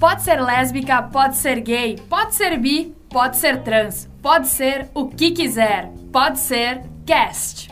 Pode 0.00 0.22
ser 0.22 0.40
lésbica, 0.40 1.02
pode 1.02 1.36
ser 1.36 1.60
gay, 1.60 1.96
pode 2.08 2.34
ser 2.34 2.58
bi, 2.58 2.94
pode 3.10 3.36
ser 3.36 3.62
trans, 3.62 4.08
pode 4.22 4.48
ser 4.48 4.88
o 4.94 5.08
que 5.08 5.30
quiser, 5.30 5.92
pode 6.12 6.38
ser 6.38 6.82
cast. 7.06 7.68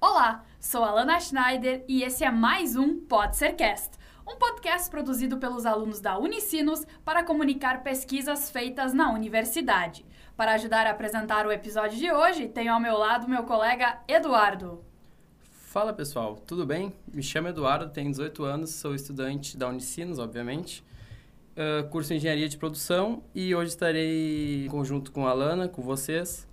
Olá, 0.00 0.44
sou 0.58 0.82
Alana 0.82 1.20
Schneider 1.20 1.84
e 1.86 2.02
esse 2.02 2.24
é 2.24 2.30
mais 2.30 2.74
um 2.74 2.98
Pode 2.98 3.36
Ser 3.36 3.54
Cast, 3.54 3.96
um 4.26 4.36
podcast 4.36 4.90
produzido 4.90 5.38
pelos 5.38 5.64
alunos 5.64 6.00
da 6.00 6.18
Unicinos 6.18 6.84
para 7.04 7.22
comunicar 7.22 7.82
pesquisas 7.82 8.50
feitas 8.50 8.92
na 8.92 9.12
universidade. 9.12 10.04
Para 10.36 10.54
ajudar 10.54 10.86
a 10.86 10.90
apresentar 10.90 11.46
o 11.46 11.52
episódio 11.52 11.98
de 11.98 12.10
hoje, 12.10 12.48
tenho 12.48 12.72
ao 12.72 12.80
meu 12.80 12.96
lado 12.96 13.28
meu 13.28 13.44
colega 13.44 14.00
Eduardo. 14.08 14.91
Fala 15.72 15.90
pessoal, 15.90 16.36
tudo 16.36 16.66
bem? 16.66 16.92
Me 17.10 17.22
chamo 17.22 17.48
Eduardo, 17.48 17.88
tenho 17.88 18.10
18 18.10 18.44
anos, 18.44 18.74
sou 18.74 18.94
estudante 18.94 19.56
da 19.56 19.68
Unicinos, 19.68 20.18
obviamente, 20.18 20.84
uh, 21.56 21.88
curso 21.88 22.12
Engenharia 22.12 22.46
de 22.46 22.58
Produção 22.58 23.22
e 23.34 23.54
hoje 23.54 23.70
estarei 23.70 24.66
em 24.66 24.68
conjunto 24.68 25.10
com 25.10 25.26
a 25.26 25.30
Alana, 25.30 25.68
com 25.68 25.80
vocês, 25.80 26.46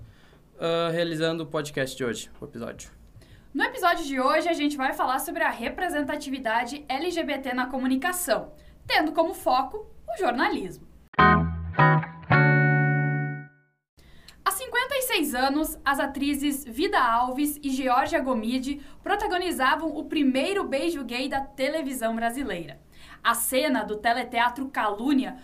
uh, 0.55 0.89
realizando 0.93 1.43
o 1.43 1.45
podcast 1.45 1.97
de 1.97 2.05
hoje, 2.05 2.31
o 2.39 2.45
episódio. 2.45 2.91
No 3.53 3.61
episódio 3.65 4.05
de 4.05 4.21
hoje, 4.21 4.47
a 4.47 4.53
gente 4.53 4.77
vai 4.77 4.93
falar 4.93 5.19
sobre 5.19 5.43
a 5.43 5.49
representatividade 5.49 6.85
LGBT 6.87 7.53
na 7.53 7.65
comunicação, 7.65 8.53
tendo 8.87 9.11
como 9.11 9.33
foco 9.33 9.85
o 10.07 10.17
jornalismo. 10.17 10.87
Há 11.17 12.18
56 15.19 15.35
anos, 15.35 15.77
as 15.83 15.99
atrizes 15.99 16.63
Vida 16.63 16.99
Alves 16.99 17.59
e 17.61 17.69
Georgia 17.69 18.19
Gomide 18.19 18.81
protagonizavam 19.03 19.95
o 19.95 20.05
primeiro 20.05 20.63
beijo 20.63 21.03
gay 21.03 21.27
da 21.27 21.41
televisão 21.41 22.15
brasileira. 22.15 22.79
A 23.23 23.33
cena 23.33 23.83
do 23.83 23.97
teleteatro 23.97 24.69
Calúnia 24.69 25.37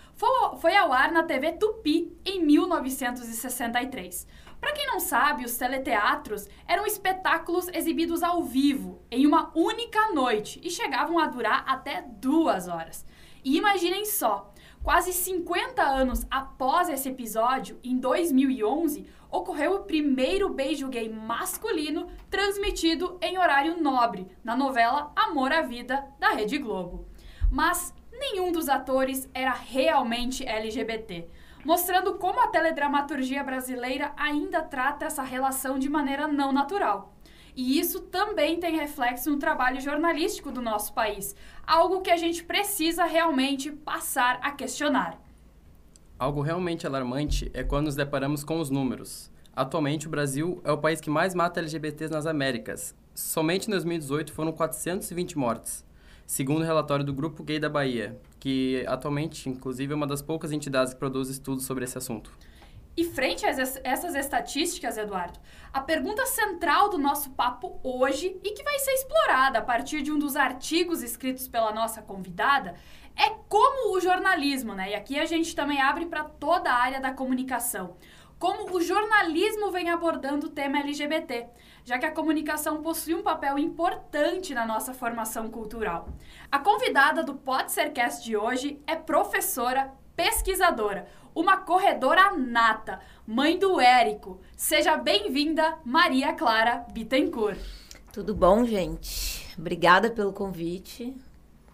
foi 0.59 0.75
ao 0.77 0.93
ar 0.93 1.11
na 1.11 1.23
TV 1.23 1.53
Tupi 1.53 2.15
em 2.25 2.43
1963. 2.45 4.27
Para 4.61 4.71
quem 4.71 4.87
não 4.87 4.99
sabe, 4.99 5.43
os 5.43 5.57
teleteatros 5.57 6.47
eram 6.65 6.85
espetáculos 6.85 7.67
exibidos 7.67 8.23
ao 8.23 8.43
vivo, 8.43 9.01
em 9.11 9.27
uma 9.27 9.51
única 9.53 10.13
noite, 10.13 10.59
e 10.63 10.69
chegavam 10.69 11.19
a 11.19 11.27
durar 11.27 11.65
até 11.67 12.01
duas 12.07 12.67
horas. 12.67 13.05
E 13.43 13.57
imaginem 13.57 14.05
só, 14.05 14.53
quase 14.85 15.11
50 15.11 15.81
anos 15.81 16.27
após 16.29 16.89
esse 16.89 17.09
episódio, 17.09 17.79
em 17.83 17.97
2011, 17.97 19.07
ocorreu 19.31 19.77
o 19.77 19.83
primeiro 19.83 20.47
beijo 20.47 20.87
gay 20.89 21.09
masculino 21.09 22.05
transmitido 22.29 23.17
em 23.19 23.35
horário 23.39 23.81
nobre, 23.81 24.27
na 24.43 24.55
novela 24.55 25.11
Amor 25.15 25.51
à 25.51 25.63
Vida, 25.63 26.07
da 26.19 26.29
Rede 26.29 26.59
Globo. 26.59 27.07
Mas 27.51 27.95
nenhum 28.11 28.51
dos 28.51 28.69
atores 28.69 29.27
era 29.33 29.53
realmente 29.53 30.47
LGBT 30.47 31.27
mostrando 31.65 32.19
como 32.19 32.39
a 32.39 32.47
teledramaturgia 32.49 33.43
brasileira 33.43 34.13
ainda 34.15 34.61
trata 34.61 35.05
essa 35.05 35.23
relação 35.23 35.79
de 35.79 35.89
maneira 35.89 36.27
não 36.27 36.51
natural. 36.51 37.14
E 37.55 37.79
isso 37.79 38.01
também 38.01 38.59
tem 38.59 38.75
reflexo 38.75 39.29
no 39.31 39.37
trabalho 39.37 39.79
jornalístico 39.79 40.51
do 40.51 40.61
nosso 40.61 40.93
país, 40.93 41.35
algo 41.65 42.01
que 42.01 42.11
a 42.11 42.17
gente 42.17 42.43
precisa 42.43 43.05
realmente 43.05 43.71
passar 43.71 44.39
a 44.41 44.51
questionar. 44.51 45.19
Algo 46.19 46.41
realmente 46.41 46.85
alarmante 46.85 47.49
é 47.53 47.63
quando 47.63 47.85
nos 47.85 47.95
deparamos 47.95 48.43
com 48.43 48.59
os 48.59 48.69
números. 48.69 49.31
Atualmente, 49.55 50.07
o 50.07 50.09
Brasil 50.09 50.61
é 50.63 50.71
o 50.71 50.77
país 50.77 50.99
que 50.99 51.09
mais 51.09 51.33
mata 51.33 51.59
LGBTs 51.59 52.11
nas 52.11 52.25
Américas. 52.25 52.93
Somente 53.13 53.67
em 53.67 53.71
2018 53.71 54.33
foram 54.33 54.51
420 54.51 55.37
mortes 55.37 55.85
segundo 56.25 56.61
o 56.61 56.65
relatório 56.65 57.05
do 57.05 57.13
Grupo 57.13 57.43
Gay 57.43 57.59
da 57.59 57.69
Bahia, 57.69 58.19
que 58.39 58.83
atualmente, 58.87 59.47
inclusive, 59.49 59.93
é 59.93 59.95
uma 59.95 60.07
das 60.07 60.21
poucas 60.21 60.51
entidades 60.51 60.93
que 60.93 60.99
produz 60.99 61.29
estudos 61.29 61.65
sobre 61.65 61.83
esse 61.83 61.97
assunto. 61.97 62.31
E 62.97 63.03
frente 63.03 63.45
a 63.45 63.49
essas 63.49 64.15
estatísticas, 64.15 64.97
Eduardo, 64.97 65.39
a 65.73 65.81
pergunta 65.81 66.25
central 66.25 66.89
do 66.89 66.97
nosso 66.97 67.31
papo 67.31 67.79
hoje 67.83 68.39
e 68.43 68.51
que 68.51 68.63
vai 68.63 68.79
ser 68.79 68.91
explorada 68.91 69.59
a 69.59 69.61
partir 69.61 70.01
de 70.01 70.11
um 70.11 70.19
dos 70.19 70.35
artigos 70.35 71.03
escritos 71.03 71.47
pela 71.47 71.73
nossa 71.73 72.01
convidada 72.01 72.75
é 73.15 73.29
como 73.49 73.95
o 73.95 73.99
jornalismo, 73.99 74.73
né? 74.73 74.91
E 74.91 74.95
aqui 74.95 75.19
a 75.19 75.25
gente 75.25 75.55
também 75.55 75.81
abre 75.81 76.05
para 76.05 76.23
toda 76.23 76.71
a 76.71 76.75
área 76.75 77.01
da 77.01 77.11
comunicação. 77.11 77.97
Como 78.39 78.73
o 78.73 78.81
jornalismo 78.81 79.71
vem 79.71 79.89
abordando 79.89 80.47
o 80.47 80.51
tema 80.51 80.79
LGBT 80.79 81.47
já 81.85 81.99
que 81.99 82.05
a 82.05 82.11
comunicação 82.11 82.81
possui 82.81 83.13
um 83.13 83.21
papel 83.21 83.59
importante 83.59 84.55
na 84.55 84.65
nossa 84.65 84.91
formação 84.91 85.49
cultural. 85.49 86.09
A 86.51 86.57
convidada 86.57 87.23
do 87.23 87.35
Pode 87.35 87.71
Ser 87.71 87.91
Cast 87.93 88.25
de 88.25 88.35
hoje 88.35 88.81
é 88.87 88.95
professora, 88.95 89.93
pesquisadora, 90.15 91.07
uma 91.35 91.57
corredora 91.57 92.35
nata, 92.35 93.01
mãe 93.27 93.59
do 93.59 93.79
Érico. 93.79 94.39
Seja 94.55 94.95
bem-vinda, 94.95 95.77
Maria 95.83 96.33
Clara 96.33 96.85
Bittencourt. 96.93 97.59
Tudo 98.13 98.33
bom, 98.33 98.63
gente? 98.63 99.45
Obrigada 99.59 100.09
pelo 100.09 100.31
convite. 100.31 101.13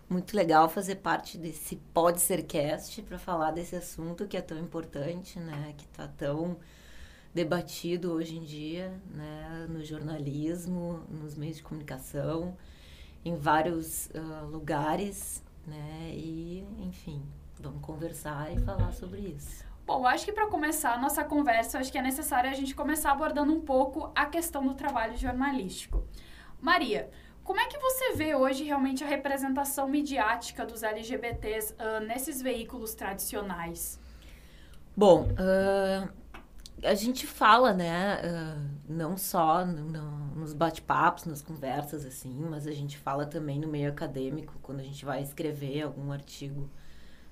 Muito 0.10 0.36
legal 0.36 0.68
fazer 0.68 0.96
parte 0.96 1.38
desse 1.38 1.76
Pode 1.94 2.20
Ser 2.20 2.42
Cast 2.42 3.04
para 3.04 3.20
falar 3.20 3.52
desse 3.52 3.76
assunto 3.76 4.28
que 4.28 4.36
é 4.36 4.42
tão 4.42 4.58
importante, 4.58 5.40
né? 5.40 5.76
Que 5.78 5.86
está 5.86 6.08
tão 6.08 6.58
debatido 7.34 8.12
hoje 8.12 8.38
em 8.38 8.44
dia, 8.44 8.92
né, 9.14 9.66
no 9.70 9.84
jornalismo, 9.86 11.02
nos 11.10 11.36
meios 11.36 11.58
de 11.58 11.64
comunicação, 11.64 12.58
em 13.24 13.36
vários 13.36 14.08
uh, 14.08 14.48
lugares, 14.48 15.42
né, 15.66 16.12
e 16.14 16.66
enfim, 16.80 17.24
vamos 17.62 17.82
conversar 17.82 18.52
e 18.52 18.60
falar 18.60 18.92
sobre 18.92 19.20
isso. 19.22 19.64
Bom, 19.86 20.06
acho 20.06 20.26
que 20.26 20.32
para 20.32 20.48
começar 20.48 20.94
a 20.94 20.98
nossa 20.98 21.24
conversa, 21.24 21.80
acho 21.80 21.92
que 21.92 21.98
é 21.98 22.02
necessário 22.02 22.50
a 22.50 22.54
gente 22.54 22.74
começar 22.74 23.12
abordando 23.12 23.52
um 23.54 23.62
pouco 23.62 24.12
a 24.16 24.26
questão 24.26 24.66
do 24.66 24.74
trabalho 24.74 25.18
jornalístico. 25.18 26.04
Maria, 26.60 27.10
como 27.44 27.60
é 27.60 27.68
que 27.68 27.78
você 27.78 28.14
vê 28.14 28.36
hoje 28.36 28.64
realmente 28.64 29.04
a 29.04 29.08
representação 29.08 29.88
midiática 29.88 30.66
dos 30.66 30.84
LGBTs 30.84 31.74
uh, 31.74 32.06
nesses 32.06 32.42
veículos 32.42 32.94
tradicionais? 32.94 34.00
Bom, 34.96 35.28
uh, 35.32 36.10
a 36.84 36.94
gente 36.94 37.26
fala, 37.26 37.74
né, 37.74 38.22
uh, 38.24 38.70
não 38.88 39.18
só 39.18 39.66
no, 39.66 39.84
no, 39.84 40.36
nos 40.36 40.54
bate-papos, 40.54 41.26
nas 41.26 41.42
conversas, 41.42 42.06
assim, 42.06 42.46
mas 42.50 42.68
a 42.68 42.72
gente 42.72 42.98
fala 42.98 43.26
também 43.26 43.60
no 43.60 43.68
meio 43.68 43.90
acadêmico, 43.90 44.54
quando 44.62 44.80
a 44.80 44.84
gente 44.84 45.04
vai 45.04 45.22
escrever 45.22 45.82
algum 45.82 46.12
artigo, 46.12 46.70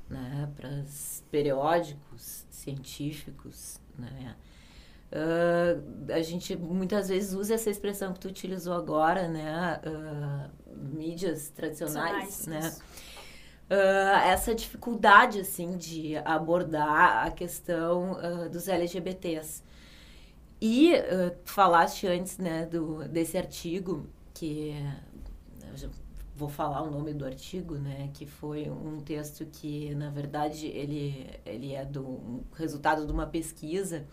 né, 0.10 0.50
para 0.56 0.84
periódicos 1.32 2.46
científicos, 2.50 3.80
né. 3.98 4.36
Uh, 5.12 6.14
a 6.14 6.22
gente 6.22 6.56
muitas 6.56 7.10
vezes 7.10 7.34
usa 7.34 7.56
essa 7.56 7.68
expressão 7.68 8.14
que 8.14 8.20
tu 8.20 8.28
utilizou 8.28 8.74
agora, 8.74 9.28
né, 9.28 9.82
uh, 9.84 10.78
mídias 10.78 11.50
tradicionais, 11.50 12.46
né, 12.46 12.72
uh, 13.72 14.28
essa 14.28 14.54
dificuldade 14.54 15.40
assim 15.40 15.78
de 15.78 16.16
abordar 16.18 17.26
a 17.26 17.32
questão 17.32 18.18
dos 18.52 18.68
LGBTs. 18.68 19.64
E 20.62 20.92
falaste 21.46 22.06
antes 22.06 22.38
né, 22.38 22.66
do, 22.66 23.08
desse 23.08 23.38
artigo, 23.38 24.08
que 24.34 24.76
vou 26.40 26.48
falar 26.48 26.82
o 26.82 26.90
nome 26.90 27.14
do 27.14 27.26
artigo, 27.26 27.76
né, 27.76 28.10
que 28.14 28.26
foi 28.26 28.70
um 28.70 29.02
texto 29.02 29.46
que, 29.46 29.94
na 29.94 30.10
verdade, 30.10 30.68
ele, 30.68 31.30
ele 31.46 31.74
é 31.74 31.84
do 31.84 32.08
um 32.08 32.42
resultado 32.56 33.06
de 33.06 33.12
uma 33.12 33.28
pesquisa 33.28 34.08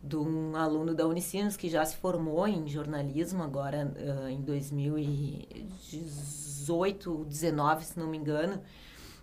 de 0.00 0.16
um 0.16 0.54
aluno 0.54 0.94
da 0.94 1.08
Unicinos 1.08 1.56
que 1.56 1.68
já 1.68 1.84
se 1.84 1.96
formou 1.96 2.46
em 2.46 2.68
jornalismo 2.68 3.42
agora 3.42 3.92
uh, 3.96 4.28
em 4.28 4.40
2018, 4.40 7.24
19, 7.24 7.84
se 7.84 7.98
não 7.98 8.06
me 8.06 8.16
engano, 8.16 8.62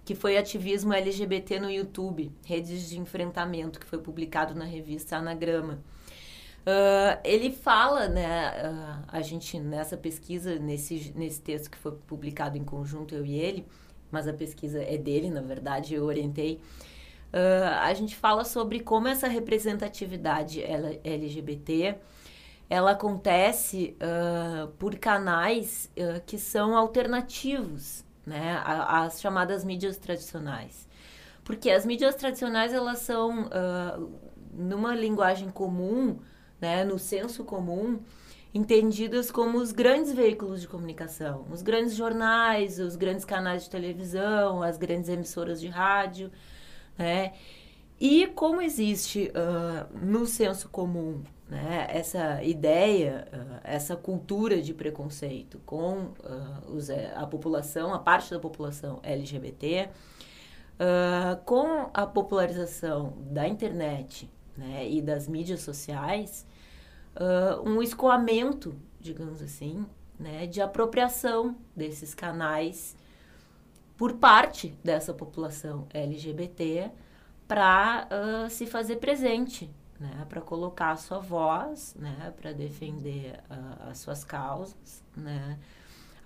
que 0.03 0.13
foi 0.13 0.37
ativismo 0.37 0.93
LGBT 0.93 1.61
no 1.61 1.71
YouTube, 1.71 2.29
redes 2.43 2.89
de 2.89 2.99
enfrentamento, 2.99 3.79
que 3.79 3.85
foi 3.85 3.99
publicado 3.99 4.53
na 4.53 4.65
revista 4.65 5.15
Anagrama. 5.15 5.81
Uh, 6.65 7.21
ele 7.23 7.51
fala, 7.51 8.07
né, 8.07 8.49
uh, 8.49 9.03
a 9.07 9.21
gente 9.21 9.59
nessa 9.59 9.95
pesquisa, 9.95 10.57
nesse, 10.57 11.13
nesse 11.15 11.39
texto 11.39 11.69
que 11.69 11.77
foi 11.77 11.91
publicado 11.91 12.57
em 12.57 12.63
conjunto, 12.63 13.13
eu 13.13 13.23
e 13.23 13.37
ele, 13.37 13.67
mas 14.09 14.27
a 14.27 14.33
pesquisa 14.33 14.81
é 14.81 14.97
dele, 14.97 15.29
na 15.29 15.41
verdade, 15.41 15.93
eu 15.93 16.03
orientei. 16.03 16.59
Uh, 17.31 17.69
a 17.81 17.93
gente 17.93 18.15
fala 18.15 18.43
sobre 18.43 18.79
como 18.79 19.07
essa 19.07 19.27
representatividade 19.27 20.63
LGBT 21.03 21.97
ela 22.67 22.91
acontece 22.91 23.95
por 24.79 24.95
canais 24.97 25.87
que 26.25 26.39
são 26.39 26.75
alternativos 26.75 28.03
né, 28.25 28.59
as 28.65 29.21
chamadas 29.21 29.63
mídias 29.63 29.97
tradicionais. 29.97 30.87
Porque 31.43 31.69
as 31.69 31.85
mídias 31.85 32.15
tradicionais, 32.15 32.73
elas 32.73 32.97
são, 32.99 33.47
numa 34.51 34.95
linguagem 34.95 35.51
comum, 35.51 36.17
né, 36.65 36.83
no 36.83 36.97
senso 36.97 37.43
comum, 37.43 37.99
entendidas 38.51 39.29
como 39.29 39.59
os 39.59 39.71
grandes 39.71 40.11
veículos 40.11 40.61
de 40.61 40.67
comunicação, 40.67 41.45
os 41.51 41.61
grandes 41.61 41.93
jornais, 41.95 42.79
os 42.79 42.95
grandes 42.95 43.23
canais 43.23 43.65
de 43.65 43.69
televisão, 43.69 44.63
as 44.63 44.75
grandes 44.75 45.07
emissoras 45.07 45.61
de 45.61 45.67
rádio, 45.67 46.31
né? 46.97 47.33
E 47.99 48.27
como 48.27 48.61
existe 48.61 49.31
uh, 49.31 50.05
no 50.05 50.25
senso 50.25 50.67
comum 50.69 51.21
né, 51.47 51.85
essa 51.89 52.43
ideia, 52.43 53.27
uh, 53.31 53.59
essa 53.63 53.95
cultura 53.95 54.59
de 54.59 54.73
preconceito 54.73 55.59
com 55.65 56.07
uh, 56.07 56.73
os, 56.73 56.89
eh, 56.89 57.13
a 57.15 57.25
população, 57.27 57.93
a 57.93 57.99
parte 57.99 58.31
da 58.31 58.39
população 58.39 58.99
LGBT, 59.03 59.89
com 61.45 61.89
a 61.93 62.05
popularização 62.05 63.13
da 63.31 63.47
internet 63.47 64.29
né, 64.57 64.87
e 64.89 65.01
das 65.01 65.27
mídias 65.27 65.61
sociais, 65.61 66.45
um 67.63 67.81
escoamento, 67.81 68.75
digamos 68.99 69.41
assim, 69.41 69.85
né, 70.19 70.47
de 70.47 70.61
apropriação 70.61 71.55
desses 71.75 72.13
canais 72.13 72.95
por 73.97 74.13
parte 74.13 74.77
dessa 74.83 75.13
população 75.13 75.87
LGBT 75.93 76.91
para 77.47 78.07
uh, 78.11 78.49
se 78.49 78.65
fazer 78.65 78.97
presente, 78.97 79.69
né, 79.99 80.25
para 80.27 80.41
colocar 80.41 80.91
a 80.91 80.95
sua 80.97 81.19
voz, 81.19 81.95
né, 81.97 82.33
para 82.35 82.51
defender 82.51 83.39
uh, 83.49 83.89
as 83.89 83.99
suas 83.99 84.23
causas, 84.23 85.03
né, 85.15 85.57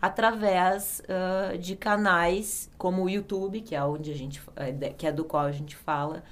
através 0.02 1.02
uh, 1.04 1.58
de 1.58 1.76
canais 1.76 2.70
como 2.78 3.04
o 3.04 3.10
YouTube, 3.10 3.62
que 3.62 3.76
é 3.76 3.84
onde 3.84 4.12
a 4.12 4.16
gente, 4.16 4.42
é, 4.56 4.72
que 4.92 5.06
é 5.06 5.12
do 5.12 5.26
qual 5.26 5.44
a 5.46 5.52
gente 5.52 5.76
fala 5.76 6.24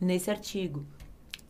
nesse 0.00 0.30
artigo. 0.30 0.84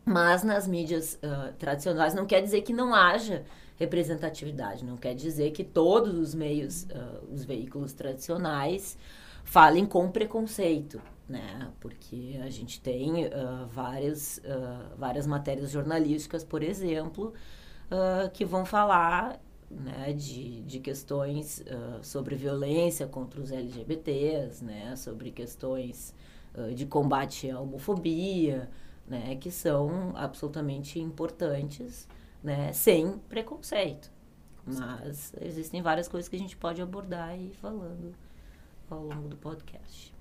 Mas 0.05 0.43
nas 0.43 0.67
mídias 0.67 1.19
tradicionais 1.59 2.13
não 2.13 2.27
quer 2.27 2.43
dizer 2.43 2.63
que 2.63 2.73
não 2.73 2.93
haja 2.93 3.45
representatividade, 3.77 4.85
não 4.85 4.97
quer 4.97 5.15
dizer 5.15 5.53
que 5.53 5.63
todos 5.63 6.19
os 6.19 6.35
meios, 6.35 6.87
os 7.31 7.45
veículos 7.45 7.93
tradicionais 7.93 8.99
falem 9.45 9.87
com 9.87 10.11
preconceito, 10.11 11.01
né? 11.29 11.71
Porque 11.81 12.39
a 12.43 12.51
gente 12.51 12.81
tem 12.81 13.27
uh, 13.27 13.67
várias, 13.69 14.39
uh, 14.39 14.97
várias 14.97 15.27
matérias 15.27 15.71
jornalísticas, 15.71 16.45
por 16.45 16.63
exemplo, 16.63 17.33
uh, 17.91 18.31
que 18.31 18.45
vão 18.45 18.65
falar 18.65 19.41
né, 19.71 20.13
de, 20.13 20.61
de 20.63 20.79
questões 20.81 21.65
sobre 22.03 22.35
violência 22.35 23.07
contra 23.07 23.41
os 23.41 23.51
LGBTs, 23.51 24.63
né? 24.63 24.95
Sobre 24.97 25.31
questões 25.31 26.15
de 26.75 26.85
combate 26.85 27.51
à 27.51 27.59
homofobia, 27.59 28.69
né? 29.07 29.37
Que 29.37 29.51
são 29.51 30.13
absolutamente 30.17 30.99
importantes, 31.01 32.09
né? 32.43 32.73
Sem 32.73 33.19
preconceito. 33.29 34.11
Mas 34.65 35.35
existem 35.41 35.83
várias 35.83 36.07
coisas 36.09 36.29
que 36.29 36.37
a 36.37 36.39
gente 36.39 36.57
pode 36.57 36.81
abordar 36.81 37.37
e 37.39 37.51
falando 37.55 38.15
ao 38.89 39.05
longo 39.05 39.29
do 39.29 39.37
podcast. 39.37 40.15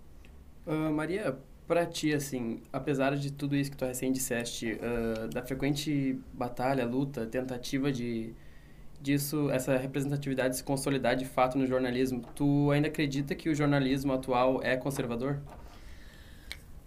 Uh, 0.65 0.91
Maria, 0.91 1.37
para 1.67 1.85
ti, 1.85 2.13
assim, 2.13 2.61
apesar 2.73 3.15
de 3.15 3.31
tudo 3.31 3.55
isso 3.55 3.71
que 3.71 3.77
tu 3.77 3.85
recém 3.85 4.11
disseste, 4.11 4.73
uh, 4.73 5.27
da 5.29 5.43
frequente 5.43 6.19
batalha, 6.33 6.85
luta, 6.85 7.25
tentativa 7.25 7.91
de 7.91 8.33
disso, 9.01 9.49
essa 9.49 9.75
representatividade 9.77 10.55
se 10.55 10.63
consolidar 10.63 11.15
de 11.15 11.25
fato 11.25 11.57
no 11.57 11.65
jornalismo, 11.65 12.21
tu 12.35 12.69
ainda 12.71 12.87
acredita 12.87 13.33
que 13.33 13.49
o 13.49 13.55
jornalismo 13.55 14.13
atual 14.13 14.61
é 14.61 14.77
conservador? 14.77 15.41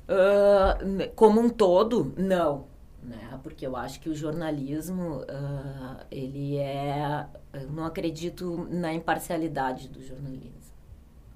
Uh, 0.08 1.10
como 1.14 1.40
um 1.40 1.48
todo, 1.48 2.12
não. 2.16 2.66
Né? 3.02 3.38
Porque 3.42 3.66
eu 3.66 3.76
acho 3.76 4.00
que 4.00 4.08
o 4.08 4.14
jornalismo, 4.14 5.20
uh, 5.22 6.04
ele 6.10 6.56
é... 6.58 7.26
Eu 7.52 7.70
não 7.70 7.84
acredito 7.84 8.66
na 8.70 8.92
imparcialidade 8.92 9.88
do 9.88 10.02
jornalismo 10.02 10.64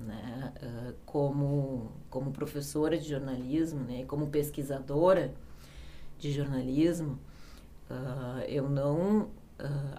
né, 0.00 0.52
uh, 0.62 0.94
como, 1.04 1.90
como 2.08 2.30
professora 2.30 2.96
de 2.96 3.08
jornalismo, 3.08 3.80
né, 3.80 4.04
como 4.04 4.28
pesquisadora 4.28 5.34
de 6.18 6.32
jornalismo, 6.32 7.18
eu 8.48 8.68
não 8.68 9.30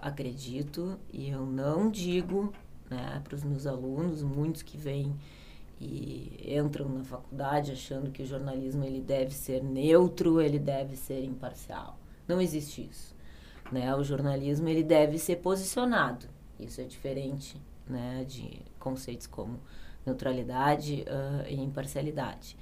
acredito 0.00 0.98
e 1.12 1.28
eu 1.28 1.44
não 1.44 1.90
digo 1.90 2.52
né, 2.88 3.20
para 3.24 3.34
os 3.34 3.42
meus 3.42 3.66
alunos, 3.66 4.22
muitos 4.22 4.62
que 4.62 4.76
vêm 4.76 5.16
e 5.80 6.54
entram 6.54 6.88
na 6.88 7.02
faculdade 7.02 7.72
achando 7.72 8.10
que 8.10 8.22
o 8.22 8.26
jornalismo 8.26 8.84
ele 8.84 9.00
deve 9.00 9.32
ser 9.32 9.62
neutro, 9.62 10.40
ele 10.40 10.58
deve 10.58 10.94
ser 10.94 11.24
imparcial. 11.24 11.98
Não 12.28 12.40
existe 12.40 12.86
isso. 12.90 13.16
Né? 13.72 13.94
O 13.94 14.04
jornalismo 14.04 14.68
ele 14.68 14.82
deve 14.82 15.18
ser 15.18 15.36
posicionado. 15.36 16.26
Isso 16.58 16.80
é 16.80 16.84
diferente 16.84 17.60
né, 17.88 18.24
de 18.28 18.60
conceitos 18.78 19.26
como 19.26 19.58
neutralidade 20.04 21.04
uh, 21.08 21.48
e 21.48 21.54
imparcialidade. 21.60 22.56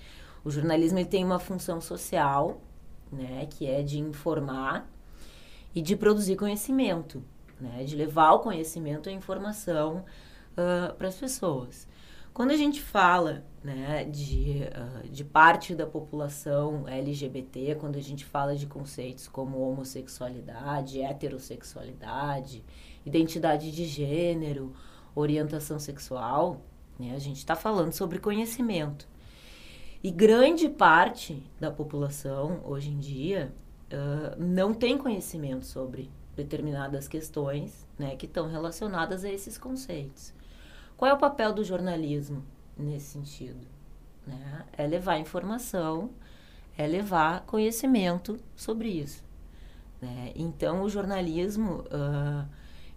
O 0.44 0.50
jornalismo 0.50 0.98
ele 0.98 1.08
tem 1.08 1.24
uma 1.24 1.38
função 1.38 1.80
social, 1.80 2.60
né, 3.10 3.46
que 3.46 3.66
é 3.66 3.82
de 3.82 3.98
informar 3.98 4.88
e 5.74 5.82
de 5.82 5.96
produzir 5.96 6.36
conhecimento, 6.36 7.22
né, 7.60 7.82
de 7.84 7.96
levar 7.96 8.32
o 8.32 8.38
conhecimento 8.38 9.08
e 9.08 9.12
a 9.12 9.16
informação 9.16 10.04
uh, 10.52 10.94
para 10.94 11.08
as 11.08 11.16
pessoas. 11.16 11.88
Quando 12.38 12.52
a 12.52 12.56
gente 12.56 12.80
fala 12.80 13.44
né, 13.64 14.04
de, 14.04 14.62
uh, 14.62 15.08
de 15.08 15.24
parte 15.24 15.74
da 15.74 15.84
população 15.84 16.86
LGBT, 16.86 17.74
quando 17.74 17.96
a 17.96 18.00
gente 18.00 18.24
fala 18.24 18.54
de 18.54 18.64
conceitos 18.64 19.26
como 19.26 19.58
homossexualidade, 19.58 21.02
heterossexualidade, 21.02 22.62
identidade 23.04 23.72
de 23.72 23.84
gênero, 23.84 24.72
orientação 25.16 25.80
sexual, 25.80 26.62
né? 26.96 27.12
A 27.12 27.18
gente 27.18 27.38
está 27.38 27.56
falando 27.56 27.92
sobre 27.92 28.20
conhecimento. 28.20 29.08
E 30.00 30.08
grande 30.08 30.68
parte 30.68 31.42
da 31.58 31.72
população, 31.72 32.60
hoje 32.64 32.90
em 32.90 33.00
dia, 33.00 33.52
uh, 33.92 34.40
não 34.40 34.72
tem 34.72 34.96
conhecimento 34.96 35.66
sobre 35.66 36.08
determinadas 36.36 37.08
questões 37.08 37.84
né, 37.98 38.14
que 38.14 38.26
estão 38.26 38.48
relacionadas 38.48 39.24
a 39.24 39.28
esses 39.28 39.58
conceitos. 39.58 40.37
Qual 40.98 41.10
é 41.10 41.14
o 41.14 41.18
papel 41.18 41.54
do 41.54 41.64
jornalismo 41.64 42.44
nesse 42.76 43.06
sentido? 43.06 43.66
Né? 44.26 44.66
É 44.76 44.86
levar 44.86 45.18
informação, 45.18 46.10
é 46.76 46.86
levar 46.86 47.46
conhecimento 47.46 48.38
sobre 48.54 48.88
isso. 48.88 49.24
Né? 50.02 50.32
Então, 50.34 50.82
o 50.82 50.90
jornalismo, 50.90 51.84
uh, 51.84 52.46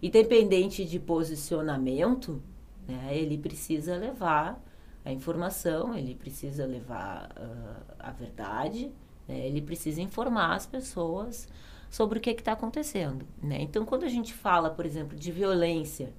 independente 0.02 0.84
de 0.84 0.98
posicionamento, 0.98 2.42
né? 2.86 3.16
Ele 3.16 3.38
precisa 3.38 3.96
levar 3.96 4.60
a 5.04 5.12
informação, 5.12 5.96
ele 5.96 6.14
precisa 6.14 6.66
levar 6.66 7.30
uh, 7.36 7.94
a 7.98 8.10
verdade, 8.10 8.92
né? 9.28 9.46
ele 9.46 9.62
precisa 9.62 10.02
informar 10.02 10.54
as 10.54 10.66
pessoas 10.66 11.48
sobre 11.88 12.18
o 12.18 12.22
que 12.22 12.30
está 12.30 12.52
acontecendo. 12.52 13.24
Né? 13.40 13.62
Então, 13.62 13.84
quando 13.84 14.04
a 14.04 14.08
gente 14.08 14.32
fala, 14.32 14.70
por 14.70 14.84
exemplo, 14.84 15.16
de 15.16 15.30
violência, 15.30 16.12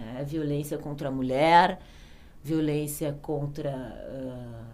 né? 0.00 0.24
violência 0.24 0.78
contra 0.78 1.08
a 1.08 1.12
mulher, 1.12 1.80
violência 2.42 3.12
contra 3.20 3.70
uh, 3.70 4.64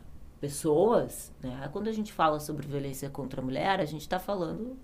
pessoas, 0.41 1.33
né? 1.43 1.69
quando 1.73 1.89
a 1.89 1.93
gente 1.93 2.13
fala 2.13 2.39
sobre 2.39 2.67
violência 2.67 3.11
contra 3.11 3.41
a 3.41 3.45
mulher, 3.45 3.81
a 3.81 3.85
gente 3.85 4.03
está 4.03 4.19
falando 4.19 4.77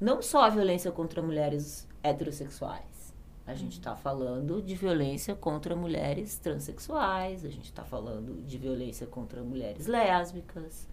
não 0.00 0.22
só 0.22 0.44
a 0.44 0.48
violência 0.48 0.90
contra 0.90 1.20
mulheres 1.20 1.86
heterossexuais, 2.02 3.14
a 3.46 3.54
gente 3.54 3.72
está 3.72 3.94
falando 3.96 4.62
de 4.62 4.74
violência 4.74 5.34
contra 5.34 5.74
mulheres 5.76 6.38
transexuais, 6.38 7.44
a 7.44 7.48
gente 7.48 7.66
está 7.66 7.84
falando 7.84 8.42
de 8.46 8.56
violência 8.56 9.06
contra 9.06 9.42
mulheres 9.42 9.86
lésbicas, 9.86 10.88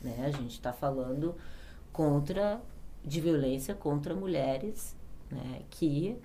né? 0.00 0.24
A 0.24 0.30
gente 0.30 0.52
está 0.52 0.72
falando 0.72 1.34
contra 1.92 2.60
de 3.04 3.20
violência 3.20 3.74
contra 3.74 4.14
mulheres 4.14 4.96
né, 5.30 5.62
que 5.70 6.16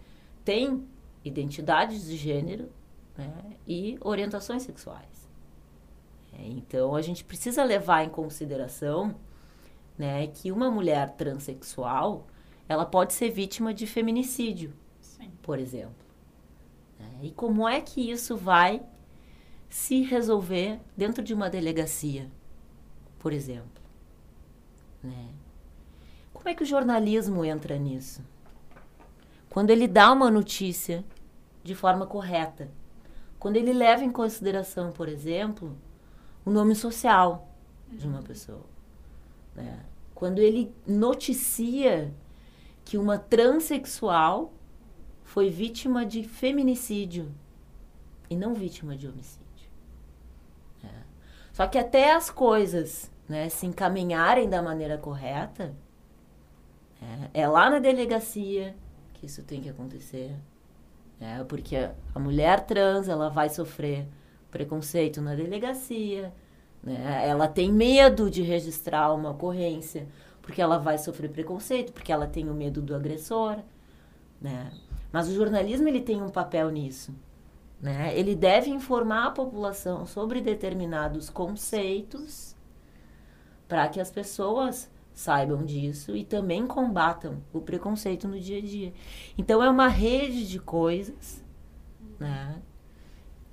têm 0.43 0.87
identidades 1.23 2.05
de 2.05 2.17
gênero 2.17 2.69
né, 3.17 3.31
e 3.67 3.97
orientações 4.01 4.63
sexuais. 4.63 5.29
É, 6.33 6.47
então 6.47 6.95
a 6.95 7.01
gente 7.01 7.23
precisa 7.23 7.63
levar 7.63 8.03
em 8.03 8.09
consideração 8.09 9.15
né, 9.97 10.27
que 10.27 10.51
uma 10.51 10.71
mulher 10.71 11.11
transexual 11.15 12.27
ela 12.67 12.85
pode 12.85 13.13
ser 13.13 13.29
vítima 13.29 13.73
de 13.73 13.85
feminicídio 13.85 14.73
por 15.41 15.59
exemplo. 15.59 16.05
É, 16.99 17.25
e 17.25 17.31
como 17.31 17.67
é 17.67 17.81
que 17.81 18.11
isso 18.11 18.37
vai 18.37 18.81
se 19.69 20.01
resolver 20.01 20.79
dentro 20.95 21.23
de 21.23 21.33
uma 21.33 21.49
delegacia, 21.49 22.29
por 23.19 23.33
exemplo? 23.33 23.81
Né? 25.03 25.29
Como 26.33 26.47
é 26.47 26.55
que 26.55 26.63
o 26.63 26.65
jornalismo 26.65 27.43
entra 27.43 27.77
nisso? 27.77 28.23
Quando 29.49 29.69
ele 29.69 29.87
dá 29.87 30.11
uma 30.11 30.29
notícia 30.29 31.03
de 31.63 31.75
forma 31.75 32.05
correta. 32.05 32.69
Quando 33.39 33.55
ele 33.55 33.73
leva 33.73 34.03
em 34.03 34.11
consideração, 34.11 34.91
por 34.91 35.07
exemplo, 35.07 35.75
o 36.45 36.51
nome 36.51 36.75
social 36.75 37.49
de 37.87 38.07
uma 38.07 38.21
pessoa. 38.21 38.65
Né? 39.55 39.79
Quando 40.13 40.39
ele 40.39 40.73
noticia 40.85 42.13
que 42.85 42.97
uma 42.97 43.17
transexual 43.17 44.53
foi 45.23 45.49
vítima 45.49 46.05
de 46.05 46.23
feminicídio 46.23 47.31
e 48.29 48.35
não 48.35 48.53
vítima 48.53 48.95
de 48.95 49.07
homicídio. 49.07 49.69
É. 50.83 51.03
Só 51.53 51.67
que 51.67 51.77
até 51.77 52.13
as 52.13 52.29
coisas 52.29 53.11
né, 53.27 53.49
se 53.49 53.65
encaminharem 53.65 54.49
da 54.49 54.61
maneira 54.61 54.97
correta, 54.97 55.75
é, 57.33 57.41
é 57.41 57.47
lá 57.47 57.69
na 57.69 57.79
delegacia 57.79 58.75
que 59.13 59.25
isso 59.25 59.43
tem 59.43 59.61
que 59.61 59.69
acontecer. 59.69 60.35
É, 61.21 61.43
porque 61.43 61.75
a 62.15 62.19
mulher 62.19 62.65
trans 62.65 63.07
ela 63.07 63.29
vai 63.29 63.47
sofrer 63.47 64.07
preconceito 64.49 65.21
na 65.21 65.35
delegacia, 65.35 66.33
né? 66.83 67.27
ela 67.27 67.47
tem 67.47 67.71
medo 67.71 68.29
de 68.29 68.41
registrar 68.41 69.13
uma 69.13 69.29
ocorrência, 69.29 70.07
porque 70.41 70.59
ela 70.59 70.79
vai 70.79 70.97
sofrer 70.97 71.29
preconceito, 71.29 71.93
porque 71.93 72.11
ela 72.11 72.25
tem 72.25 72.49
o 72.49 72.55
medo 72.55 72.81
do 72.81 72.95
agressor. 72.95 73.57
Né? 74.41 74.71
Mas 75.11 75.29
o 75.29 75.35
jornalismo 75.35 75.87
ele 75.87 76.01
tem 76.01 76.19
um 76.23 76.29
papel 76.29 76.71
nisso. 76.71 77.13
Né? 77.79 78.17
Ele 78.17 78.35
deve 78.35 78.71
informar 78.71 79.27
a 79.27 79.31
população 79.31 80.07
sobre 80.07 80.41
determinados 80.41 81.29
conceitos 81.29 82.55
para 83.67 83.87
que 83.87 84.01
as 84.01 84.09
pessoas 84.09 84.89
saibam 85.13 85.63
disso 85.65 86.15
e 86.15 86.23
também 86.23 86.65
combatam 86.65 87.41
o 87.53 87.61
preconceito 87.61 88.27
no 88.27 88.39
dia 88.39 88.57
a 88.57 88.61
dia. 88.61 88.93
Então 89.37 89.63
é 89.63 89.69
uma 89.69 89.87
rede 89.87 90.47
de 90.47 90.59
coisas, 90.59 91.43
né, 92.19 92.61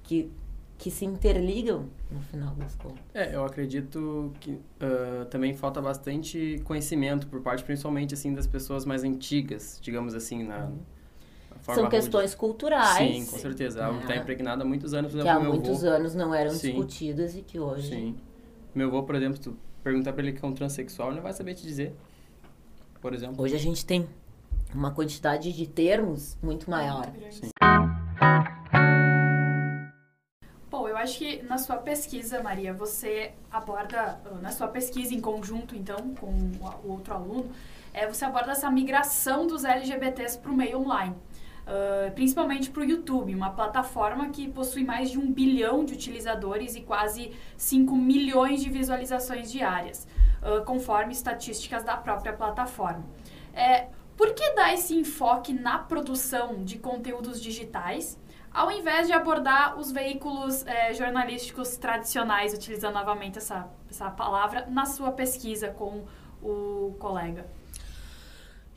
que 0.03 0.31
que 0.79 0.93
se 0.93 1.05
interligam 1.05 1.87
no 2.09 2.21
final 2.23 2.55
das 2.55 2.77
contas. 2.77 3.03
É, 3.13 3.35
eu 3.35 3.45
acredito 3.45 4.33
que 4.39 4.53
uh, 4.53 5.25
também 5.29 5.53
falta 5.53 5.83
bastante 5.83 6.63
conhecimento 6.65 7.27
por 7.27 7.41
parte, 7.41 7.65
principalmente 7.65 8.15
assim, 8.15 8.33
das 8.33 8.47
pessoas 8.47 8.85
mais 8.85 9.03
antigas, 9.03 9.81
digamos 9.83 10.15
assim, 10.15 10.45
na, 10.45 10.71
na 11.67 11.75
São 11.75 11.89
questões 11.89 12.33
culturais. 12.33 12.97
Sim, 12.97 13.27
com 13.27 13.39
certeza. 13.39 13.85
Algo 13.85 13.99
que 13.99 14.05
está 14.05 14.17
impregnado 14.17 14.63
há 14.63 14.65
muitos 14.65 14.95
anos. 14.95 15.13
Que 15.13 15.29
há 15.29 15.41
muitos 15.41 15.85
avô, 15.85 15.97
anos 15.97 16.15
não 16.15 16.33
eram 16.33 16.53
sim, 16.53 16.69
discutidas 16.69 17.35
e 17.35 17.43
que 17.43 17.59
hoje... 17.59 17.89
Sim. 17.89 18.17
Meu 18.73 18.87
avô, 18.87 19.03
por 19.03 19.17
exemplo, 19.17 19.57
perguntar 19.89 20.13
para 20.13 20.23
ele 20.23 20.33
que 20.33 20.45
é 20.45 20.49
um 20.49 20.53
transexual, 20.53 21.09
ele 21.09 21.17
não 21.17 21.23
vai 21.23 21.33
saber 21.33 21.55
te 21.55 21.63
dizer, 21.63 21.95
por 23.01 23.15
exemplo. 23.15 23.43
Hoje 23.43 23.57
a 23.57 23.59
gente 23.59 23.87
tem 23.87 24.07
uma 24.75 24.91
quantidade 24.93 25.51
de 25.51 25.67
termos 25.67 26.37
muito 26.43 26.71
maior. 26.71 27.11
Sim. 27.31 27.49
Bom, 30.71 30.87
eu 30.87 30.95
acho 30.95 31.19
que 31.19 31.43
na 31.43 31.57
sua 31.57 31.79
pesquisa, 31.79 32.43
Maria, 32.43 32.75
você 32.75 33.33
aborda, 33.51 34.21
na 34.43 34.51
sua 34.51 34.69
pesquisa 34.69 35.15
em 35.15 35.21
conjunto, 35.23 35.75
então, 35.75 36.15
com 36.17 36.33
o 36.85 36.93
outro 36.93 37.15
aluno, 37.15 37.51
é, 37.95 38.07
você 38.07 38.27
aborda 38.27 38.53
essa 38.53 38.71
migração 38.71 39.47
dos 39.47 39.65
LGBTs 39.65 40.39
para 40.39 40.53
o 40.53 40.55
meio 40.55 40.81
online. 40.81 41.17
Uh, 41.69 42.11
principalmente 42.13 42.71
para 42.71 42.81
o 42.81 42.85
YouTube, 42.85 43.35
uma 43.35 43.51
plataforma 43.51 44.31
que 44.31 44.49
possui 44.49 44.85
mais 44.85 45.11
de 45.11 45.19
um 45.19 45.31
bilhão 45.31 45.85
de 45.85 45.93
utilizadores 45.93 46.75
e 46.75 46.81
quase 46.81 47.31
5 47.59 47.95
milhões 47.95 48.63
de 48.63 48.71
visualizações 48.71 49.53
diárias, 49.53 50.09
uh, 50.41 50.65
conforme 50.65 51.13
estatísticas 51.13 51.85
da 51.85 51.95
própria 51.95 52.33
plataforma. 52.33 53.05
É, 53.53 53.89
por 54.17 54.33
que 54.33 54.55
dar 54.55 54.73
esse 54.73 54.95
enfoque 54.95 55.53
na 55.53 55.79
produção 55.79 56.65
de 56.65 56.79
conteúdos 56.79 57.39
digitais, 57.39 58.19
ao 58.51 58.73
invés 58.73 59.07
de 59.07 59.13
abordar 59.13 59.79
os 59.79 59.93
veículos 59.93 60.67
é, 60.67 60.95
jornalísticos 60.95 61.77
tradicionais, 61.77 62.55
utilizando 62.55 62.95
novamente 62.95 63.37
essa, 63.37 63.69
essa 63.91 64.11
palavra, 64.11 64.67
na 64.71 64.87
sua 64.87 65.13
pesquisa 65.13 65.69
com 65.69 66.07
o 66.43 66.97
colega? 66.99 67.58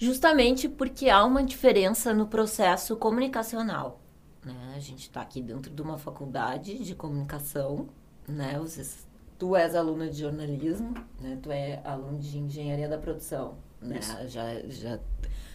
Justamente 0.01 0.67
porque 0.67 1.11
há 1.11 1.23
uma 1.23 1.43
diferença 1.43 2.11
no 2.11 2.25
processo 2.25 2.95
comunicacional. 2.95 4.01
Né? 4.43 4.73
A 4.75 4.79
gente 4.79 5.01
está 5.01 5.21
aqui 5.21 5.39
dentro 5.43 5.71
de 5.71 5.79
uma 5.79 5.95
faculdade 5.95 6.79
de 6.79 6.95
comunicação, 6.95 7.87
né? 8.27 8.57
Vocês, 8.59 9.07
tu 9.37 9.55
és 9.55 9.75
aluna 9.75 10.09
de 10.09 10.19
jornalismo, 10.19 10.95
né? 11.19 11.37
Tu 11.39 11.51
é 11.51 11.81
aluno 11.85 12.17
de 12.17 12.35
engenharia 12.39 12.89
da 12.89 12.97
produção, 12.97 13.59
né? 13.79 13.99
Já, 14.27 14.61
já 14.69 14.97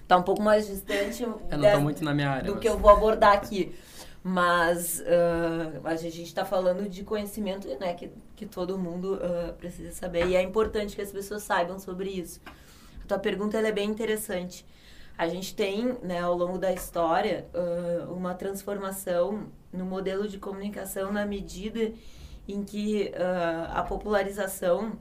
tá 0.06 0.16
um 0.16 0.22
pouco 0.22 0.40
mais 0.40 0.68
distante 0.68 1.24
eu 1.24 1.40
não 1.50 1.60
dessa, 1.60 1.80
muito 1.80 2.04
na 2.04 2.14
minha 2.14 2.30
área, 2.30 2.44
do 2.44 2.52
mas... 2.52 2.60
que 2.60 2.68
eu 2.68 2.78
vou 2.78 2.92
abordar 2.92 3.32
aqui. 3.32 3.74
Mas 4.22 5.00
uh, 5.00 5.84
a 5.84 5.96
gente 5.96 6.22
está 6.22 6.44
falando 6.44 6.88
de 6.88 7.02
conhecimento 7.02 7.66
né, 7.80 7.94
que, 7.94 8.12
que 8.36 8.46
todo 8.46 8.78
mundo 8.78 9.14
uh, 9.14 9.52
precisa 9.54 9.90
saber. 9.90 10.28
E 10.28 10.36
é 10.36 10.42
importante 10.42 10.94
que 10.94 11.02
as 11.02 11.10
pessoas 11.10 11.42
saibam 11.42 11.80
sobre 11.80 12.10
isso 12.10 12.40
tua 13.06 13.18
pergunta 13.18 13.58
é 13.58 13.72
bem 13.72 13.88
interessante. 13.88 14.64
A 15.16 15.28
gente 15.28 15.54
tem, 15.54 15.96
né, 16.02 16.20
ao 16.20 16.36
longo 16.36 16.58
da 16.58 16.72
história, 16.72 17.46
uh, 17.54 18.12
uma 18.12 18.34
transformação 18.34 19.46
no 19.72 19.84
modelo 19.84 20.28
de 20.28 20.38
comunicação 20.38 21.10
na 21.12 21.24
medida 21.24 21.92
em 22.46 22.62
que 22.62 23.12
uh, 23.14 23.72
a 23.72 23.82
popularização 23.82 24.98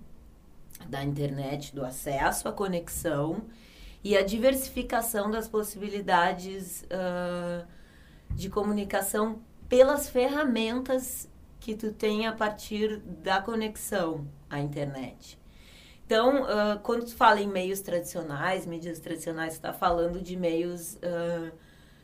da 0.88 1.04
internet, 1.04 1.76
do 1.76 1.84
acesso 1.84 2.48
à 2.48 2.52
conexão 2.52 3.44
e 4.04 4.16
a 4.16 4.24
diversificação 4.24 5.30
das 5.30 5.48
possibilidades 5.48 6.84
uh, 6.84 7.66
de 8.30 8.50
comunicação 8.50 9.42
pelas 9.68 10.10
ferramentas 10.10 11.30
que 11.60 11.76
tu 11.76 11.92
tem 11.92 12.28
a 12.28 12.32
partir 12.32 13.00
da 13.00 13.42
conexão 13.42 14.28
à 14.50 14.60
internet. 14.60 15.40
Então, 16.06 16.44
uh, 16.44 16.80
quando 16.84 17.06
tu 17.06 17.16
fala 17.16 17.42
em 17.42 17.48
meios 17.48 17.80
tradicionais, 17.80 18.66
mídias 18.66 19.00
tradicionais, 19.00 19.54
você 19.54 19.58
está 19.58 19.74
falando 19.74 20.22
de 20.22 20.38
meios 20.38 20.96
uh, 20.96 21.52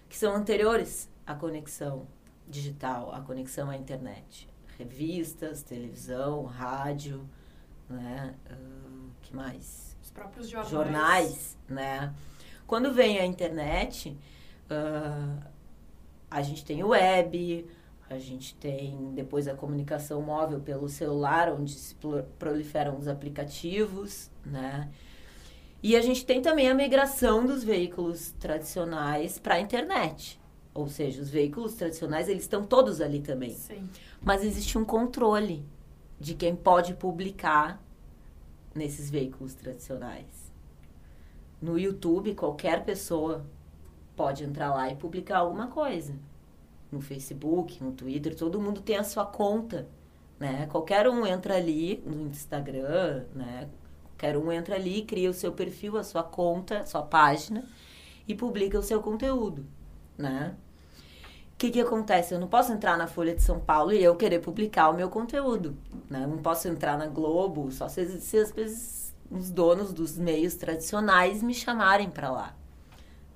que 0.10 0.18
são 0.18 0.36
anteriores 0.36 1.08
à 1.26 1.36
conexão 1.36 2.08
digital, 2.48 3.14
à 3.14 3.22
conexão 3.22 3.70
à 3.70 3.78
internet. 3.78 4.50
Revistas, 4.78 5.62
televisão, 5.62 6.46
rádio, 6.46 7.30
né? 7.88 8.34
Uh, 8.50 9.12
que 9.22 9.36
mais? 9.36 9.96
Os 10.02 10.10
próprios 10.10 10.50
jornais. 10.50 10.72
Jornais, 10.72 11.58
né? 11.70 12.14
Quando 12.66 12.92
vem 12.92 13.20
a 13.20 13.26
internet, 13.26 14.18
uh, 14.72 15.44
a 16.30 16.42
gente 16.42 16.66
tem 16.66 16.84
o 16.84 16.88
web, 16.88 17.68
a 18.12 18.20
gente 18.20 18.56
tem 18.56 19.14
depois 19.14 19.48
a 19.48 19.56
comunicação 19.56 20.22
móvel 20.22 20.60
pelo 20.60 20.90
celular, 20.90 21.50
onde 21.50 21.74
se 21.74 21.96
proliferam 22.38 22.98
os 22.98 23.08
aplicativos, 23.08 24.30
né? 24.46 24.90
E 25.82 25.96
a 25.96 26.02
gente 26.02 26.26
tem 26.26 26.42
também 26.42 26.70
a 26.70 26.76
migração 26.76 27.46
dos 27.46 27.64
veículos 27.64 28.34
tradicionais 28.34 29.40
para 29.40 29.56
a 29.56 29.60
internet. 29.62 30.40
Ou 30.74 30.88
seja, 30.88 31.22
os 31.22 31.30
veículos 31.30 31.74
tradicionais, 31.74 32.28
eles 32.28 32.44
estão 32.44 32.64
todos 32.64 33.00
ali 33.00 33.22
também. 33.22 33.52
Sim. 33.52 33.90
Mas 34.22 34.44
existe 34.44 34.78
um 34.78 34.86
controle 34.86 35.66
de 36.20 36.36
quem 36.36 36.56
pode 36.56 36.94
publicar 36.94 37.82
nesses 38.76 39.10
veículos 39.10 39.54
tradicionais. 39.54 40.52
No 41.62 41.80
YouTube, 41.80 42.36
qualquer 42.36 42.84
pessoa 42.84 43.46
pode 44.16 44.44
entrar 44.44 44.74
lá 44.74 44.90
e 44.92 44.96
publicar 44.96 45.40
alguma 45.40 45.68
coisa 45.68 46.14
no 46.92 47.02
Facebook, 47.02 47.84
no 47.84 47.92
Twitter, 47.92 48.36
todo 48.36 48.60
mundo 48.60 48.82
tem 48.82 48.98
a 48.98 49.04
sua 49.04 49.26
conta, 49.26 49.88
né? 50.40 50.68
Qualquer 50.68 51.08
um 51.08 51.26
entra 51.26 51.56
ali 51.56 52.04
no 52.06 52.28
Instagram, 52.28 53.24
né? 53.34 53.70
Qualquer 54.10 54.38
um 54.38 54.52
entra 54.52 54.76
ali, 54.76 55.04
cria 55.04 55.30
o 55.30 55.34
seu 55.34 55.52
perfil, 55.52 55.98
a 55.98 56.04
sua 56.04 56.24
conta, 56.24 56.80
a 56.80 56.86
sua 56.86 57.02
página 57.02 57.64
e 58.28 58.36
publica 58.36 58.78
o 58.78 58.84
seu 58.84 59.02
conteúdo, 59.02 59.66
né? 60.18 60.56
O 61.54 61.58
que, 61.62 61.70
que 61.70 61.80
acontece? 61.80 62.34
Eu 62.34 62.40
não 62.40 62.48
posso 62.48 62.74
entrar 62.74 62.98
na 62.98 63.08
Folha 63.08 63.36
de 63.36 63.42
São 63.42 63.60
Paulo 63.60 63.94
e 63.94 64.04
eu 64.04 64.16
querer 64.16 64.40
publicar 64.40 64.90
o 64.90 64.96
meu 64.96 65.10
conteúdo, 65.10 65.78
né? 66.10 66.24
Eu 66.24 66.28
não 66.28 66.40
posso 66.40 66.68
entrar 66.68 66.98
na 66.98 67.08
Globo, 67.08 67.72
só 67.72 67.88
se, 67.88 68.20
se 68.20 68.38
às 68.38 68.52
vezes 68.52 69.14
os 69.30 69.50
donos 69.50 69.94
dos 69.94 70.18
meios 70.18 70.56
tradicionais 70.56 71.42
me 71.42 71.54
chamarem 71.54 72.10
para 72.10 72.30
lá. 72.30 72.56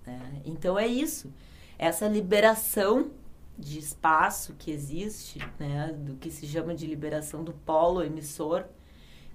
Né? 0.05 0.41
Então 0.43 0.77
é 0.77 0.85
isso, 0.85 1.31
essa 1.77 2.07
liberação 2.07 3.11
de 3.57 3.79
espaço 3.79 4.53
que 4.57 4.71
existe, 4.71 5.39
né, 5.59 5.93
do 5.97 6.15
que 6.15 6.29
se 6.29 6.45
chama 6.45 6.75
de 6.75 6.85
liberação 6.85 7.43
do 7.43 7.53
polo 7.53 8.03
emissor, 8.03 8.65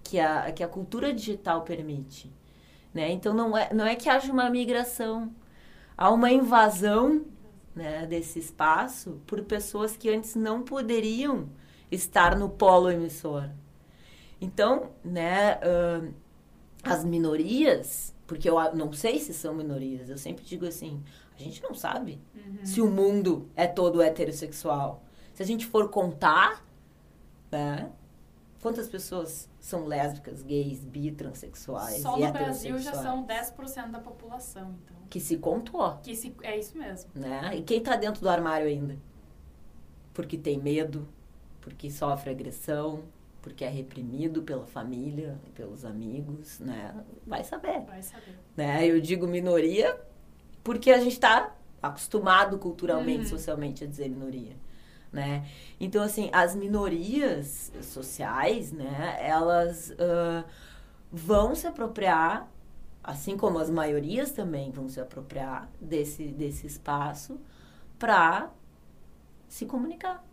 que 0.02 0.18
a, 0.18 0.50
que 0.52 0.62
a 0.62 0.68
cultura 0.68 1.12
digital 1.12 1.62
permite. 1.62 2.30
Né? 2.92 3.10
Então, 3.10 3.32
não 3.32 3.56
é, 3.56 3.72
não 3.72 3.84
é 3.84 3.94
que 3.94 4.08
haja 4.08 4.32
uma 4.32 4.50
migração, 4.50 5.32
há 5.96 6.10
uma 6.10 6.30
invasão 6.30 7.24
né, 7.74 8.06
desse 8.06 8.38
espaço 8.38 9.20
por 9.26 9.42
pessoas 9.42 9.96
que 9.96 10.10
antes 10.10 10.34
não 10.34 10.62
poderiam 10.62 11.48
estar 11.90 12.36
no 12.36 12.48
polo 12.48 12.90
emissor. 12.90 13.48
Então, 14.40 14.90
né, 15.04 15.56
uh, 15.58 16.14
as 16.82 17.04
minorias, 17.04 18.14
porque 18.26 18.48
eu 18.48 18.56
não 18.74 18.92
sei 18.92 19.18
se 19.18 19.34
são 19.34 19.54
minorias, 19.54 20.08
eu 20.08 20.18
sempre 20.18 20.44
digo 20.44 20.66
assim, 20.66 21.02
a 21.40 21.44
gente 21.44 21.62
não 21.62 21.74
sabe 21.74 22.20
uhum. 22.34 22.64
se 22.64 22.80
o 22.80 22.90
mundo 22.90 23.48
é 23.56 23.66
todo 23.66 24.02
heterossexual. 24.02 25.02
Se 25.34 25.42
a 25.42 25.46
gente 25.46 25.66
for 25.66 25.88
contar, 25.88 26.64
né? 27.50 27.90
Quantas 28.62 28.88
pessoas 28.88 29.48
são 29.58 29.86
lésbicas, 29.86 30.42
gays, 30.42 30.84
bi, 30.84 31.10
transexuais 31.10 32.02
Só 32.02 32.18
e 32.18 32.26
no 32.26 32.32
Brasil 32.32 32.78
já 32.78 32.92
são 32.92 33.24
heterossexuais? 33.24 33.86
10% 33.86 33.90
da 33.90 33.98
população, 33.98 34.74
então. 34.84 34.96
Que 35.08 35.18
se 35.18 35.38
contou, 35.38 35.96
Que 36.02 36.14
se, 36.14 36.34
é 36.42 36.58
isso 36.58 36.76
mesmo. 36.76 37.10
né? 37.14 37.56
E 37.56 37.62
quem 37.62 37.82
tá 37.82 37.96
dentro 37.96 38.20
do 38.20 38.28
armário 38.28 38.66
ainda? 38.68 38.98
Porque 40.12 40.36
tem 40.36 40.58
medo, 40.58 41.08
porque 41.62 41.90
sofre 41.90 42.30
agressão, 42.30 43.02
porque 43.40 43.64
é 43.64 43.68
reprimido 43.68 44.42
pela 44.42 44.66
família, 44.66 45.38
pelos 45.54 45.84
amigos, 45.84 46.58
né? 46.60 46.94
Vai 47.26 47.42
saber, 47.42 47.80
Vai 47.86 48.02
saber. 48.02 48.38
né? 48.56 48.86
Eu 48.86 49.00
digo 49.00 49.26
minoria 49.26 49.98
porque 50.64 50.90
a 50.90 50.98
gente 51.00 51.12
está 51.14 51.54
acostumado 51.82 52.58
culturalmente, 52.58 53.24
Uhum. 53.24 53.26
socialmente 53.26 53.84
a 53.84 53.86
dizer 53.86 54.08
minoria, 54.08 54.56
né? 55.12 55.46
Então, 55.80 56.02
assim, 56.02 56.30
as 56.32 56.54
minorias 56.54 57.72
sociais, 57.82 58.72
né? 58.72 59.16
Elas 59.20 59.92
ah, 59.98 60.44
vão 61.12 61.54
se 61.54 61.66
apropriar, 61.66 62.50
assim 63.04 63.36
como 63.36 63.58
as 63.58 63.70
maiorias 63.70 64.32
também 64.32 64.70
vão 64.72 64.88
se 64.88 65.00
apropriar 65.00 65.70
desse, 65.80 66.24
desse 66.28 66.66
espaço 66.66 67.40
para 67.98 68.50
se 69.48 69.66
comunicar, 69.66 70.24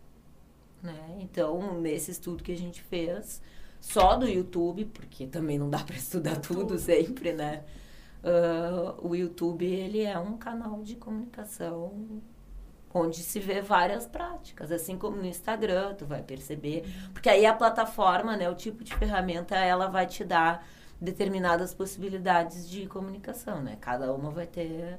né? 0.82 1.18
Então, 1.20 1.80
nesse 1.80 2.10
estudo 2.10 2.42
que 2.42 2.52
a 2.52 2.56
gente 2.56 2.82
fez, 2.82 3.42
só 3.80 4.16
do 4.16 4.28
YouTube, 4.28 4.86
porque 4.86 5.26
também 5.26 5.58
não 5.58 5.70
dá 5.70 5.78
para 5.84 5.96
estudar 5.96 6.36
tudo 6.40 6.66
Tudo. 6.66 6.78
sempre, 6.78 7.32
né? 7.32 7.64
Ah, 8.22 8.94
o 9.00 9.14
YouTube 9.14 9.64
ele 9.64 10.02
é 10.02 10.18
um 10.18 10.36
canal 10.36 10.82
de 10.82 10.96
comunicação 10.96 12.20
onde 12.92 13.18
se 13.18 13.38
vê 13.38 13.60
várias 13.60 14.06
práticas, 14.06 14.72
assim 14.72 14.96
como 14.96 15.16
no 15.16 15.26
Instagram, 15.26 15.94
tu 15.94 16.06
vai 16.06 16.22
perceber, 16.22 16.84
porque 17.12 17.28
aí 17.28 17.44
a 17.44 17.52
plataforma, 17.54 18.36
né, 18.36 18.48
o 18.48 18.54
tipo 18.54 18.82
de 18.82 18.94
ferramenta, 18.94 19.54
ela 19.56 19.88
vai 19.88 20.06
te 20.06 20.24
dar 20.24 20.66
determinadas 21.00 21.74
possibilidades 21.74 22.68
de 22.68 22.86
comunicação, 22.86 23.62
né? 23.62 23.76
Cada 23.80 24.12
uma 24.12 24.30
vai 24.30 24.46
ter 24.46 24.98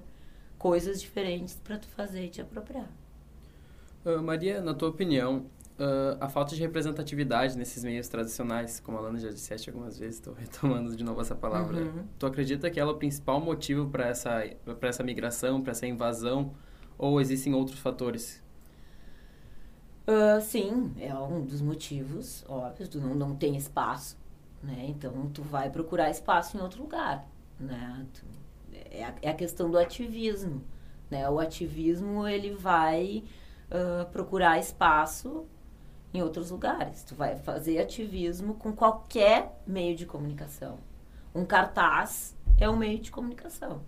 coisas 0.58 1.02
diferentes 1.02 1.56
para 1.56 1.78
tu 1.78 1.88
fazer 1.88 2.26
e 2.26 2.30
te 2.30 2.42
apropriar. 2.42 2.88
Ah, 4.06 4.22
Maria, 4.22 4.62
na 4.62 4.74
tua 4.74 4.90
opinião, 4.90 5.46
ah, 5.80 6.18
a 6.26 6.30
falta 6.30 6.56
de 6.56 6.62
representatividade 6.62 7.58
nesses 7.58 7.84
meios 7.84 8.08
tradicionais, 8.08 8.80
como 8.80 8.98
a 8.98 9.02
Lana 9.02 9.20
já 9.20 9.30
disseste 9.30 9.70
algumas 9.70 9.98
vezes, 9.98 10.16
estou 10.18 10.34
retomando 10.40 10.96
de 10.96 11.04
novo 11.04 11.22
essa 11.22 11.36
palavra, 11.36 11.84
Uhum. 11.84 12.08
tu 12.18 12.26
acredita 12.26 12.70
que 12.70 12.80
ela 12.80 12.92
é 12.92 12.94
o 12.94 12.98
principal 12.98 13.40
motivo 13.42 13.90
para 13.90 14.08
essa, 14.08 14.42
pra 14.80 14.90
essa 14.90 15.04
migração, 15.04 15.62
para 15.62 15.72
essa 15.72 15.88
invasão, 15.88 16.54
ou 16.98 17.20
existem 17.22 17.54
outros 17.54 17.80
fatores? 17.80 18.44
Ah, 20.08 20.40
sim, 20.42 20.94
é 21.00 21.14
um 21.16 21.46
dos 21.46 21.62
motivos, 21.62 22.44
óbvio, 22.48 22.88
tu 22.88 23.00
não, 23.00 23.14
não 23.14 23.36
tem 23.36 23.56
espaço, 23.56 24.18
né? 24.64 24.86
Então, 24.88 25.30
tu 25.30 25.44
vai 25.44 25.70
procurar 25.70 26.10
espaço 26.10 26.58
em 26.58 26.62
outro 26.62 26.82
lugar, 26.84 27.28
né? 27.60 28.06
Tu- 28.14 28.26
é, 28.92 29.04
a, 29.06 29.16
é 29.22 29.30
a 29.30 29.34
questão 29.36 29.70
do 29.70 29.78
ativismo, 29.78 30.64
né? 31.12 31.30
O 31.30 31.40
ativismo, 31.40 32.28
ele 32.28 32.52
vai 32.56 33.24
ah, 33.72 34.06
procurar 34.12 34.58
espaço 34.60 35.46
em 36.14 36.22
outros 36.22 36.52
lugares. 36.52 37.04
Tu 37.04 37.16
vai 37.16 37.36
fazer 37.38 37.80
ativismo 37.80 38.56
com 38.56 38.74
qualquer 38.74 39.62
meio 39.66 39.96
de 39.96 40.06
comunicação. 40.06 40.78
Um 41.34 41.46
cartaz 41.46 42.36
é 42.58 42.70
um 42.70 42.76
meio 42.76 43.00
de 43.00 43.12
comunicação, 43.12 43.82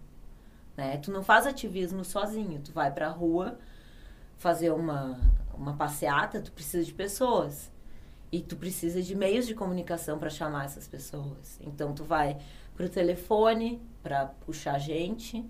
né? 0.78 0.98
Tu 0.98 1.12
não 1.12 1.24
faz 1.24 1.46
ativismo 1.48 2.06
sozinho, 2.06 2.62
tu 2.62 2.72
vai 2.72 2.92
pra 2.92 3.10
rua 3.10 3.58
fazer 4.38 4.72
uma, 4.72 5.20
uma 5.54 5.76
passeata, 5.76 6.42
tu 6.42 6.52
precisa 6.52 6.84
de 6.84 6.94
pessoas. 6.94 7.72
E 8.32 8.40
tu 8.40 8.56
precisa 8.56 9.02
de 9.02 9.14
meios 9.14 9.46
de 9.46 9.54
comunicação 9.54 10.18
para 10.18 10.30
chamar 10.30 10.66
essas 10.66 10.88
pessoas. 10.88 11.60
Então 11.62 11.94
tu 11.94 12.06
vai 12.06 12.38
pro 12.76 12.88
telefone 12.88 13.82
para 14.02 14.28
puxar 14.46 14.80
gente, 14.80 15.46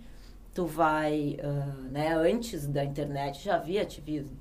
tu 0.53 0.65
vai, 0.65 1.37
ah, 1.43 1.87
né, 1.91 2.13
antes 2.15 2.65
da 2.67 2.83
internet 2.83 3.43
já 3.43 3.55
havia 3.55 3.83
ativismo, 3.83 4.37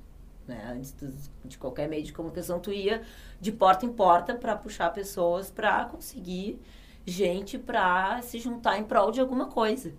né? 0.51 0.73
Antes 0.75 0.95
de 1.45 1.57
qualquer 1.57 1.87
meio 1.87 2.03
de 2.03 2.13
comunicação 2.13 2.59
tu 2.59 2.71
ia 2.71 3.01
de 3.39 3.51
porta 3.51 3.85
em 3.85 3.93
porta 3.93 4.35
para 4.35 4.55
puxar 4.55 4.91
pessoas 4.91 5.49
para 5.49 5.85
conseguir 5.85 6.59
gente 7.05 7.57
para 7.57 8.21
se 8.21 8.39
juntar 8.39 8.77
em 8.77 8.83
prol 8.83 9.11
de 9.11 9.21
alguma 9.21 9.47
coisa. 9.47 9.93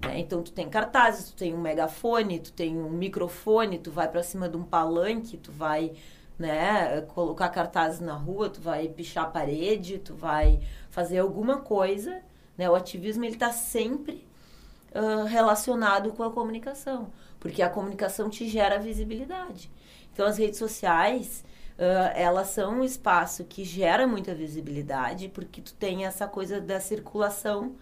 né? 0.00 0.18
Então 0.18 0.42
tu 0.42 0.52
tem 0.52 0.68
cartazes, 0.68 1.30
tu 1.30 1.36
tem 1.36 1.54
um 1.54 1.60
megafone, 1.60 2.40
tu 2.40 2.52
tem 2.52 2.76
um 2.76 2.90
microfone, 2.90 3.78
tu 3.78 3.90
vai 3.90 4.08
para 4.08 4.22
cima 4.22 4.48
de 4.48 4.56
um 4.56 4.64
palanque, 4.64 5.36
tu 5.36 5.52
vai 5.52 5.92
né, 6.38 7.00
colocar 7.02 7.48
cartazes 7.50 8.00
na 8.00 8.14
rua, 8.14 8.48
tu 8.48 8.60
vai 8.60 8.88
pichar 8.88 9.24
a 9.24 9.28
parede, 9.28 9.98
tu 9.98 10.14
vai 10.14 10.60
fazer 10.90 11.18
alguma 11.18 11.60
coisa, 11.60 12.22
né? 12.56 12.70
O 12.70 12.74
ativismo 12.74 13.24
ele 13.24 13.34
está 13.34 13.50
sempre 13.52 14.26
ah, 14.94 15.24
relacionado 15.28 16.12
com 16.12 16.22
a 16.22 16.30
comunicação, 16.30 17.12
porque 17.38 17.62
a 17.62 17.68
comunicação 17.68 18.30
te 18.30 18.48
gera 18.48 18.78
visibilidade. 18.78 19.70
Então 20.18 20.26
as 20.26 20.36
redes 20.36 20.58
sociais 20.58 21.44
ah, 21.78 22.12
elas 22.12 22.48
são 22.48 22.80
um 22.80 22.84
espaço 22.84 23.44
que 23.44 23.62
gera 23.62 24.04
muita 24.04 24.34
visibilidade, 24.34 25.28
porque 25.28 25.60
tu 25.60 25.72
tem 25.74 26.06
essa 26.06 26.26
coisa 26.26 26.60
da 26.60 26.80
circulação, 26.80 27.76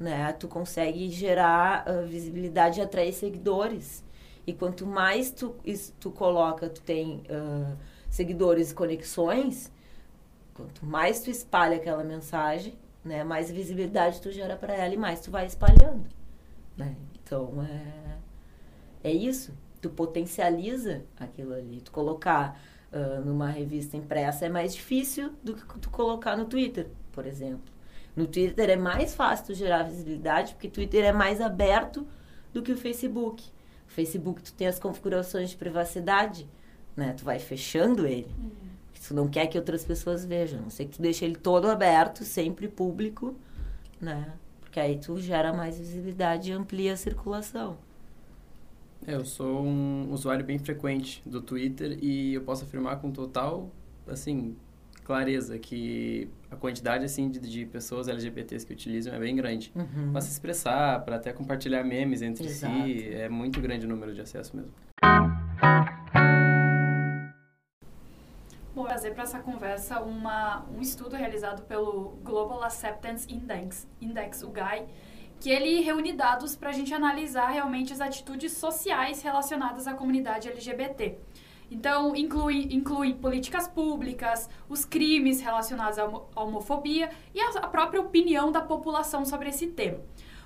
né? 0.00 0.32
Tu 0.32 0.48
consegue 0.48 1.10
gerar 1.10 1.84
ah, 1.86 2.00
visibilidade 2.06 2.80
e 2.80 2.82
atrair 2.82 3.12
seguidores. 3.12 4.02
E 4.46 4.54
quanto 4.54 4.86
mais 4.86 5.30
tu, 5.30 5.56
tu 6.00 6.10
coloca, 6.10 6.70
tu 6.70 6.80
tem 6.80 7.22
ah, 7.28 7.76
seguidores 8.08 8.70
e 8.70 8.74
conexões, 8.74 9.70
quanto 10.54 10.86
mais 10.86 11.20
tu 11.20 11.28
espalha 11.28 11.76
aquela 11.76 12.02
mensagem, 12.02 12.78
né? 13.04 13.22
Mais 13.24 13.50
visibilidade 13.50 14.22
tu 14.22 14.32
gera 14.32 14.56
para 14.56 14.72
ela 14.74 14.94
e 14.94 14.96
mais 14.96 15.20
tu 15.20 15.30
vai 15.30 15.44
espalhando, 15.44 16.06
né? 16.78 16.96
Então, 17.22 17.62
é, 17.62 19.10
é 19.10 19.12
isso. 19.12 19.52
Tu 19.84 19.90
potencializa 19.90 21.02
aquilo 21.20 21.52
ali. 21.52 21.82
Tu 21.82 21.92
colocar 21.92 22.58
ah, 22.90 23.20
numa 23.20 23.50
revista 23.50 23.98
impressa 23.98 24.46
é 24.46 24.48
mais 24.48 24.72
difícil 24.72 25.32
do 25.42 25.54
que 25.54 25.78
tu 25.78 25.90
colocar 25.90 26.38
no 26.38 26.46
Twitter, 26.46 26.86
por 27.12 27.26
exemplo. 27.26 27.70
No 28.16 28.26
Twitter 28.26 28.70
é 28.70 28.76
mais 28.76 29.14
fácil 29.14 29.46
tu 29.46 29.54
gerar 29.54 29.82
visibilidade, 29.82 30.54
porque 30.54 30.68
o 30.68 30.70
Twitter 30.70 31.04
é 31.04 31.12
mais 31.12 31.38
aberto 31.40 32.06
do 32.52 32.62
que 32.62 32.72
o 32.72 32.76
Facebook. 32.78 33.44
O 33.86 33.90
Facebook 33.90 34.42
tu 34.42 34.54
tem 34.54 34.68
as 34.68 34.78
configurações 34.78 35.50
de 35.50 35.56
privacidade, 35.56 36.48
né? 36.96 37.12
Tu 37.14 37.24
vai 37.24 37.38
fechando 37.38 38.06
ele. 38.06 38.34
Tu 39.06 39.12
não 39.12 39.28
quer 39.28 39.48
que 39.48 39.58
outras 39.58 39.84
pessoas 39.84 40.24
vejam. 40.24 40.62
Não 40.62 40.70
sei 40.70 40.86
que 40.86 40.96
tu 40.96 41.02
deixa 41.02 41.26
ele 41.26 41.36
todo 41.36 41.68
aberto, 41.68 42.24
sempre 42.24 42.68
público, 42.68 43.34
né? 44.00 44.32
Porque 44.62 44.80
aí 44.80 44.98
tu 44.98 45.20
gera 45.20 45.52
mais 45.52 45.78
visibilidade 45.78 46.50
e 46.50 46.54
amplia 46.54 46.94
a 46.94 46.96
circulação. 46.96 47.76
É, 49.06 49.14
Eu 49.14 49.24
sou 49.24 49.62
um 49.62 50.10
usuário 50.12 50.44
bem 50.44 50.58
frequente 50.58 51.22
do 51.26 51.40
Twitter 51.40 51.98
e 52.02 52.34
eu 52.34 52.42
posso 52.42 52.64
afirmar 52.64 53.00
com 53.00 53.10
total, 53.10 53.70
assim, 54.08 54.56
clareza 55.04 55.58
que 55.58 56.28
a 56.50 56.56
quantidade, 56.56 57.04
assim, 57.04 57.28
de, 57.28 57.38
de 57.38 57.66
pessoas 57.66 58.08
LGBTs 58.08 58.66
que 58.66 58.72
utilizam 58.72 59.14
é 59.14 59.18
bem 59.18 59.36
grande. 59.36 59.70
Uhum. 59.74 60.12
Para 60.12 60.20
se 60.22 60.30
expressar, 60.30 61.04
para 61.04 61.16
até 61.16 61.32
compartilhar 61.32 61.84
memes 61.84 62.22
entre 62.22 62.46
Exato. 62.46 62.74
si, 62.84 63.08
é 63.12 63.28
muito 63.28 63.60
grande 63.60 63.84
o 63.84 63.88
número 63.88 64.14
de 64.14 64.22
acesso 64.22 64.56
mesmo. 64.56 64.72
Vou 68.74 68.86
trazer 68.86 69.12
para 69.12 69.22
essa 69.22 69.38
conversa 69.38 70.00
uma, 70.00 70.64
um 70.74 70.80
estudo 70.80 71.14
realizado 71.14 71.62
pelo 71.66 72.16
Global 72.24 72.62
Acceptance 72.62 73.32
Index, 73.32 73.86
Index, 74.00 74.42
o 74.42 74.48
GAI, 74.48 74.86
que 75.40 75.50
ele 75.50 75.80
reúne 75.80 76.12
dados 76.12 76.56
para 76.56 76.70
a 76.70 76.72
gente 76.72 76.94
analisar 76.94 77.48
realmente 77.48 77.92
as 77.92 78.00
atitudes 78.00 78.52
sociais 78.52 79.22
relacionadas 79.22 79.86
à 79.86 79.94
comunidade 79.94 80.48
LGBT. 80.48 81.18
Então, 81.70 82.14
inclui, 82.14 82.68
inclui 82.70 83.14
políticas 83.14 83.66
públicas, 83.66 84.48
os 84.68 84.84
crimes 84.84 85.40
relacionados 85.40 85.98
à 85.98 86.04
homo- 86.04 86.28
à 86.36 86.42
homofobia 86.42 87.10
e 87.34 87.40
a 87.40 87.66
própria 87.68 88.00
opinião 88.00 88.52
da 88.52 88.60
população 88.60 89.24
sobre 89.24 89.48
esse 89.48 89.68
tema. 89.68 89.98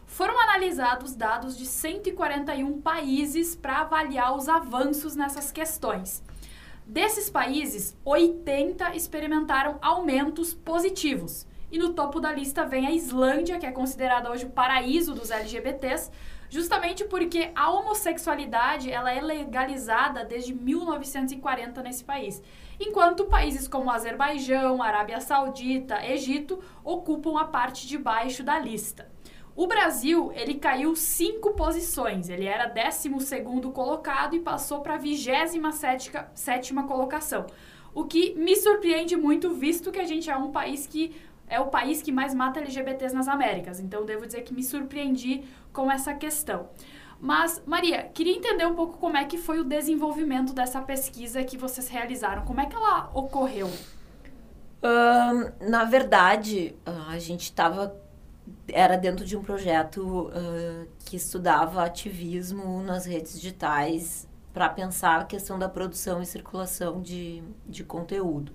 Foram 0.07 0.41
analisados 0.41 1.15
dados 1.15 1.59
de 1.59 1.67
141 1.67 2.81
países 2.81 3.55
para 3.55 3.81
avaliar 3.81 4.35
os 4.37 4.49
avanços 4.49 5.15
nessas 5.15 5.53
questões. 5.53 6.23
Desses 6.87 7.29
países, 7.29 7.95
80 8.05 8.97
experimentaram 8.97 9.79
aumentos 9.83 10.55
positivos. 10.55 11.47
E 11.71 11.79
no 11.79 11.93
topo 11.93 12.19
da 12.19 12.33
lista 12.33 12.65
vem 12.65 12.87
a 12.87 12.93
Islândia, 12.93 13.59
que 13.59 13.67
é 13.67 13.71
considerada 13.71 14.31
hoje 14.31 14.47
o 14.47 14.51
paraíso 14.51 15.15
dos 15.15 15.31
LGBTs, 15.31 16.11
justamente 16.49 17.05
porque 17.05 17.51
a 17.55 17.71
homossexualidade 17.71 18.91
ela 18.91 19.13
é 19.13 19.21
legalizada 19.21 20.25
desde 20.25 20.55
1940 20.55 21.83
nesse 21.83 22.03
país. 22.05 22.43
Enquanto 22.81 23.27
países 23.27 23.69
como 23.69 23.91
Azerbaijão, 23.91 24.83
Arábia 24.83 25.21
Saudita, 25.21 26.03
Egito 26.07 26.59
ocupam 26.83 27.39
a 27.39 27.45
parte 27.45 27.87
de 27.87 27.99
baixo 27.99 28.43
da 28.43 28.59
lista. 28.59 29.11
O 29.55 29.67
Brasil, 29.67 30.31
ele 30.37 30.55
caiu 30.55 30.95
cinco 30.95 31.53
posições. 31.55 32.29
Ele 32.29 32.47
era 32.47 32.73
12º 32.73 33.73
colocado 33.73 34.37
e 34.37 34.41
passou 34.41 34.81
para 34.81 34.95
a 34.95 34.99
27ª 35.01 36.87
colocação. 36.87 37.45
o 37.95 38.05
que 38.05 38.35
me 38.35 38.55
surpreende 38.55 39.17
muito, 39.17 39.51
visto 39.51 39.91
que 39.91 39.99
a 39.99 40.05
gente 40.05 40.31
é 40.31 40.37
um 40.37 40.53
país 40.53 40.87
que 40.87 41.17
é 41.49 41.61
o 41.61 41.67
país 41.67 42.03
que 42.03 42.13
mais 42.13 42.35
mata 42.35 42.61
LGBTs 42.61 43.15
nas 43.15 43.29
Américas. 43.29 43.81
Então, 43.81 44.05
devo 44.05 44.27
dizer 44.27 44.43
que 44.43 44.55
me 44.55 44.63
surpreendi 44.63 45.45
com 45.73 45.91
essa 45.91 46.15
questão. 46.15 46.69
Mas, 47.21 47.61
Maria, 47.67 48.05
queria 48.15 48.37
entender 48.37 48.67
um 48.67 48.75
pouco 48.75 48.99
como 48.99 49.17
é 49.17 49.25
que 49.25 49.37
foi 49.37 49.59
o 49.59 49.65
desenvolvimento 49.65 50.53
dessa 50.53 50.81
pesquisa 50.81 51.43
que 51.43 51.57
vocês 51.57 51.89
realizaram. 51.89 52.45
Como 52.45 52.61
é 52.61 52.67
que 52.67 52.77
ela 52.77 53.11
ocorreu? 53.13 53.67
Uh, 53.67 55.53
na 55.69 55.85
verdade, 55.85 56.77
a 56.87 57.19
gente 57.19 57.43
estava 57.43 57.97
era 58.69 58.97
dentro 58.97 59.25
de 59.25 59.37
um 59.37 59.43
projeto 59.43 60.29
uh, 60.29 60.89
que 61.05 61.17
estudava 61.17 61.85
ativismo 61.85 62.83
nas 62.83 63.07
redes 63.07 63.35
digitais 63.35 64.29
para 64.53 64.69
pensar 64.69 65.21
a 65.21 65.25
questão 65.25 65.59
da 65.59 65.69
produção 65.69 66.23
e 66.23 66.27
circulação 66.27 67.01
de, 67.01 67.43
de 67.67 67.85
conteúdo. 67.85 68.53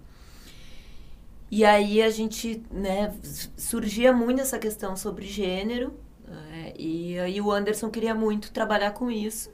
E 1.56 1.64
aí 1.64 2.02
a 2.02 2.10
gente, 2.10 2.64
né, 2.72 3.14
surgia 3.56 4.12
muito 4.12 4.42
essa 4.42 4.58
questão 4.58 4.96
sobre 4.96 5.28
gênero, 5.28 5.94
né, 6.28 6.74
e 6.76 7.20
aí 7.20 7.40
o 7.40 7.52
Anderson 7.52 7.92
queria 7.92 8.16
muito 8.16 8.52
trabalhar 8.52 8.90
com 8.90 9.12
isso. 9.12 9.52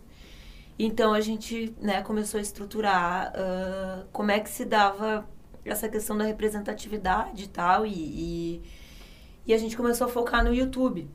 Então 0.79 1.13
a 1.13 1.19
gente, 1.19 1.75
né, 1.81 2.01
começou 2.01 2.37
a 2.37 2.41
estruturar 2.41 3.33
uh, 3.33 4.07
como 4.13 4.31
é 4.31 4.39
que 4.39 4.49
se 4.49 4.63
dava 4.63 5.27
essa 5.65 5.89
questão 5.89 6.17
da 6.17 6.23
representatividade 6.23 7.43
e 7.43 7.47
tal, 7.49 7.85
e, 7.85 7.91
e, 7.91 8.61
e 9.47 9.53
a 9.53 9.57
gente 9.57 9.75
começou 9.75 10.07
a 10.07 10.09
focar 10.09 10.41
no 10.41 10.53
YouTube. 10.53 11.05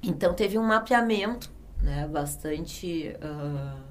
Então 0.00 0.32
teve 0.32 0.56
um 0.56 0.64
mapeamento, 0.64 1.50
né, 1.82 2.06
bastante 2.06 3.16
uh, 3.16 3.82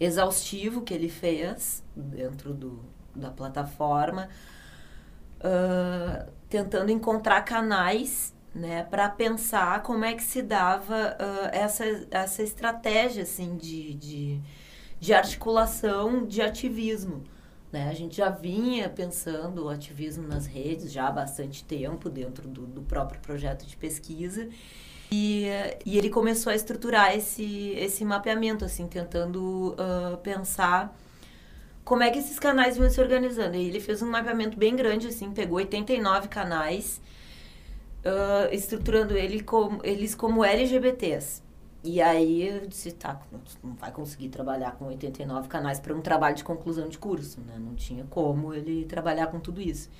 exaustivo 0.00 0.80
que 0.80 0.94
ele 0.94 1.10
fez 1.10 1.84
dentro 1.94 2.54
do, 2.54 2.82
da 3.14 3.30
plataforma 3.30 4.30
uh, 5.42 6.30
tentando 6.48 6.90
encontrar 6.90 7.42
canais 7.42 8.34
né, 8.54 8.84
para 8.84 9.08
pensar 9.08 9.82
como 9.82 10.04
é 10.04 10.14
que 10.14 10.22
se 10.22 10.42
dava 10.42 11.16
uh, 11.18 11.48
essa, 11.52 11.84
essa 12.10 12.42
estratégia 12.42 13.22
assim, 13.22 13.56
de, 13.56 13.94
de, 13.94 14.40
de 15.00 15.14
articulação 15.14 16.26
de 16.26 16.42
ativismo. 16.42 17.22
Né? 17.72 17.88
A 17.88 17.94
gente 17.94 18.16
já 18.16 18.28
vinha 18.28 18.88
pensando 18.88 19.64
o 19.64 19.68
ativismo 19.70 20.28
nas 20.28 20.46
redes 20.46 20.92
já 20.92 21.08
há 21.08 21.10
bastante 21.10 21.64
tempo 21.64 22.10
dentro 22.10 22.46
do, 22.46 22.66
do 22.66 22.82
próprio 22.82 23.20
projeto 23.20 23.66
de 23.66 23.76
pesquisa. 23.76 24.48
E, 25.10 25.46
e 25.84 25.98
ele 25.98 26.08
começou 26.08 26.50
a 26.50 26.56
estruturar 26.56 27.14
esse, 27.14 27.74
esse 27.76 28.02
mapeamento, 28.02 28.64
assim, 28.64 28.86
tentando 28.86 29.74
uh, 29.74 30.16
pensar 30.18 30.96
como 31.84 32.02
é 32.02 32.10
que 32.10 32.18
esses 32.18 32.38
canais 32.38 32.76
vão 32.76 32.88
se 32.88 33.00
organizando. 33.00 33.56
E 33.56 33.66
ele 33.66 33.80
fez 33.80 34.02
um 34.02 34.10
mapeamento 34.10 34.56
bem 34.56 34.74
grande, 34.76 35.08
assim, 35.08 35.32
pegou 35.32 35.58
89 35.58 36.28
canais, 36.28 37.00
uh, 38.04 38.52
estruturando 38.52 39.16
ele 39.16 39.44
eles 39.82 40.14
como 40.14 40.44
LGBTs. 40.44 41.42
E 41.84 42.00
aí 42.00 42.46
eu 42.46 42.66
disse, 42.68 42.92
tá, 42.92 43.20
não 43.62 43.74
vai 43.74 43.90
conseguir 43.90 44.28
trabalhar 44.28 44.72
com 44.72 44.86
89 44.86 45.48
canais 45.48 45.80
para 45.80 45.92
um 45.92 46.00
trabalho 46.00 46.36
de 46.36 46.44
conclusão 46.44 46.88
de 46.88 46.96
curso, 46.96 47.40
né? 47.40 47.54
Não 47.58 47.74
tinha 47.74 48.04
como 48.08 48.54
ele 48.54 48.84
trabalhar 48.84 49.26
com 49.26 49.40
tudo 49.40 49.60
isso. 49.60 49.90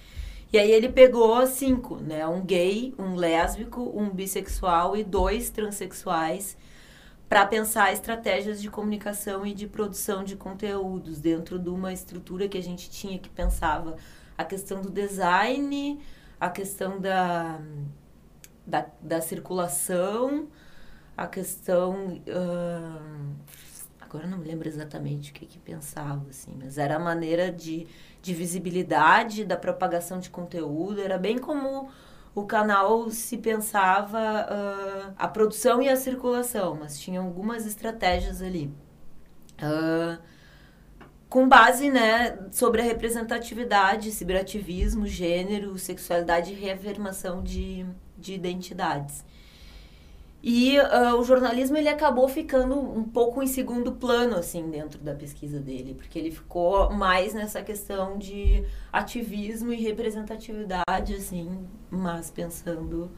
E 0.53 0.59
aí 0.59 0.71
ele 0.71 0.89
pegou 0.89 1.45
cinco, 1.45 1.97
né? 1.97 2.25
Um 2.25 2.43
gay, 2.43 2.95
um 2.97 3.17
lésbico, 3.17 3.81
um 3.99 4.11
bissexual 4.11 4.97
e 4.97 5.03
dois 5.03 5.51
transexuais 5.51 6.57
para 7.33 7.47
pensar 7.47 7.91
estratégias 7.95 8.61
de 8.61 8.69
comunicação 8.69 9.47
e 9.47 9.55
de 9.55 9.67
produção 9.67 10.23
de 10.23 10.37
conteúdos 10.37 11.19
dentro 11.19 11.59
de 11.59 11.71
uma 11.71 11.91
estrutura 11.91 12.47
que 12.47 12.59
a 12.59 12.63
gente 12.63 12.91
tinha 12.91 13.19
que 13.19 13.31
pensava 13.31 13.97
a 14.37 14.45
questão 14.45 14.83
do 14.83 14.91
design, 14.91 15.99
a 16.39 16.51
questão 16.51 17.01
da, 17.01 17.59
da, 18.67 18.87
da 19.01 19.23
circulação, 19.23 20.47
a 21.17 21.27
questão. 21.27 22.21
Uh, 22.29 23.35
agora 23.99 24.27
não 24.27 24.37
me 24.37 24.47
lembro 24.47 24.69
exatamente 24.69 25.31
o 25.31 25.35
que, 25.35 25.47
que 25.47 25.59
pensava, 25.59 26.27
assim, 26.29 26.55
mas 26.63 26.77
era 26.77 26.97
a 26.97 26.99
maneira 26.99 27.51
de, 27.51 27.87
de 28.21 28.35
visibilidade 28.35 29.43
da 29.43 29.57
propagação 29.57 30.21
de 30.21 30.29
conteúdo, 30.29 31.01
era 31.01 31.17
bem 31.17 31.39
como 31.39 31.89
o 32.35 32.45
canal 32.45 33.11
se 33.11 33.37
pensava 33.37 34.19
uh, 34.19 35.15
a 35.19 35.29
produção 35.29 35.83
e 35.83 35.89
a 35.89 35.97
circulação, 35.97 36.79
mas 36.81 36.99
tinha 36.99 37.21
algumas 37.21 37.67
estratégias 37.67 38.41
ali. 38.41 38.73
Uh, 39.59 40.19
com 41.29 41.49
base 41.49 41.91
né, 41.91 42.39
sobre 42.51 42.83
a 42.83 42.85
representatividade, 42.85 44.13
ciberativismo, 44.13 45.07
gênero, 45.07 45.79
sexualidade 45.79 46.53
e 46.53 46.55
reafirmação 46.55 47.43
de, 47.43 47.87
de 48.19 48.35
identidades. 48.35 49.25
E 50.43 50.79
uh, 50.79 51.15
o 51.19 51.25
jornalismo 51.25 51.77
ele 51.77 51.89
acabou 51.89 52.29
ficando 52.29 52.79
um 52.79 53.05
pouco 53.05 53.43
em 53.43 53.47
segundo 53.47 53.93
plano 53.93 54.37
assim 54.37 54.69
dentro 54.69 54.99
da 54.99 55.15
pesquisa 55.15 55.61
dele, 55.61 55.95
porque 55.95 56.19
ele 56.19 56.31
ficou 56.31 56.91
mais 56.93 57.33
nessa 57.33 57.63
questão 57.63 58.19
de 58.19 58.65
ativismo 58.93 59.73
e 59.73 59.81
representatividade 59.81 61.15
assim, 61.15 61.65
mas 61.93 62.31
pensando 62.31 63.11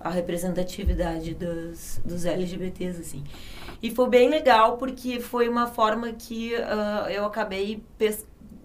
a 0.00 0.10
representatividade 0.10 1.34
dos, 1.34 2.00
dos 2.04 2.24
LGBTs 2.24 3.00
assim. 3.00 3.24
E 3.80 3.90
foi 3.90 4.08
bem 4.08 4.28
legal 4.28 4.76
porque 4.76 5.20
foi 5.20 5.48
uma 5.48 5.66
forma 5.66 6.12
que 6.12 6.54
uh, 6.54 7.08
eu 7.08 7.24
acabei 7.24 7.84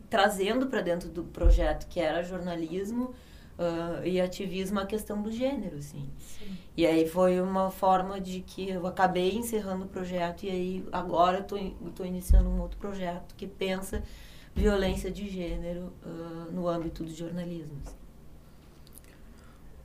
trazendo 0.10 0.68
para 0.68 0.82
dentro 0.82 1.10
do 1.10 1.24
projeto 1.24 1.88
que 1.88 2.00
era 2.00 2.24
jornalismo 2.24 3.14
uh, 3.58 4.06
e 4.06 4.20
ativismo 4.20 4.80
a 4.80 4.86
questão 4.86 5.22
do 5.22 5.32
gênero, 5.32 5.78
assim. 5.78 6.10
Sim. 6.18 6.58
E 6.76 6.86
aí 6.86 7.08
foi 7.08 7.40
uma 7.40 7.70
forma 7.70 8.20
de 8.20 8.42
que 8.42 8.70
eu 8.70 8.88
acabei 8.88 9.36
encerrando 9.36 9.86
o 9.86 9.88
projeto 9.88 10.44
e 10.44 10.50
aí 10.50 10.86
agora 10.92 11.38
eu 11.38 11.88
estou 11.90 12.06
iniciando 12.06 12.50
um 12.50 12.62
outro 12.62 12.80
projeto 12.80 13.36
que 13.36 13.46
pensa 13.46 14.02
violência 14.56 15.12
de 15.12 15.30
gênero 15.30 15.94
uh, 16.04 16.52
no 16.52 16.68
âmbito 16.68 17.04
do 17.04 17.14
jornalismo. 17.14 17.78
Assim. 17.86 18.07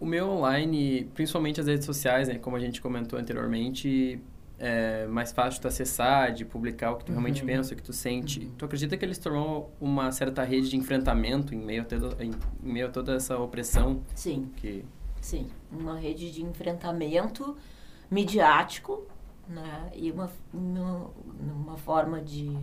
O 0.02 0.04
meu 0.04 0.28
online, 0.28 1.04
principalmente 1.14 1.60
as 1.60 1.68
redes 1.68 1.86
sociais, 1.86 2.26
né, 2.26 2.36
como 2.36 2.56
a 2.56 2.58
gente 2.58 2.80
comentou 2.80 3.16
anteriormente, 3.16 4.20
é 4.58 5.06
mais 5.06 5.30
fácil 5.30 5.60
de 5.60 5.68
acessar, 5.68 6.32
de 6.32 6.44
publicar 6.44 6.90
o 6.90 6.96
que 6.96 7.04
tu 7.04 7.12
realmente 7.12 7.42
uhum. 7.42 7.46
pensa, 7.46 7.72
o 7.72 7.76
que 7.76 7.84
tu 7.84 7.92
sente. 7.92 8.40
Uhum. 8.40 8.50
Tu 8.58 8.64
acredita 8.64 8.96
que 8.96 9.04
ele 9.04 9.14
se 9.14 9.20
tornou 9.20 9.72
uma 9.80 10.10
certa 10.10 10.42
rede 10.42 10.70
de 10.70 10.76
enfrentamento 10.76 11.54
em 11.54 11.58
meio 11.58 11.82
a, 11.82 11.84
toda, 11.84 12.24
em 12.24 12.32
meio 12.60 12.88
a 12.88 12.90
toda 12.90 13.14
essa 13.14 13.38
opressão? 13.38 14.02
Sim. 14.12 14.50
Que... 14.56 14.84
Sim, 15.20 15.46
uma 15.70 15.96
rede 15.96 16.32
de 16.32 16.42
enfrentamento 16.42 17.56
midiático, 18.10 19.06
né? 19.48 19.88
E 19.94 20.10
uma, 20.10 20.28
uma, 20.52 21.10
uma 21.40 21.76
forma 21.76 22.20
de... 22.20 22.58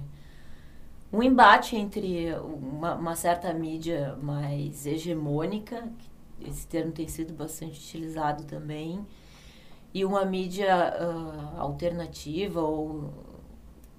Um 1.10 1.24
embate 1.24 1.78
entre 1.78 2.34
uma, 2.36 2.96
uma 2.96 3.16
certa 3.16 3.54
mídia 3.54 4.18
mais 4.22 4.86
hegemônica, 4.86 5.88
esse 6.46 6.68
termo 6.68 6.92
tem 6.92 7.08
sido 7.08 7.34
bastante 7.34 7.80
utilizado 7.80 8.44
também, 8.44 9.06
e 9.94 10.06
uma 10.06 10.24
mídia 10.24 10.94
uh, 11.00 11.60
alternativa 11.60 12.62
ou 12.62 13.12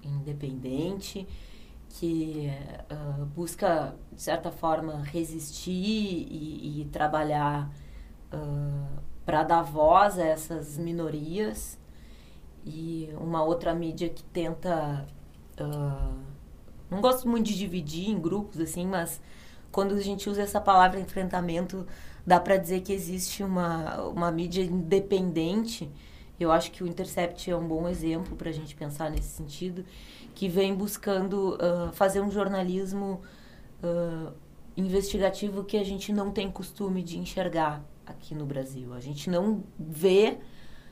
independente 0.03 1.27
que 1.89 2.49
uh, 2.89 3.25
busca, 3.25 3.93
de 4.11 4.21
certa 4.21 4.51
forma, 4.51 5.03
resistir 5.03 5.71
e, 5.71 6.81
e 6.81 6.85
trabalhar 6.85 7.69
uh, 8.33 9.01
para 9.25 9.43
dar 9.43 9.61
voz 9.61 10.17
a 10.17 10.25
essas 10.25 10.77
minorias. 10.77 11.77
E 12.65 13.09
uma 13.19 13.43
outra 13.43 13.73
mídia 13.73 14.07
que 14.07 14.23
tenta. 14.23 15.05
não 16.89 17.01
gosto 17.01 17.27
muito 17.27 17.47
de 17.47 17.57
dividir 17.57 18.09
em 18.09 18.19
grupos, 18.19 18.59
assim, 18.59 18.85
mas 18.85 19.19
quando 19.71 19.95
a 19.95 20.01
gente 20.01 20.29
usa 20.29 20.43
essa 20.43 20.61
palavra 20.61 20.99
enfrentamento, 20.99 21.87
dá 22.25 22.39
para 22.39 22.57
dizer 22.57 22.81
que 22.81 22.93
existe 22.93 23.43
uma, 23.43 24.01
uma 24.03 24.31
mídia 24.31 24.61
independente. 24.61 25.89
Eu 26.39 26.51
acho 26.51 26.71
que 26.71 26.83
o 26.83 26.87
Intercept 26.87 27.49
é 27.49 27.55
um 27.55 27.67
bom 27.67 27.87
exemplo 27.87 28.35
para 28.35 28.49
a 28.49 28.53
gente 28.53 28.75
pensar 28.75 29.11
nesse 29.11 29.29
sentido, 29.29 29.85
que 30.33 30.47
vem 30.47 30.73
buscando 30.73 31.55
uh, 31.55 31.91
fazer 31.93 32.21
um 32.21 32.31
jornalismo 32.31 33.21
uh, 33.83 34.33
investigativo 34.75 35.63
que 35.63 35.77
a 35.77 35.83
gente 35.83 36.11
não 36.11 36.31
tem 36.31 36.49
costume 36.49 37.03
de 37.03 37.19
enxergar 37.19 37.83
aqui 38.05 38.33
no 38.33 38.45
Brasil. 38.45 38.93
A 38.93 38.99
gente 38.99 39.29
não 39.29 39.63
vê, 39.77 40.37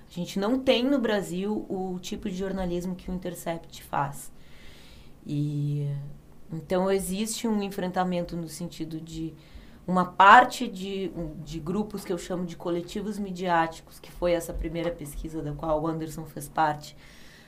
a 0.07 0.13
gente 0.13 0.39
não 0.39 0.59
tem 0.59 0.83
no 0.83 0.99
Brasil 0.99 1.65
o 1.69 1.97
tipo 1.99 2.29
de 2.29 2.35
jornalismo 2.35 2.95
que 2.95 3.09
o 3.09 3.13
Intercept 3.13 3.83
faz. 3.83 4.31
E 5.25 5.87
então 6.51 6.91
existe 6.91 7.47
um 7.47 7.61
enfrentamento 7.61 8.35
no 8.35 8.47
sentido 8.47 8.99
de 8.99 9.33
uma 9.89 10.05
parte 10.05 10.67
de, 10.67 11.11
de 11.43 11.59
grupos 11.59 12.05
que 12.05 12.13
eu 12.13 12.17
chamo 12.17 12.45
de 12.45 12.55
coletivos 12.55 13.17
midiáticos, 13.17 13.99
que 13.99 14.11
foi 14.11 14.33
essa 14.33 14.53
primeira 14.53 14.91
pesquisa 14.91 15.41
da 15.41 15.51
qual 15.51 15.81
o 15.81 15.87
Anderson 15.87 16.25
fez 16.25 16.47
parte, 16.47 16.95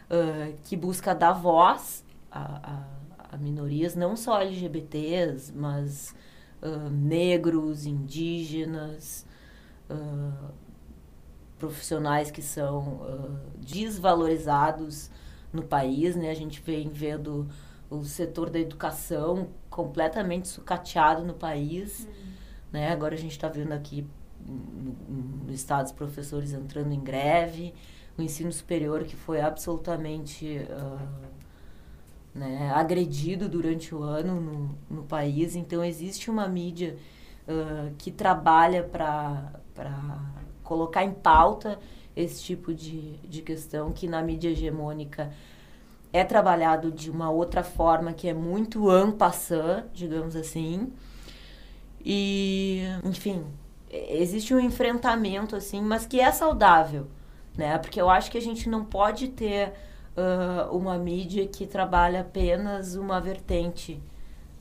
uh, 0.09 0.51
que 0.63 0.75
busca 0.75 1.13
dar 1.13 1.33
voz 1.33 2.03
a, 2.31 2.87
a, 3.29 3.35
a 3.35 3.37
minorias, 3.37 3.95
não 3.95 4.15
só 4.15 4.41
LGBTs, 4.41 5.53
mas 5.53 6.15
uh, 6.63 6.89
negros, 6.89 7.85
indígenas, 7.85 9.23
uh, 9.87 10.51
profissionais 11.59 12.31
que 12.31 12.41
são 12.41 13.01
desvalorizados 13.55 15.11
no 15.53 15.61
país, 15.61 16.15
né? 16.15 16.31
A 16.31 16.33
gente 16.33 16.59
vem 16.59 16.89
vendo 16.89 17.47
o 17.87 18.03
setor 18.03 18.49
da 18.49 18.57
educação 18.57 19.49
completamente 19.69 20.47
sucateado 20.47 21.23
no 21.23 21.35
país, 21.35 22.05
uhum. 22.05 22.30
Né? 22.71 22.91
Agora 22.91 23.15
a 23.15 23.17
gente 23.17 23.31
está 23.31 23.47
vendo 23.47 23.73
aqui 23.73 24.05
no, 24.45 25.45
no 25.45 25.53
estado 25.53 25.85
os 25.85 25.91
professores 25.91 26.53
entrando 26.53 26.91
em 26.93 26.99
greve, 26.99 27.73
o 28.17 28.21
ensino 28.21 28.51
superior 28.51 29.03
que 29.03 29.15
foi 29.15 29.41
absolutamente 29.41 30.65
uh, 30.69 31.31
né, 32.33 32.71
agredido 32.73 33.47
durante 33.47 33.93
o 33.93 34.03
ano 34.03 34.39
no, 34.39 34.77
no 34.89 35.03
país. 35.03 35.55
Então 35.55 35.83
existe 35.83 36.29
uma 36.29 36.47
mídia 36.47 36.97
uh, 37.47 37.93
que 37.97 38.11
trabalha 38.11 38.83
para 38.83 39.51
colocar 40.63 41.03
em 41.03 41.13
pauta 41.13 41.77
esse 42.15 42.43
tipo 42.43 42.73
de, 42.73 43.17
de 43.17 43.41
questão 43.41 43.91
que 43.91 44.07
na 44.07 44.21
mídia 44.21 44.49
hegemônica 44.49 45.31
é 46.13 46.23
trabalhado 46.23 46.91
de 46.91 47.09
uma 47.09 47.29
outra 47.29 47.63
forma 47.63 48.11
que 48.11 48.27
é 48.27 48.33
muito 48.33 48.89
passant, 49.13 49.85
digamos 49.93 50.35
assim. 50.35 50.91
E, 52.05 52.81
enfim, 53.03 53.45
existe 53.89 54.53
um 54.53 54.59
enfrentamento 54.59 55.55
assim, 55.55 55.81
mas 55.81 56.05
que 56.05 56.19
é 56.19 56.31
saudável, 56.31 57.07
né? 57.57 57.77
Porque 57.77 57.99
eu 58.01 58.09
acho 58.09 58.31
que 58.31 58.37
a 58.37 58.41
gente 58.41 58.69
não 58.69 58.83
pode 58.83 59.29
ter 59.29 59.73
uh, 60.17 60.75
uma 60.75 60.97
mídia 60.97 61.47
que 61.47 61.65
trabalha 61.65 62.21
apenas 62.21 62.95
uma 62.95 63.19
vertente 63.19 64.01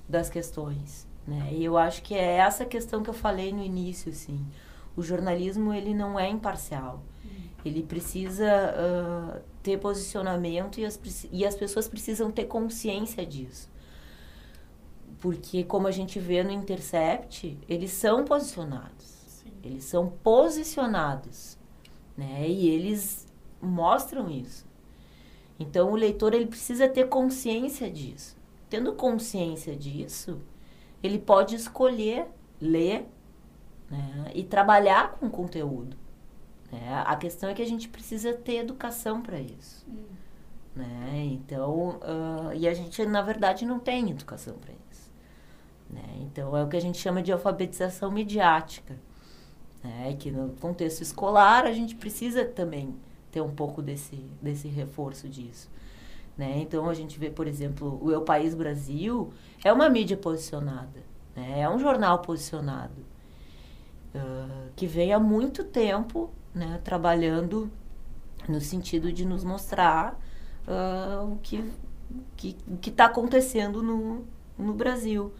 das 0.09 0.29
questões, 0.29 1.07
né? 1.26 1.48
E 1.53 1.64
eu 1.64 1.79
acho 1.79 2.03
que 2.03 2.14
é 2.14 2.37
essa 2.37 2.64
questão 2.64 3.03
que 3.03 3.11
eu 3.11 3.14
falei 3.14 3.53
no 3.53 3.62
início, 3.62 4.11
assim 4.11 4.44
o 4.96 5.03
jornalismo 5.03 5.72
ele 5.72 5.94
não 5.94 6.18
é 6.18 6.29
imparcial. 6.29 7.03
Ele 7.64 7.83
precisa 7.83 8.46
uh, 8.46 9.40
ter 9.62 9.79
posicionamento 9.79 10.81
e 10.81 10.85
as, 10.85 10.98
e 11.31 11.44
as 11.44 11.55
pessoas 11.55 11.87
precisam 11.87 12.31
ter 12.31 12.44
consciência 12.44 13.24
disso. 13.24 13.69
Porque, 15.20 15.62
como 15.64 15.87
a 15.87 15.90
gente 15.90 16.18
vê 16.18 16.42
no 16.42 16.50
Intercept, 16.50 17.59
eles 17.68 17.92
são 17.92 18.24
posicionados. 18.24 19.06
Sim. 19.26 19.52
Eles 19.62 19.85
são 19.85 20.09
posicionados. 20.09 21.59
Né? 22.16 22.48
E 22.48 22.68
eles 22.68 23.28
mostram 23.61 24.30
isso. 24.30 24.66
Então, 25.59 25.92
o 25.92 25.94
leitor 25.94 26.33
ele 26.33 26.46
precisa 26.46 26.88
ter 26.88 27.09
consciência 27.09 27.90
disso. 27.90 28.35
Tendo 28.70 28.94
consciência 28.94 29.76
disso, 29.76 30.40
ele 31.02 31.18
pode 31.18 31.54
escolher 31.54 32.26
ler 32.59 33.06
né? 33.90 34.30
e 34.35 34.42
trabalhar 34.42 35.12
com 35.12 35.28
conteúdo. 35.28 35.98
Né? 36.72 37.02
A 37.04 37.14
questão 37.16 37.50
é 37.50 37.54
que 37.54 37.62
a 37.62 37.66
gente 37.66 37.88
precisa 37.88 38.33
ter 38.33 38.56
educação 38.56 39.20
para 39.20 39.38
isso. 39.38 39.85
Hum. 39.87 40.04
Né? 40.74 41.28
Então, 41.33 41.98
uh, 41.98 42.54
e 42.54 42.66
a 42.66 42.72
gente, 42.72 43.04
na 43.04 43.22
verdade, 43.22 43.66
não 43.66 43.78
tem 43.78 44.11
educação 44.11 44.54
para 44.54 44.72
isso. 44.72 44.89
Né? 45.92 46.03
Então, 46.20 46.57
é 46.57 46.62
o 46.62 46.68
que 46.68 46.76
a 46.76 46.81
gente 46.81 46.98
chama 46.98 47.22
de 47.22 47.33
alfabetização 47.33 48.11
midiática. 48.11 48.96
Né? 49.83 50.16
Que 50.18 50.31
no 50.31 50.50
contexto 50.61 51.03
escolar, 51.03 51.64
a 51.64 51.72
gente 51.72 51.94
precisa 51.94 52.44
também 52.44 52.94
ter 53.31 53.40
um 53.40 53.50
pouco 53.50 53.83
desse, 53.83 54.16
desse 54.40 54.68
reforço 54.68 55.29
disso. 55.29 55.70
Né? 56.37 56.59
Então, 56.59 56.88
a 56.88 56.94
gente 56.94 57.18
vê, 57.18 57.31
por 57.31 57.46
exemplo, 57.46 57.98
o 58.03 58.11
Eu 58.11 58.22
País 58.22 58.55
Brasil 58.55 59.33
é 59.64 59.72
uma 59.72 59.88
mídia 59.88 60.16
posicionada. 60.16 61.00
Né? 61.35 61.61
É 61.61 61.68
um 61.68 61.79
jornal 61.79 62.20
posicionado 62.20 63.05
uh, 64.14 64.70
que 64.76 64.87
vem 64.87 65.12
há 65.12 65.18
muito 65.18 65.64
tempo 65.64 66.31
né, 66.55 66.81
trabalhando 66.83 67.70
no 68.48 68.61
sentido 68.61 69.12
de 69.12 69.24
nos 69.24 69.44
mostrar 69.44 70.18
uh, 70.66 71.33
o 71.33 71.38
que 71.42 71.64
que 72.37 72.57
está 72.90 73.07
acontecendo 73.07 73.83
no, 73.83 74.24
no 74.59 74.72
Brasil. 74.72 75.33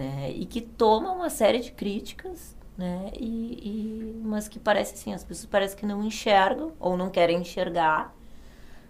Né? 0.00 0.32
E 0.32 0.46
que 0.46 0.62
toma 0.62 1.12
uma 1.12 1.28
série 1.28 1.60
de 1.60 1.72
críticas, 1.72 2.56
né? 2.78 3.10
E, 3.14 4.14
e, 4.16 4.20
mas 4.24 4.48
que 4.48 4.58
parece 4.58 4.94
assim, 4.94 5.12
as 5.12 5.22
pessoas 5.22 5.44
parecem 5.44 5.76
que 5.76 5.84
não 5.84 6.02
enxergam 6.02 6.72
ou 6.80 6.96
não 6.96 7.10
querem 7.10 7.42
enxergar 7.42 8.16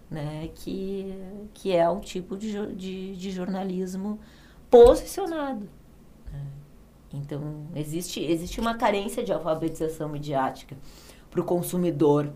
né? 0.09 0.49
que, 0.55 1.13
que 1.53 1.75
é 1.75 1.89
um 1.89 1.99
tipo 1.99 2.37
de, 2.37 2.75
de, 2.75 3.13
de 3.17 3.29
jornalismo 3.29 4.21
posicionado. 4.69 5.67
Então, 7.13 7.67
existe, 7.75 8.23
existe 8.23 8.61
uma 8.61 8.75
carência 8.75 9.21
de 9.21 9.33
alfabetização 9.33 10.07
midiática 10.07 10.77
para 11.29 11.41
o 11.41 11.43
consumidor 11.43 12.31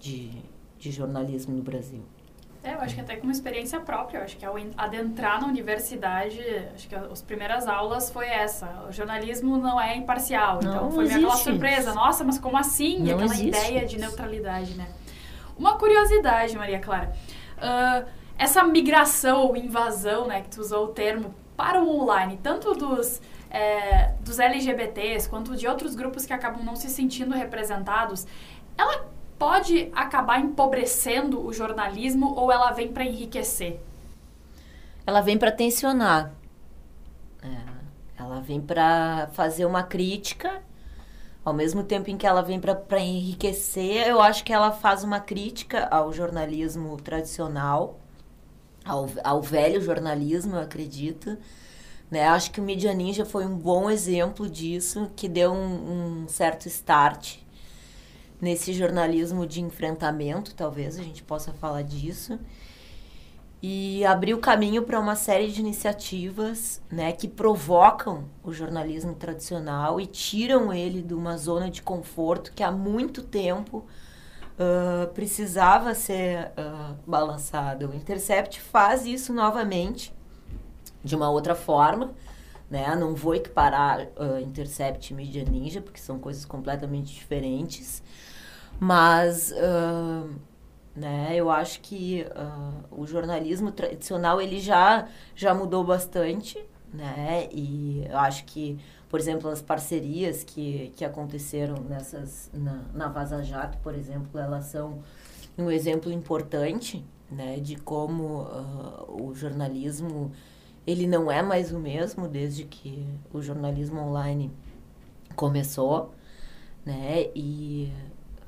de, 0.00 0.42
de 0.76 0.90
jornalismo 0.90 1.54
no 1.54 1.62
Brasil. 1.62 2.02
É, 2.68 2.74
eu 2.74 2.80
acho 2.82 2.94
que 2.94 3.00
até 3.00 3.16
com 3.16 3.22
uma 3.22 3.32
experiência 3.32 3.80
própria, 3.80 4.18
eu 4.18 4.24
acho 4.24 4.36
que 4.36 4.44
ao 4.44 4.54
adentrar 4.76 5.40
na 5.40 5.46
universidade, 5.46 6.38
acho 6.74 6.86
que 6.86 6.94
as 6.94 7.22
primeiras 7.22 7.66
aulas 7.66 8.10
foi 8.10 8.26
essa, 8.26 8.84
o 8.86 8.92
jornalismo 8.92 9.56
não 9.56 9.80
é 9.80 9.96
imparcial, 9.96 10.60
não, 10.62 10.70
então 10.70 10.90
foi 10.90 11.06
aquela 11.06 11.34
surpresa, 11.34 11.94
nossa, 11.94 12.22
mas 12.24 12.38
como 12.38 12.58
assim? 12.58 12.98
Não 12.98 13.14
aquela 13.14 13.34
ideia 13.36 13.86
de 13.86 13.98
neutralidade, 13.98 14.74
né? 14.74 14.86
Uma 15.56 15.78
curiosidade, 15.78 16.58
Maria 16.58 16.78
Clara, 16.78 17.10
uh, 17.56 18.06
essa 18.36 18.62
migração 18.62 19.46
ou 19.46 19.56
invasão, 19.56 20.26
né, 20.26 20.42
que 20.42 20.50
tu 20.50 20.60
usou 20.60 20.84
o 20.84 20.88
termo, 20.88 21.34
para 21.56 21.82
o 21.82 21.88
online, 21.88 22.38
tanto 22.42 22.74
dos 22.74 23.22
é, 23.50 24.12
dos 24.20 24.38
LGBTs 24.38 25.26
quanto 25.26 25.56
de 25.56 25.66
outros 25.66 25.94
grupos 25.94 26.26
que 26.26 26.34
acabam 26.34 26.62
não 26.62 26.76
se 26.76 26.90
sentindo 26.90 27.34
representados, 27.34 28.26
ela 28.76 29.08
pode 29.38 29.90
acabar 29.94 30.40
empobrecendo 30.40 31.44
o 31.44 31.52
jornalismo 31.52 32.34
ou 32.34 32.50
ela 32.50 32.72
vem 32.72 32.88
para 32.88 33.04
enriquecer? 33.04 33.80
Ela 35.06 35.20
vem 35.20 35.38
para 35.38 35.52
tensionar. 35.52 36.32
É, 37.42 37.48
ela 38.18 38.40
vem 38.40 38.60
para 38.60 39.28
fazer 39.32 39.64
uma 39.64 39.82
crítica. 39.82 40.62
Ao 41.44 41.54
mesmo 41.54 41.82
tempo 41.82 42.10
em 42.10 42.16
que 42.16 42.26
ela 42.26 42.42
vem 42.42 42.60
para 42.60 43.00
enriquecer, 43.00 44.06
eu 44.06 44.20
acho 44.20 44.44
que 44.44 44.52
ela 44.52 44.70
faz 44.70 45.02
uma 45.02 45.20
crítica 45.20 45.86
ao 45.86 46.12
jornalismo 46.12 46.96
tradicional, 46.98 47.98
ao, 48.84 49.08
ao 49.24 49.40
velho 49.40 49.80
jornalismo, 49.80 50.56
eu 50.56 50.60
acredito 50.60 51.38
né? 52.10 52.26
Acho 52.26 52.50
que 52.50 52.60
o 52.60 52.64
Media 52.64 52.92
Ninja 52.94 53.24
foi 53.24 53.44
um 53.44 53.56
bom 53.56 53.90
exemplo 53.90 54.48
disso, 54.48 55.10
que 55.14 55.28
deu 55.28 55.52
um, 55.52 56.22
um 56.24 56.28
certo 56.28 56.66
start 56.66 57.36
nesse 58.40 58.72
jornalismo 58.72 59.46
de 59.46 59.60
enfrentamento, 59.60 60.54
talvez 60.54 60.98
a 60.98 61.02
gente 61.02 61.22
possa 61.22 61.52
falar 61.52 61.82
disso. 61.82 62.38
E 63.60 64.04
abriu 64.04 64.38
caminho 64.38 64.84
para 64.84 65.00
uma 65.00 65.16
série 65.16 65.50
de 65.50 65.60
iniciativas 65.60 66.80
né, 66.88 67.10
que 67.10 67.26
provocam 67.26 68.24
o 68.44 68.52
jornalismo 68.52 69.14
tradicional 69.14 70.00
e 70.00 70.06
tiram 70.06 70.72
ele 70.72 71.02
de 71.02 71.12
uma 71.12 71.36
zona 71.36 71.68
de 71.68 71.82
conforto 71.82 72.52
que 72.52 72.62
há 72.62 72.70
muito 72.70 73.20
tempo 73.20 73.84
uh, 74.58 75.12
precisava 75.12 75.92
ser 75.92 76.52
uh, 76.56 76.94
balançada. 77.04 77.88
O 77.88 77.94
Intercept 77.94 78.60
faz 78.60 79.04
isso 79.04 79.32
novamente 79.32 80.14
de 81.02 81.16
uma 81.16 81.30
outra 81.30 81.56
forma, 81.56 82.12
né? 82.70 82.94
Não 82.94 83.14
vou 83.14 83.34
equiparar 83.34 84.08
uh, 84.16 84.38
Intercept 84.40 85.12
e 85.12 85.16
Media 85.16 85.44
Ninja, 85.44 85.80
porque 85.80 86.00
são 86.00 86.18
coisas 86.18 86.44
completamente 86.44 87.14
diferentes. 87.14 88.02
Mas, 88.78 89.52
uh, 89.52 90.30
né, 90.94 91.32
eu 91.34 91.50
acho 91.50 91.80
que 91.80 92.26
uh, 92.30 93.00
o 93.00 93.06
jornalismo 93.06 93.72
tradicional, 93.72 94.40
ele 94.40 94.60
já, 94.60 95.08
já 95.34 95.54
mudou 95.54 95.82
bastante, 95.82 96.62
né? 96.92 97.48
E 97.50 98.06
eu 98.08 98.18
acho 98.18 98.44
que, 98.44 98.78
por 99.08 99.18
exemplo, 99.18 99.48
as 99.50 99.62
parcerias 99.62 100.44
que, 100.44 100.92
que 100.96 101.04
aconteceram 101.04 101.76
nessas, 101.82 102.50
na, 102.52 102.84
na 102.94 103.08
Vaza 103.08 103.42
Jato, 103.42 103.78
por 103.78 103.94
exemplo, 103.94 104.38
elas 104.38 104.66
são 104.66 105.02
um 105.56 105.70
exemplo 105.70 106.12
importante, 106.12 107.04
né? 107.30 107.58
De 107.58 107.76
como 107.76 108.46
o 109.08 109.34
jornalismo 109.34 110.32
ele 110.88 111.06
não 111.06 111.30
é 111.30 111.42
mais 111.42 111.70
o 111.70 111.78
mesmo 111.78 112.26
desde 112.26 112.64
que 112.64 113.06
o 113.30 113.42
jornalismo 113.42 114.00
online 114.00 114.50
começou, 115.36 116.14
né? 116.82 117.26
E, 117.34 117.92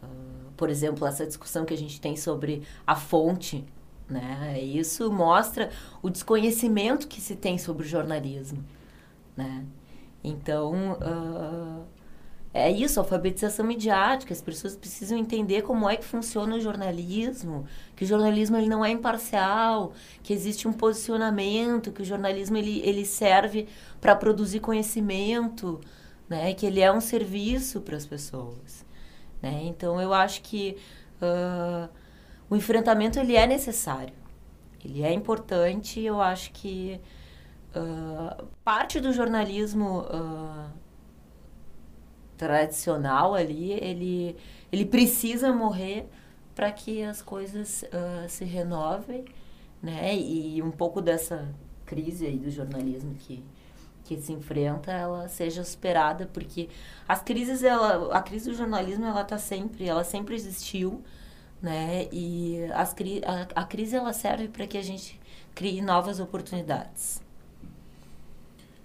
uh, 0.02 0.50
por 0.56 0.70
exemplo, 0.70 1.06
essa 1.06 1.26
discussão 1.26 1.66
que 1.66 1.74
a 1.74 1.76
gente 1.76 2.00
tem 2.00 2.16
sobre 2.16 2.62
a 2.86 2.96
fonte, 2.96 3.62
né? 4.08 4.58
Isso 4.58 5.12
mostra 5.12 5.68
o 6.00 6.08
desconhecimento 6.08 7.08
que 7.08 7.20
se 7.20 7.36
tem 7.36 7.58
sobre 7.58 7.84
o 7.84 7.88
jornalismo, 7.88 8.64
né? 9.36 9.66
Então, 10.24 10.92
uh, 10.92 11.84
é 12.52 12.70
isso, 12.70 12.98
alfabetização 12.98 13.64
midiática. 13.64 14.32
As 14.32 14.42
pessoas 14.42 14.74
precisam 14.74 15.16
entender 15.16 15.62
como 15.62 15.88
é 15.88 15.96
que 15.96 16.04
funciona 16.04 16.56
o 16.56 16.60
jornalismo, 16.60 17.64
que 17.94 18.04
o 18.04 18.06
jornalismo 18.06 18.56
ele 18.56 18.68
não 18.68 18.84
é 18.84 18.90
imparcial, 18.90 19.92
que 20.22 20.32
existe 20.32 20.66
um 20.66 20.72
posicionamento, 20.72 21.92
que 21.92 22.02
o 22.02 22.04
jornalismo 22.04 22.56
ele, 22.56 22.80
ele 22.84 23.04
serve 23.04 23.68
para 24.00 24.16
produzir 24.16 24.58
conhecimento, 24.58 25.80
né? 26.28 26.52
Que 26.54 26.66
ele 26.66 26.80
é 26.80 26.90
um 26.92 27.00
serviço 27.00 27.80
para 27.82 27.96
as 27.96 28.04
pessoas, 28.04 28.84
né? 29.40 29.60
Então 29.64 30.00
eu 30.00 30.12
acho 30.12 30.42
que 30.42 30.76
uh, 31.22 31.88
o 32.48 32.56
enfrentamento 32.56 33.20
ele 33.20 33.36
é 33.36 33.46
necessário, 33.46 34.14
ele 34.84 35.02
é 35.04 35.12
importante. 35.12 36.00
Eu 36.00 36.20
acho 36.20 36.50
que 36.50 37.00
uh, 37.76 38.44
parte 38.64 38.98
do 38.98 39.12
jornalismo 39.12 40.00
uh, 40.00 40.89
tradicional 42.40 43.34
ali, 43.34 43.72
ele, 43.72 44.34
ele 44.72 44.86
precisa 44.86 45.52
morrer 45.52 46.08
para 46.54 46.72
que 46.72 47.02
as 47.02 47.20
coisas 47.20 47.84
uh, 47.84 48.26
se 48.30 48.46
renovem, 48.46 49.26
né? 49.82 50.16
E 50.16 50.62
um 50.62 50.70
pouco 50.70 51.02
dessa 51.02 51.46
crise 51.84 52.24
aí 52.24 52.38
do 52.38 52.50
jornalismo 52.50 53.14
que, 53.14 53.44
que 54.04 54.18
se 54.18 54.32
enfrenta, 54.32 54.90
ela 54.90 55.28
seja 55.28 55.62
superada, 55.62 56.30
porque 56.32 56.70
as 57.06 57.22
crises, 57.22 57.62
ela, 57.62 58.10
a 58.16 58.22
crise 58.22 58.50
do 58.50 58.56
jornalismo, 58.56 59.04
ela 59.04 59.22
tá 59.22 59.36
sempre, 59.36 59.86
ela 59.86 60.02
sempre 60.02 60.34
existiu, 60.34 61.02
né? 61.60 62.08
E 62.10 62.64
as, 62.72 62.94
a, 63.26 63.60
a 63.60 63.64
crise, 63.66 63.96
ela 63.96 64.14
serve 64.14 64.48
para 64.48 64.66
que 64.66 64.78
a 64.78 64.82
gente 64.82 65.20
crie 65.54 65.82
novas 65.82 66.18
oportunidades. 66.20 67.20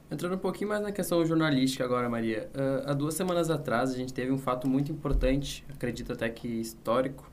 Entrando 0.10 0.36
um 0.36 0.40
pouquinho 0.40 0.70
mais 0.70 0.82
na 0.82 0.92
questão 0.92 1.26
jornalística 1.26 1.84
agora, 1.84 2.08
Maria. 2.08 2.50
Uh, 2.54 2.90
há 2.90 2.94
duas 2.94 3.16
semanas 3.16 3.50
atrás, 3.50 3.92
a 3.92 3.98
gente 3.98 4.14
teve 4.14 4.32
um 4.32 4.38
fato 4.38 4.68
muito 4.68 4.92
importante, 4.92 5.66
acredito 5.74 6.14
até 6.14 6.30
que 6.30 6.48
histórico, 6.48 7.30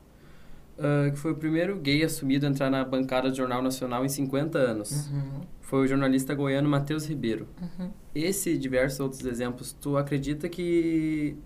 uh, 0.77 1.11
que 1.11 1.17
foi 1.17 1.31
o 1.31 1.35
primeiro 1.35 1.77
gay 1.77 2.03
assumido 2.03 2.47
a 2.47 2.49
entrar 2.49 2.71
na 2.71 2.83
bancada 2.83 3.29
do 3.29 3.37
Jornal 3.37 3.61
Nacional 3.61 4.03
em 4.03 4.09
50 4.09 4.57
anos. 4.57 5.07
Uhum. 5.07 5.41
Foi 5.61 5.85
o 5.85 5.87
jornalista 5.87 6.33
goiano 6.33 6.67
Matheus 6.67 7.05
Ribeiro. 7.05 7.47
Uhum. 7.61 7.91
Esse 8.13 8.51
e 8.51 8.57
diversos 8.57 8.99
outros 8.99 9.23
exemplos, 9.23 9.71
tu 9.73 9.95
acredita 9.95 10.49
que 10.49 11.37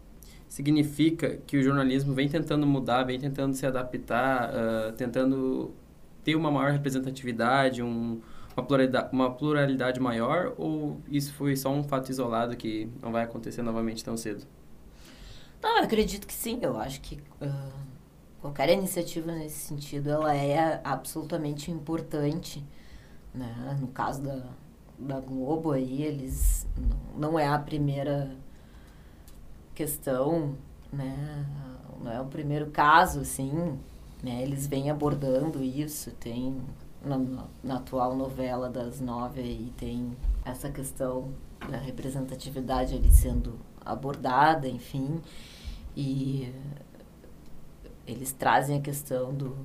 significa 0.47 1.37
que 1.45 1.57
o 1.57 1.61
jornalismo 1.61 2.13
vem 2.13 2.29
tentando 2.29 2.65
mudar, 2.65 3.03
vem 3.03 3.19
tentando 3.19 3.53
se 3.53 3.65
adaptar, 3.65 4.49
uh, 4.49 4.93
tentando 4.93 5.73
ter 6.23 6.35
uma 6.35 6.49
maior 6.49 6.71
representatividade, 6.71 7.83
um 7.83 8.21
uma 8.57 8.65
pluralidade, 8.65 9.09
uma 9.13 9.31
pluralidade 9.31 9.99
maior 9.99 10.53
ou 10.57 10.99
isso 11.07 11.31
foi 11.33 11.55
só 11.55 11.69
um 11.69 11.83
fato 11.83 12.09
isolado 12.09 12.57
que 12.57 12.89
não 13.01 13.11
vai 13.11 13.23
acontecer 13.23 13.61
novamente 13.61 14.03
tão 14.03 14.17
cedo? 14.17 14.45
Não, 15.61 15.77
eu 15.77 15.83
acredito 15.83 16.25
que 16.25 16.33
sim. 16.33 16.59
Eu 16.61 16.77
acho 16.77 16.99
que 17.01 17.15
uh, 17.41 17.73
qualquer 18.41 18.69
iniciativa 18.69 19.31
nesse 19.31 19.59
sentido 19.67 20.09
ela 20.09 20.35
é 20.35 20.81
absolutamente 20.83 21.69
importante. 21.69 22.63
Né? 23.33 23.77
No 23.79 23.87
caso 23.87 24.23
da, 24.23 24.43
da 24.97 25.19
Globo 25.19 25.71
aí, 25.71 26.01
eles 26.01 26.67
não, 27.15 27.37
é 27.37 27.47
a 27.47 27.59
primeira 27.59 28.35
questão, 29.75 30.55
né? 30.91 31.45
Não 32.01 32.11
é 32.11 32.19
o 32.19 32.25
primeiro 32.25 32.71
caso, 32.71 33.19
assim, 33.19 33.77
né? 34.23 34.41
Eles 34.41 34.65
vêm 34.65 34.89
abordando 34.89 35.63
isso, 35.63 36.11
tem 36.11 36.59
na, 37.03 37.45
na, 37.63 37.75
atual 37.75 38.15
novela 38.15 38.69
das 38.69 38.99
nove 38.99 39.41
aí 39.41 39.71
tem 39.77 40.15
essa 40.43 40.69
questão 40.69 41.31
da 41.69 41.77
representatividade 41.77 42.95
ali 42.95 43.11
sendo 43.11 43.59
abordada, 43.85 44.67
enfim, 44.67 45.21
e 45.95 46.53
eles 48.05 48.31
trazem 48.31 48.77
a 48.77 48.81
questão 48.81 49.33
do, 49.33 49.55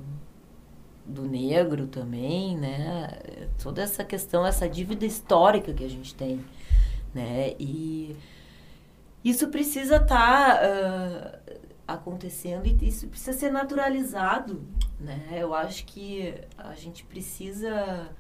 do 1.05 1.23
negro 1.23 1.87
também, 1.87 2.57
né? 2.57 3.19
Toda 3.63 3.83
essa 3.83 4.05
questão, 4.05 4.47
essa 4.47 4.69
dívida 4.69 5.05
histórica 5.05 5.73
que 5.73 5.85
a 5.85 5.91
gente 5.91 6.15
tem, 6.15 6.45
né? 7.15 7.55
E 7.59 8.17
isso 9.25 9.49
precisa 9.49 9.97
estar 9.97 10.59
tá, 10.59 10.61
uh, 10.65 11.59
acontecendo 11.95 12.67
e 12.67 12.89
isso 12.89 13.09
precisa 13.09 13.33
ser 13.37 13.51
naturalizado, 13.51 14.67
né? 14.99 15.29
Eu 15.33 15.55
acho 15.55 15.85
que 15.85 16.35
a 16.57 16.75
gente 16.75 17.05
precisa 17.05 18.11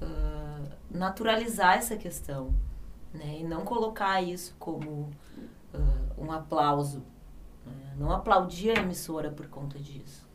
uh, 0.00 0.68
naturalizar 0.90 1.76
essa 1.76 1.96
questão, 1.96 2.54
né? 3.12 3.38
E 3.40 3.44
não 3.44 3.64
colocar 3.64 4.20
isso 4.22 4.54
como 4.58 5.10
uh, 5.74 6.22
um 6.22 6.30
aplauso. 6.30 7.02
Né? 7.66 7.94
Não 7.96 8.10
aplaudir 8.12 8.76
a 8.76 8.80
emissora 8.80 9.30
por 9.30 9.46
conta 9.48 9.78
disso. 9.78 10.26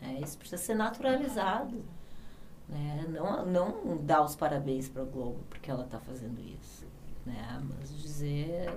Né? 0.00 0.20
Isso 0.22 0.38
precisa 0.38 0.60
ser 0.60 0.74
naturalizado. 0.74 1.84
Né? 2.68 3.06
Não, 3.08 3.44
não 3.44 3.96
dar 3.98 4.22
os 4.22 4.34
parabéns 4.34 4.88
para 4.88 5.02
a 5.02 5.04
Globo 5.04 5.40
porque 5.48 5.70
ela 5.70 5.84
está 5.84 5.98
fazendo 6.00 6.40
isso. 6.40 6.86
Né? 7.24 7.62
Mas 7.78 7.96
dizer 8.00 8.72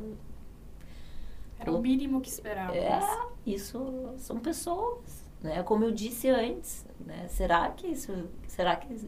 era 1.70 1.78
o 1.78 1.82
mínimo 1.82 2.22
que 2.22 2.30
esperávamos. 2.30 2.78
É, 2.78 3.02
isso 3.46 4.14
são 4.18 4.40
pessoas 4.40 5.26
né? 5.46 5.64
Como 5.64 5.84
eu 5.84 5.92
disse 5.92 6.28
antes, 6.28 6.86
né? 7.00 7.28
Será 7.30 7.70
que 7.70 7.88
isso, 7.88 8.28
será 8.48 8.76
que 8.76 9.08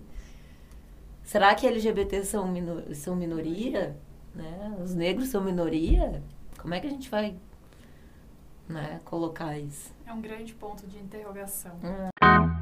será 1.23 1.53
que 1.55 1.67
LGBT 1.67 2.23
são 2.23 2.47
minor, 2.47 2.83
são 2.93 3.15
minoria, 3.15 3.97
né? 4.33 4.77
Os 4.81 4.93
negros 4.93 5.29
são 5.29 5.43
minoria? 5.43 6.23
Como 6.59 6.73
é 6.73 6.79
que 6.79 6.87
a 6.87 6.89
gente 6.89 7.09
vai, 7.09 7.35
né, 8.69 8.99
colocar 9.05 9.57
isso? 9.57 9.93
É 10.05 10.13
um 10.13 10.21
grande 10.21 10.53
ponto 10.53 10.85
de 10.87 10.97
interrogação. 10.97 11.75
Hum. 11.83 12.56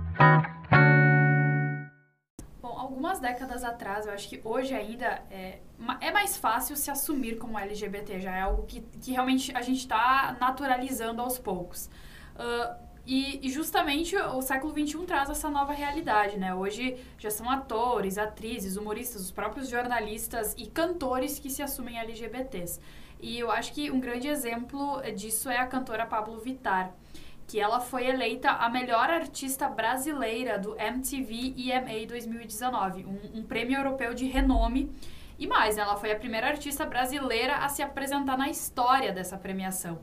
Algumas 2.96 3.20
décadas 3.20 3.62
atrás, 3.66 4.06
eu 4.06 4.14
acho 4.14 4.30
que 4.30 4.40
hoje 4.42 4.74
ainda 4.74 5.22
é, 5.30 5.60
é 6.00 6.12
mais 6.14 6.38
fácil 6.38 6.78
se 6.78 6.90
assumir 6.90 7.38
como 7.38 7.60
LGBT, 7.60 8.22
já 8.22 8.34
é 8.34 8.42
algo 8.42 8.64
que, 8.64 8.80
que 9.02 9.12
realmente 9.12 9.52
a 9.54 9.62
gente 9.62 9.80
está 9.80 10.38
naturalizando 10.40 11.22
aos 11.22 11.38
poucos. 11.38 11.90
Uh, 12.38 12.86
e, 13.06 13.46
e, 13.46 13.52
justamente 13.52 14.16
o 14.16 14.42
século 14.42 14.74
XXI 14.74 15.06
traz 15.06 15.30
essa 15.30 15.50
nova 15.50 15.74
realidade, 15.74 16.40
né? 16.40 16.56
Hoje 16.56 16.98
já 17.20 17.30
são 17.30 17.50
atores, 17.50 18.18
atrizes, 18.18 18.78
humoristas, 18.78 19.22
os 19.22 19.32
próprios 19.32 19.68
jornalistas 19.68 20.56
e 20.58 20.66
cantores 20.66 21.38
que 21.38 21.50
se 21.50 21.62
assumem 21.62 22.00
LGBTs. 22.00 22.80
E 23.20 23.38
eu 23.38 23.52
acho 23.52 23.74
que 23.74 23.92
um 23.92 24.00
grande 24.00 24.30
exemplo 24.30 25.02
disso 25.14 25.50
é 25.50 25.58
a 25.58 25.68
cantora 25.68 26.06
Pablo 26.06 26.40
Vittar, 26.40 26.94
que 27.48 27.60
ela 27.60 27.80
foi 27.80 28.08
eleita 28.08 28.50
a 28.50 28.70
melhor 28.70 29.10
artista 29.10 29.70
brasileira 29.70 30.58
do 30.58 30.76
MTV 30.80 31.54
EMA 31.58 32.08
2019, 32.08 33.06
um, 33.06 33.40
um 33.40 33.44
prêmio 33.44 33.78
europeu 33.78 34.14
de 34.14 34.26
renome. 34.26 34.92
E 35.38 35.46
mais, 35.46 35.78
ela 35.78 35.98
foi 35.98 36.12
a 36.12 36.16
primeira 36.16 36.48
artista 36.48 36.86
brasileira 36.86 37.58
a 37.58 37.70
se 37.70 37.82
apresentar 37.82 38.38
na 38.38 38.50
história 38.50 39.12
dessa 39.12 39.38
premiação. 39.38 40.00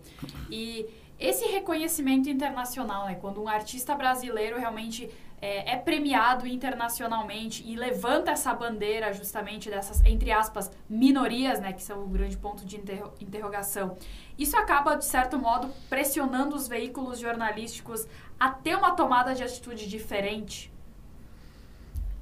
E 0.51 0.87
esse 1.19 1.47
reconhecimento 1.47 2.29
internacional, 2.29 3.07
né, 3.07 3.15
quando 3.15 3.43
um 3.43 3.49
artista 3.49 3.95
brasileiro 3.95 4.59
realmente 4.59 5.09
é, 5.43 5.73
é, 5.73 5.77
premiado 5.77 6.47
internacionalmente 6.47 7.69
e 7.69 7.75
levanta 7.75 8.31
essa 8.31 8.55
bandeira 8.55 9.13
justamente 9.13 9.69
dessas, 9.69 10.01
entre 10.05 10.31
aspas, 10.31 10.71
minorias, 10.89 11.59
né, 11.59 11.73
que 11.73 11.83
são 11.83 12.05
o 12.05 12.07
grande 12.07 12.37
ponto 12.37 12.65
de 12.65 12.77
interro 12.77 13.13
interrogação, 13.21 13.97
isso 14.39 14.57
acaba, 14.57 14.95
de 14.95 15.05
certo 15.05 15.37
modo, 15.37 15.69
pressionando 15.91 16.55
os 16.55 16.69
veículos 16.69 17.19
jornalísticos 17.19 18.07
a 18.39 18.51
ter 18.51 18.77
uma 18.77 18.93
tomada 18.93 19.35
de 19.35 19.43
atitude 19.43 19.89
diferente? 19.89 20.73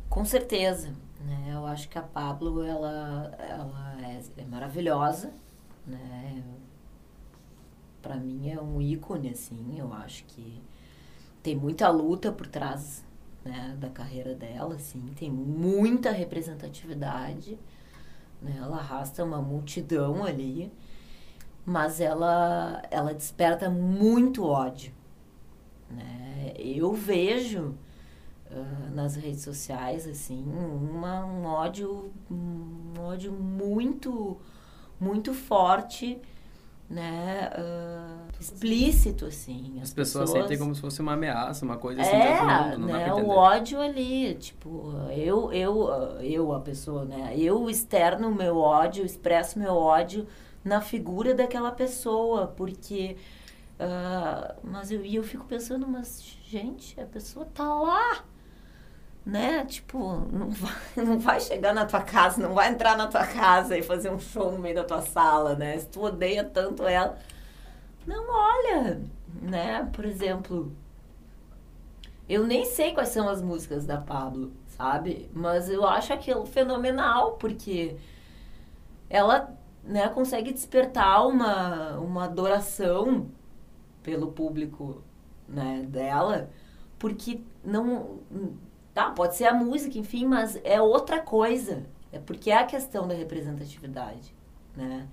Com 0.08 0.24
certeza. 0.24 0.88
Né? 1.20 1.50
Eu 1.52 1.66
acho 1.66 1.90
que 1.90 1.98
a 1.98 2.02
Pablo, 2.02 2.64
ela, 2.64 3.36
ela 3.38 3.96
é, 4.02 4.40
é 4.40 4.44
maravilhosa, 4.46 5.30
né? 5.86 6.42
para 8.00 8.16
mim 8.16 8.50
é 8.50 8.58
um 8.58 8.80
ícone, 8.80 9.28
assim. 9.28 9.78
Eu 9.78 9.92
acho 9.92 10.24
que 10.24 10.62
tem 11.42 11.54
muita 11.54 11.90
luta 11.90 12.32
por 12.32 12.46
trás 12.46 13.04
né, 13.44 13.76
da 13.78 13.88
carreira 13.88 14.34
dela, 14.34 14.74
assim. 14.74 15.00
Tem 15.16 15.30
muita 15.30 16.10
representatividade. 16.10 17.58
Né? 18.40 18.56
Ela 18.58 18.78
arrasta 18.78 19.24
uma 19.24 19.40
multidão 19.40 20.24
ali. 20.24 20.72
Mas 21.64 22.00
ela, 22.00 22.82
ela 22.90 23.12
desperta 23.12 23.68
muito 23.68 24.44
ódio. 24.44 24.92
Né? 25.90 26.52
Eu 26.58 26.92
vejo 26.94 27.74
uh, 28.50 28.94
nas 28.94 29.16
redes 29.16 29.42
sociais, 29.42 30.06
assim, 30.06 30.42
uma, 30.42 31.24
um 31.24 31.44
ódio, 31.44 32.12
um 32.30 32.94
ódio 32.98 33.32
muito, 33.32 34.38
muito 34.98 35.34
forte 35.34 36.20
né, 36.90 37.48
uh, 37.56 38.28
explícito, 38.40 39.26
assim. 39.26 39.74
As, 39.76 39.84
As 39.84 39.94
pessoas, 39.94 40.24
pessoas 40.24 40.42
sentem 40.42 40.58
como 40.58 40.74
se 40.74 40.80
fosse 40.80 41.00
uma 41.00 41.12
ameaça, 41.12 41.64
uma 41.64 41.76
coisa 41.76 42.00
assim 42.00 42.10
é, 42.10 42.72
mundo, 42.72 42.86
né, 42.88 43.14
o 43.14 43.28
ódio 43.28 43.80
ali, 43.80 44.34
tipo, 44.34 44.92
eu, 45.16 45.52
eu, 45.52 45.88
eu, 46.20 46.52
a 46.52 46.58
pessoa, 46.58 47.04
né, 47.04 47.32
eu 47.38 47.70
externo 47.70 48.28
o 48.28 48.34
meu 48.34 48.58
ódio, 48.58 49.06
expresso 49.06 49.56
meu 49.56 49.74
ódio 49.74 50.26
na 50.64 50.80
figura 50.80 51.32
daquela 51.32 51.70
pessoa, 51.70 52.48
porque. 52.48 53.16
Uh, 53.78 54.58
mas 54.62 54.90
eu, 54.90 55.02
eu 55.02 55.22
fico 55.22 55.46
pensando, 55.46 55.88
mas, 55.88 56.22
gente, 56.44 57.00
a 57.00 57.06
pessoa 57.06 57.46
tá 57.46 57.64
lá, 57.64 58.22
né? 59.24 59.64
Tipo, 59.66 59.98
não 60.32 60.50
vai, 60.50 60.76
não 61.04 61.18
vai 61.18 61.40
chegar 61.40 61.74
na 61.74 61.86
tua 61.86 62.02
casa, 62.02 62.40
não 62.40 62.54
vai 62.54 62.70
entrar 62.70 62.96
na 62.96 63.06
tua 63.06 63.26
casa 63.26 63.76
e 63.76 63.82
fazer 63.82 64.10
um 64.10 64.18
show 64.18 64.52
no 64.52 64.58
meio 64.58 64.74
da 64.76 64.84
tua 64.84 65.02
sala, 65.02 65.54
né? 65.54 65.78
Se 65.78 65.86
tu 65.88 66.02
odeia 66.02 66.44
tanto 66.44 66.84
ela. 66.86 67.18
Não, 68.06 68.24
olha, 68.28 69.00
né? 69.42 69.88
Por 69.92 70.04
exemplo, 70.04 70.72
eu 72.28 72.46
nem 72.46 72.64
sei 72.64 72.92
quais 72.92 73.08
são 73.10 73.28
as 73.28 73.42
músicas 73.42 73.84
da 73.84 73.98
Pablo, 74.00 74.52
sabe? 74.68 75.28
Mas 75.34 75.68
eu 75.68 75.86
acho 75.86 76.12
aquilo 76.12 76.46
fenomenal, 76.46 77.32
porque 77.32 77.96
ela 79.08 79.52
né, 79.82 80.08
consegue 80.08 80.52
despertar 80.52 81.26
uma, 81.26 81.98
uma 81.98 82.24
adoração 82.24 83.28
pelo 84.02 84.32
público 84.32 85.02
né, 85.48 85.84
dela, 85.88 86.50
porque 86.98 87.40
não. 87.64 88.20
Tá, 89.00 89.10
pode 89.12 89.34
ser 89.34 89.46
a 89.46 89.54
música, 89.54 89.98
enfim, 89.98 90.26
mas 90.26 90.60
é 90.62 90.78
outra 90.78 91.20
coisa. 91.20 91.86
É 92.12 92.18
porque 92.18 92.50
é 92.50 92.58
a 92.58 92.66
questão 92.66 93.08
da 93.08 93.14
representatividade, 93.14 94.34
né? 94.76 95.08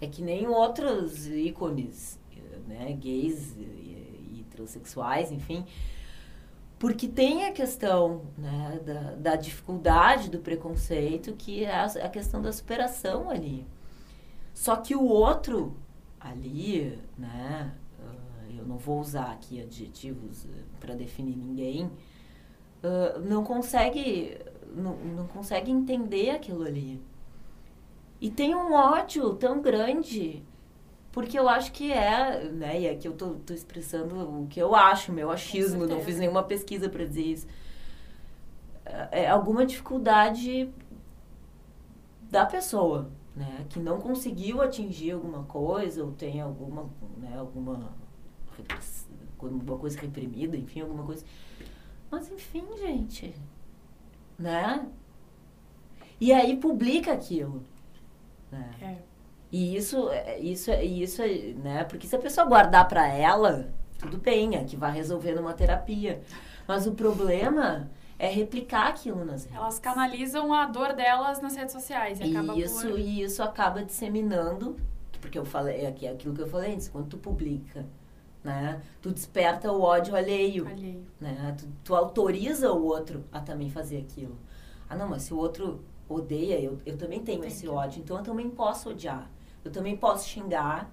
É 0.00 0.06
que 0.06 0.22
nem 0.22 0.48
outros 0.48 1.26
ícones, 1.26 2.18
né, 2.66 2.90
gays 2.94 3.54
e, 3.54 3.60
e 3.60 4.46
transexuais, 4.48 5.30
enfim, 5.30 5.66
porque 6.78 7.06
tem 7.06 7.44
a 7.44 7.52
questão 7.52 8.22
né, 8.38 8.80
da, 8.82 9.00
da 9.16 9.36
dificuldade 9.36 10.30
do 10.30 10.38
preconceito, 10.38 11.34
que 11.34 11.64
é 11.64 11.74
a, 11.74 11.84
a 11.84 12.08
questão 12.08 12.40
da 12.40 12.50
superação 12.50 13.28
ali. 13.28 13.66
Só 14.54 14.74
que 14.76 14.96
o 14.96 15.04
outro 15.04 15.76
ali, 16.18 16.98
né? 17.18 17.74
Uh, 17.98 18.58
eu 18.58 18.64
não 18.64 18.78
vou 18.78 18.98
usar 19.00 19.32
aqui 19.32 19.60
adjetivos 19.60 20.44
uh, 20.44 20.48
para 20.80 20.94
definir 20.94 21.36
ninguém, 21.36 21.90
uh, 22.82 23.20
não 23.20 23.44
consegue 23.44 24.38
não, 24.74 24.96
não 24.96 25.26
consegue 25.26 25.70
entender 25.70 26.30
aquilo 26.30 26.62
ali. 26.62 27.00
E 28.20 28.30
tem 28.30 28.54
um 28.54 28.72
ódio 28.72 29.34
tão 29.34 29.60
grande, 29.60 30.42
porque 31.12 31.38
eu 31.38 31.48
acho 31.48 31.72
que 31.72 31.92
é, 31.92 32.48
né? 32.50 32.80
E 32.80 32.88
aqui 32.88 33.06
eu 33.06 33.12
tô, 33.12 33.34
tô 33.34 33.54
expressando 33.54 34.42
o 34.42 34.46
que 34.48 34.60
eu 34.60 34.74
acho, 34.74 35.12
meu 35.12 35.30
achismo, 35.30 35.86
não 35.86 36.00
fiz 36.00 36.18
nenhuma 36.18 36.42
pesquisa 36.42 36.88
para 36.88 37.04
dizer 37.04 37.22
isso. 37.22 37.46
É, 38.84 39.22
é 39.22 39.28
alguma 39.28 39.64
dificuldade 39.64 40.72
da 42.30 42.44
pessoa 42.44 43.10
né, 43.38 43.66
que 43.68 43.78
não 43.78 44.00
conseguiu 44.00 44.60
atingir 44.60 45.12
alguma 45.12 45.44
coisa 45.44 46.04
ou 46.04 46.10
tem 46.10 46.40
alguma, 46.40 46.90
né, 47.16 47.38
alguma, 47.38 47.92
alguma 49.38 49.78
coisa 49.78 50.00
reprimida, 50.00 50.56
enfim, 50.56 50.80
alguma 50.80 51.04
coisa. 51.04 51.24
Mas 52.10 52.30
enfim, 52.30 52.64
gente, 52.78 53.34
né? 54.38 54.86
E 56.20 56.32
aí 56.32 56.56
publica 56.56 57.12
aquilo, 57.12 57.62
né? 58.50 58.70
É. 58.80 58.96
E 59.50 59.76
isso, 59.76 60.10
é, 60.10 60.38
isso, 60.38 60.70
é, 60.70 60.84
isso, 60.84 61.22
né? 61.62 61.84
Porque 61.84 62.06
se 62.06 62.14
a 62.14 62.18
pessoa 62.18 62.46
guardar 62.46 62.86
para 62.86 63.06
ela, 63.08 63.70
tudo 63.98 64.18
bem, 64.18 64.56
é 64.56 64.64
que 64.64 64.76
vai 64.76 64.92
resolver 64.92 65.34
numa 65.34 65.54
terapia. 65.54 66.22
Mas 66.66 66.86
o 66.86 66.92
problema 66.92 67.90
é 68.18 68.28
replicar 68.28 68.88
aquilo 68.88 69.24
nas 69.24 69.44
redes. 69.44 69.56
Elas 69.56 69.78
canalizam 69.78 70.52
a 70.52 70.66
dor 70.66 70.92
delas 70.92 71.40
nas 71.40 71.56
redes 71.56 71.72
sociais. 71.72 72.20
E, 72.20 72.24
e 72.24 72.62
isso, 72.62 72.88
por... 72.88 72.98
e 72.98 73.22
isso 73.22 73.42
acaba 73.42 73.82
disseminando, 73.82 74.76
porque 75.20 75.38
eu 75.38 75.44
falei 75.44 75.86
aqui 75.86 76.06
é 76.06 76.10
aquilo 76.10 76.34
que 76.34 76.42
eu 76.42 76.48
falei 76.48 76.74
antes, 76.74 76.88
quando 76.88 77.08
tu 77.08 77.16
publica, 77.16 77.86
né? 78.42 78.80
Tu 79.02 79.10
desperta 79.10 79.70
o 79.72 79.80
ódio 79.80 80.14
alheio. 80.14 80.66
alheio. 80.66 81.06
Né? 81.20 81.56
Tu, 81.58 81.68
tu 81.84 81.94
autoriza 81.94 82.72
o 82.72 82.84
outro 82.84 83.24
a 83.32 83.40
também 83.40 83.70
fazer 83.70 83.98
aquilo. 83.98 84.36
Ah, 84.88 84.96
não, 84.96 85.08
mas 85.08 85.22
se 85.22 85.34
o 85.34 85.38
outro 85.38 85.80
odeia, 86.08 86.60
eu, 86.60 86.78
eu 86.86 86.96
também 86.96 87.20
tenho 87.20 87.40
Tem 87.40 87.48
esse 87.48 87.62
que... 87.62 87.68
ódio, 87.68 88.00
então 88.00 88.16
eu 88.16 88.22
também 88.22 88.48
posso 88.48 88.90
odiar. 88.90 89.30
Eu 89.64 89.70
também 89.70 89.96
posso 89.96 90.28
xingar, 90.28 90.90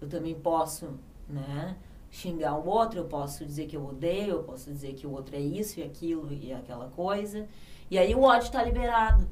eu 0.00 0.08
também 0.08 0.34
posso, 0.34 0.94
né? 1.28 1.76
xingar 2.14 2.54
o 2.54 2.66
outro, 2.66 3.00
eu 3.00 3.04
posso 3.06 3.44
dizer 3.44 3.66
que 3.66 3.76
eu 3.76 3.84
odeio, 3.84 4.36
eu 4.36 4.42
posso 4.44 4.70
dizer 4.70 4.94
que 4.94 5.04
o 5.04 5.10
outro 5.10 5.34
é 5.34 5.40
isso 5.40 5.80
e 5.80 5.82
aquilo 5.82 6.32
e 6.32 6.52
aquela 6.52 6.88
coisa. 6.90 7.48
E 7.90 7.98
aí 7.98 8.14
o 8.14 8.22
ódio 8.22 8.46
está 8.46 8.62
liberado. 8.62 9.26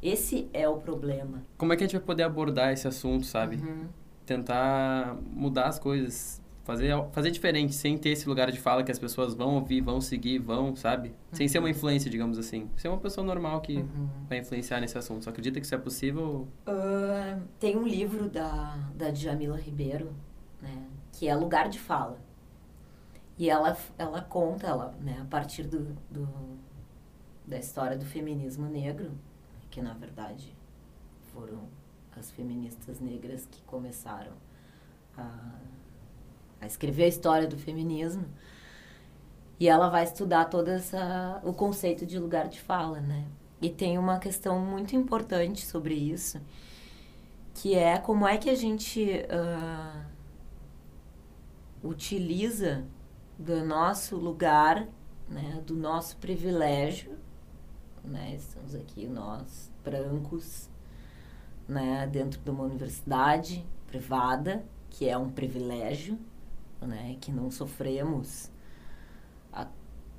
Esse 0.00 0.48
é 0.52 0.68
o 0.68 0.76
problema. 0.76 1.42
Como 1.58 1.72
é 1.72 1.76
que 1.76 1.82
a 1.82 1.86
gente 1.86 1.96
vai 1.96 2.06
poder 2.06 2.22
abordar 2.22 2.72
esse 2.72 2.86
assunto, 2.86 3.26
sabe? 3.26 3.56
Uhum. 3.56 3.88
Tentar 4.24 5.18
mudar 5.32 5.66
as 5.66 5.80
coisas, 5.80 6.40
fazer, 6.70 7.04
fazer 7.12 7.30
diferente, 7.30 7.74
sem 7.74 7.98
ter 7.98 8.10
esse 8.10 8.28
lugar 8.28 8.50
de 8.50 8.58
fala 8.58 8.84
que 8.84 8.92
as 8.92 8.98
pessoas 8.98 9.34
vão 9.34 9.56
ouvir, 9.56 9.80
vão 9.80 10.00
seguir, 10.00 10.38
vão, 10.38 10.76
sabe? 10.76 11.08
Uhum. 11.08 11.14
Sem 11.32 11.48
ser 11.48 11.58
uma 11.58 11.64
uhum. 11.64 11.70
influência, 11.70 12.10
digamos 12.10 12.38
assim. 12.38 12.70
Ser 12.76 12.88
uma 12.88 12.98
pessoa 12.98 13.26
normal 13.26 13.60
que 13.60 13.78
uhum. 13.78 14.08
vai 14.28 14.38
influenciar 14.38 14.80
nesse 14.80 14.96
assunto. 14.96 15.24
Você 15.24 15.30
acredita 15.30 15.58
que 15.58 15.66
isso 15.66 15.74
é 15.74 15.78
possível? 15.78 16.46
Uh, 16.66 17.42
tem 17.58 17.76
um 17.76 17.86
livro 17.86 18.28
da, 18.28 18.76
da 18.94 19.10
Djamila 19.10 19.56
Ribeiro, 19.56 20.12
né? 20.62 20.86
que 21.12 21.28
é 21.28 21.34
lugar 21.34 21.68
de 21.68 21.78
fala. 21.78 22.18
E 23.36 23.48
ela, 23.48 23.76
ela 23.98 24.20
conta, 24.20 24.66
ela, 24.66 24.94
né, 25.00 25.18
a 25.22 25.24
partir 25.24 25.62
do, 25.62 25.96
do, 26.10 26.28
da 27.46 27.58
história 27.58 27.96
do 27.96 28.04
feminismo 28.04 28.68
negro, 28.68 29.12
que 29.70 29.80
na 29.80 29.94
verdade 29.94 30.54
foram 31.32 31.68
as 32.14 32.30
feministas 32.30 33.00
negras 33.00 33.46
que 33.46 33.62
começaram 33.62 34.32
a, 35.16 35.54
a 36.60 36.66
escrever 36.66 37.04
a 37.04 37.08
história 37.08 37.48
do 37.48 37.56
feminismo. 37.56 38.24
E 39.58 39.68
ela 39.68 39.88
vai 39.88 40.04
estudar 40.04 40.46
todo 40.46 40.68
essa, 40.68 41.40
o 41.44 41.52
conceito 41.52 42.06
de 42.06 42.18
lugar 42.18 42.48
de 42.48 42.60
fala, 42.60 43.00
né? 43.00 43.26
E 43.60 43.68
tem 43.68 43.98
uma 43.98 44.18
questão 44.18 44.58
muito 44.58 44.96
importante 44.96 45.66
sobre 45.66 45.94
isso, 45.94 46.40
que 47.54 47.74
é 47.74 47.98
como 47.98 48.26
é 48.26 48.38
que 48.38 48.48
a 48.48 48.54
gente 48.54 49.04
uh, 49.04 50.06
utiliza 51.82 52.84
do 53.38 53.62
nosso 53.64 54.16
lugar, 54.16 54.88
né, 55.28 55.62
do 55.66 55.74
nosso 55.74 56.16
privilégio, 56.16 57.18
né, 58.02 58.34
estamos 58.34 58.74
aqui 58.74 59.06
nós 59.06 59.70
brancos, 59.84 60.68
né, 61.68 62.06
dentro 62.10 62.40
de 62.40 62.50
uma 62.50 62.64
universidade 62.64 63.64
privada, 63.86 64.64
que 64.88 65.08
é 65.08 65.16
um 65.16 65.30
privilégio, 65.30 66.18
né, 66.80 67.16
que 67.20 67.30
não 67.30 67.50
sofremos 67.50 68.50
a 69.52 69.66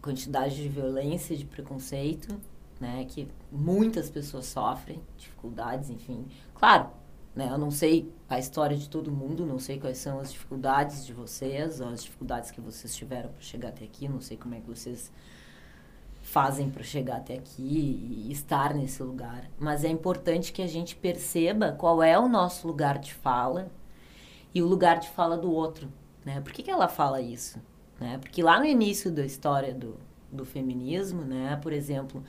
quantidade 0.02 0.56
de 0.56 0.70
violência, 0.70 1.36
de 1.36 1.46
preconceito, 1.46 2.40
né, 2.80 3.06
que 3.06 3.28
muitas 3.52 4.10
pessoas 4.10 4.46
sofrem, 4.48 5.02
dificuldades, 5.18 5.90
enfim. 5.90 6.26
Claro, 6.56 6.90
né? 7.36 7.48
Eu 7.50 7.58
não 7.58 7.72
sei 7.72 8.12
a 8.30 8.38
história 8.38 8.76
de 8.76 8.90
todo 8.90 9.12
mundo, 9.12 9.46
não 9.46 9.60
sei 9.60 9.80
quais 9.80 9.98
são 9.98 10.20
as 10.20 10.32
dificuldades 10.32 11.06
de 11.06 11.14
vocês, 11.14 11.82
as 11.82 12.04
dificuldades 12.04 12.52
que 12.52 12.60
vocês 12.60 12.96
tiveram 12.96 13.30
para 13.30 13.42
chegar 13.42 13.70
até 13.70 13.86
aqui, 13.86 14.08
não 14.08 14.22
sei 14.22 14.38
como 14.38 14.56
é 14.56 14.60
que 14.60 14.68
vocês 14.68 15.12
fazem 16.22 16.70
para 16.70 16.84
chegar 16.84 17.18
até 17.18 17.36
aqui 17.36 17.64
e 17.64 18.32
estar 18.32 18.74
nesse 18.74 19.02
lugar. 19.02 19.50
Mas 19.58 19.84
é 19.84 19.90
importante 19.90 20.52
que 20.52 20.62
a 20.62 20.68
gente 20.68 20.96
perceba 20.96 21.72
qual 21.72 22.04
é 22.04 22.18
o 22.20 22.28
nosso 22.28 22.68
lugar 22.68 23.00
de 23.00 23.14
fala 23.14 23.72
e 24.54 24.62
o 24.62 24.68
lugar 24.68 25.00
de 25.00 25.10
fala 25.10 25.38
do 25.38 25.52
outro. 25.52 25.90
Né? 26.26 26.42
Por 26.42 26.52
que, 26.52 26.64
que 26.64 26.72
ela 26.72 26.88
fala 26.88 27.22
isso? 27.22 27.60
Né? 28.00 28.18
Porque 28.18 28.42
lá 28.42 28.60
no 28.60 28.66
início 28.66 29.12
da 29.12 29.26
história 29.26 29.74
do, 29.74 29.98
do 30.32 30.46
feminismo, 30.46 31.24
né? 31.24 31.60
por 31.62 31.74
exemplo, 31.74 32.24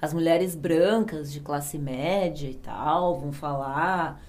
as 0.00 0.14
mulheres 0.14 0.54
brancas 0.54 1.32
de 1.32 1.40
classe 1.40 1.78
média 1.78 2.48
e 2.48 2.54
tal 2.54 3.18
vão 3.18 3.32
falar 3.32 4.20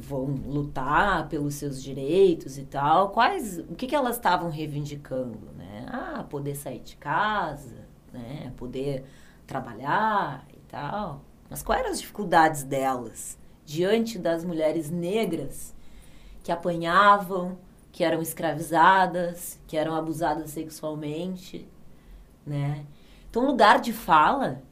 vão 0.00 0.24
lutar 0.24 1.28
pelos 1.28 1.54
seus 1.56 1.82
direitos 1.82 2.56
e 2.56 2.64
tal, 2.64 3.10
quais, 3.10 3.58
o 3.58 3.74
que, 3.74 3.86
que 3.86 3.94
elas 3.94 4.16
estavam 4.16 4.50
reivindicando, 4.50 5.50
né? 5.56 5.86
Ah, 5.88 6.24
poder 6.28 6.54
sair 6.54 6.80
de 6.80 6.96
casa, 6.96 7.86
né? 8.12 8.52
Poder 8.56 9.04
trabalhar 9.46 10.46
e 10.52 10.58
tal. 10.68 11.22
Mas 11.50 11.62
quais 11.62 11.82
eram 11.82 11.92
as 11.92 12.00
dificuldades 12.00 12.62
delas 12.62 13.38
diante 13.64 14.18
das 14.18 14.44
mulheres 14.44 14.90
negras 14.90 15.74
que 16.42 16.50
apanhavam, 16.50 17.58
que 17.96 18.04
eram 18.04 18.20
escravizadas, 18.20 19.58
que 19.66 19.74
eram 19.74 19.94
abusadas 19.94 20.50
sexualmente, 20.50 21.66
né? 22.46 22.84
Então, 23.30 23.46
lugar 23.46 23.80
de 23.80 23.90
fala, 23.90 24.62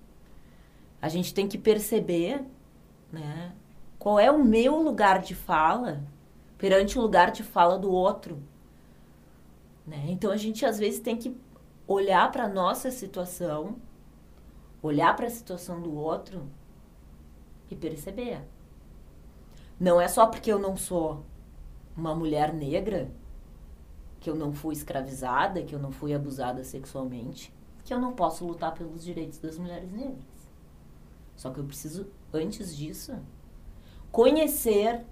a 1.00 1.08
gente 1.08 1.32
tem 1.32 1.48
que 1.48 1.56
perceber, 1.56 2.44
né? 3.10 3.54
Qual 3.98 4.20
é 4.20 4.30
o 4.30 4.44
meu 4.44 4.76
lugar 4.82 5.22
de 5.22 5.34
fala 5.34 6.04
perante 6.58 6.98
o 6.98 7.00
lugar 7.00 7.30
de 7.30 7.42
fala 7.42 7.78
do 7.78 7.90
outro? 7.90 8.42
Né? 9.86 10.04
Então 10.08 10.30
a 10.30 10.36
gente 10.36 10.66
às 10.66 10.78
vezes 10.78 11.00
tem 11.00 11.16
que 11.16 11.34
olhar 11.88 12.30
para 12.30 12.46
nossa 12.46 12.90
situação, 12.90 13.76
olhar 14.82 15.16
para 15.16 15.28
a 15.28 15.30
situação 15.30 15.80
do 15.80 15.96
outro 15.96 16.46
e 17.70 17.74
perceber. 17.74 18.42
Não 19.80 19.98
é 19.98 20.08
só 20.08 20.26
porque 20.26 20.52
eu 20.52 20.58
não 20.58 20.76
sou 20.76 21.24
uma 21.96 22.14
mulher 22.14 22.52
negra, 22.52 23.10
que 24.20 24.28
eu 24.28 24.34
não 24.34 24.52
fui 24.52 24.74
escravizada, 24.74 25.62
que 25.62 25.74
eu 25.74 25.78
não 25.78 25.92
fui 25.92 26.14
abusada 26.14 26.64
sexualmente, 26.64 27.52
que 27.84 27.92
eu 27.92 28.00
não 28.00 28.14
posso 28.14 28.46
lutar 28.46 28.74
pelos 28.74 29.04
direitos 29.04 29.38
das 29.38 29.58
mulheres 29.58 29.92
negras. 29.92 30.24
Só 31.36 31.50
que 31.50 31.58
eu 31.58 31.64
preciso, 31.64 32.06
antes 32.32 32.74
disso, 32.76 33.14
conhecer 34.10 35.04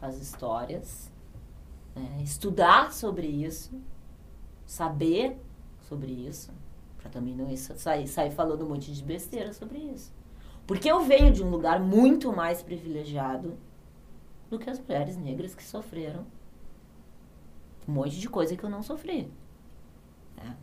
as 0.00 0.16
histórias, 0.18 1.10
né, 1.94 2.20
estudar 2.22 2.92
sobre 2.92 3.26
isso, 3.26 3.80
saber 4.66 5.38
sobre 5.80 6.12
isso, 6.12 6.52
para 6.98 7.10
também 7.10 7.34
não 7.34 7.54
sair, 7.56 8.06
sair 8.06 8.30
falando 8.30 8.64
um 8.64 8.68
monte 8.68 8.92
de 8.92 9.02
besteira 9.02 9.52
sobre 9.52 9.78
isso. 9.78 10.12
Porque 10.66 10.90
eu 10.90 11.00
venho 11.00 11.32
de 11.32 11.42
um 11.42 11.50
lugar 11.50 11.80
muito 11.80 12.32
mais 12.32 12.62
privilegiado 12.62 13.58
do 14.54 14.58
que 14.58 14.70
as 14.70 14.78
mulheres 14.78 15.16
negras 15.16 15.54
que 15.54 15.62
sofreram 15.62 16.24
um 17.86 17.92
monte 17.92 18.18
de 18.18 18.28
coisa 18.28 18.56
que 18.56 18.64
eu 18.64 18.70
não 18.70 18.82
sofri. 18.82 19.30
Né? 20.36 20.56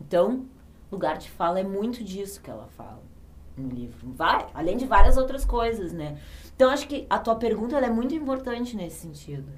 Então, 0.00 0.46
lugar 0.90 1.16
de 1.16 1.30
fala 1.30 1.60
é 1.60 1.64
muito 1.64 2.04
disso 2.04 2.40
que 2.40 2.50
ela 2.50 2.66
fala 2.68 3.02
no 3.56 3.68
livro. 3.68 4.12
Vai, 4.12 4.46
além 4.54 4.76
de 4.76 4.86
várias 4.86 5.16
outras 5.16 5.44
coisas, 5.44 5.92
né? 5.92 6.20
Então, 6.54 6.70
acho 6.70 6.86
que 6.86 7.06
a 7.08 7.18
tua 7.18 7.36
pergunta 7.36 7.76
é 7.78 7.90
muito 7.90 8.14
importante 8.14 8.76
nesse 8.76 9.00
sentido, 9.00 9.50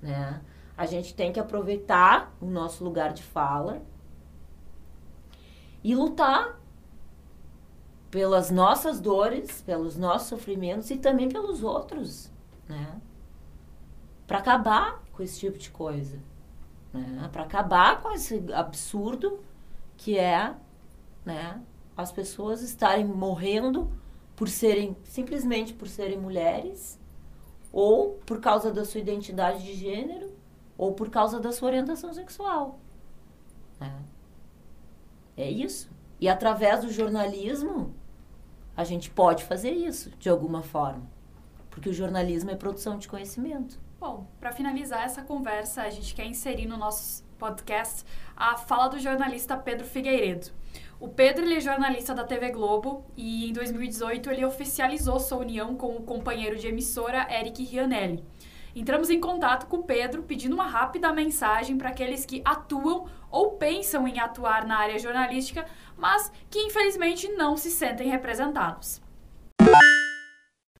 né? 0.00 0.40
A 0.76 0.86
gente 0.86 1.14
tem 1.14 1.32
que 1.32 1.40
aproveitar 1.40 2.34
o 2.40 2.46
nosso 2.46 2.84
lugar 2.84 3.12
de 3.12 3.22
fala 3.22 3.82
e 5.82 5.94
lutar 5.94 6.59
pelas 8.10 8.50
nossas 8.50 9.00
dores, 9.00 9.62
pelos 9.62 9.96
nossos 9.96 10.28
sofrimentos 10.28 10.90
e 10.90 10.96
também 10.96 11.28
pelos 11.28 11.62
outros, 11.62 12.30
né? 12.68 13.00
Para 14.26 14.38
acabar 14.38 15.02
com 15.12 15.22
esse 15.22 15.38
tipo 15.38 15.58
de 15.58 15.70
coisa, 15.70 16.18
né? 16.92 17.28
Para 17.32 17.42
acabar 17.42 18.00
com 18.02 18.10
esse 18.12 18.42
absurdo 18.52 19.40
que 19.96 20.18
é, 20.18 20.54
né, 21.24 21.62
as 21.96 22.10
pessoas 22.10 22.62
estarem 22.62 23.04
morrendo 23.04 23.90
por 24.34 24.48
serem 24.48 24.96
simplesmente 25.04 25.74
por 25.74 25.86
serem 25.86 26.18
mulheres 26.18 26.98
ou 27.70 28.14
por 28.24 28.40
causa 28.40 28.72
da 28.72 28.84
sua 28.84 29.00
identidade 29.00 29.62
de 29.62 29.74
gênero 29.74 30.32
ou 30.78 30.94
por 30.94 31.10
causa 31.10 31.38
da 31.38 31.52
sua 31.52 31.68
orientação 31.68 32.12
sexual. 32.14 32.78
Né? 33.78 34.02
É 35.36 35.50
isso. 35.50 35.90
E 36.18 36.28
através 36.28 36.82
do 36.82 36.90
jornalismo, 36.90 37.94
a 38.80 38.84
gente 38.84 39.10
pode 39.10 39.44
fazer 39.44 39.70
isso 39.70 40.10
de 40.18 40.28
alguma 40.28 40.62
forma. 40.62 41.02
Porque 41.70 41.88
o 41.88 41.92
jornalismo 41.92 42.50
é 42.50 42.56
produção 42.56 42.98
de 42.98 43.06
conhecimento. 43.06 43.78
Bom, 44.00 44.26
para 44.40 44.52
finalizar 44.52 45.04
essa 45.04 45.22
conversa, 45.22 45.82
a 45.82 45.90
gente 45.90 46.14
quer 46.14 46.24
inserir 46.24 46.66
no 46.66 46.78
nosso 46.78 47.22
podcast 47.38 48.04
a 48.34 48.56
fala 48.56 48.88
do 48.88 48.98
jornalista 48.98 49.56
Pedro 49.56 49.86
Figueiredo. 49.86 50.48
O 50.98 51.08
Pedro 51.08 51.44
ele 51.44 51.56
é 51.56 51.60
jornalista 51.60 52.14
da 52.14 52.24
TV 52.24 52.50
Globo 52.50 53.04
e 53.16 53.50
em 53.50 53.52
2018 53.52 54.30
ele 54.30 54.44
oficializou 54.44 55.20
sua 55.20 55.38
união 55.38 55.74
com 55.74 55.96
o 55.96 56.02
companheiro 56.02 56.56
de 56.56 56.68
emissora 56.68 57.26
Eric 57.30 57.62
Rianelli. 57.62 58.24
Entramos 58.74 59.10
em 59.10 59.18
contato 59.18 59.66
com 59.66 59.78
o 59.78 59.82
Pedro 59.82 60.22
pedindo 60.22 60.54
uma 60.54 60.66
rápida 60.66 61.12
mensagem 61.12 61.76
para 61.76 61.88
aqueles 61.88 62.24
que 62.24 62.40
atuam 62.44 63.06
ou 63.30 63.52
pensam 63.52 64.06
em 64.06 64.20
atuar 64.20 64.64
na 64.66 64.78
área 64.78 64.98
jornalística, 64.98 65.66
mas 65.96 66.30
que 66.48 66.60
infelizmente 66.60 67.28
não 67.28 67.56
se 67.56 67.70
sentem 67.70 68.08
representados. 68.08 69.00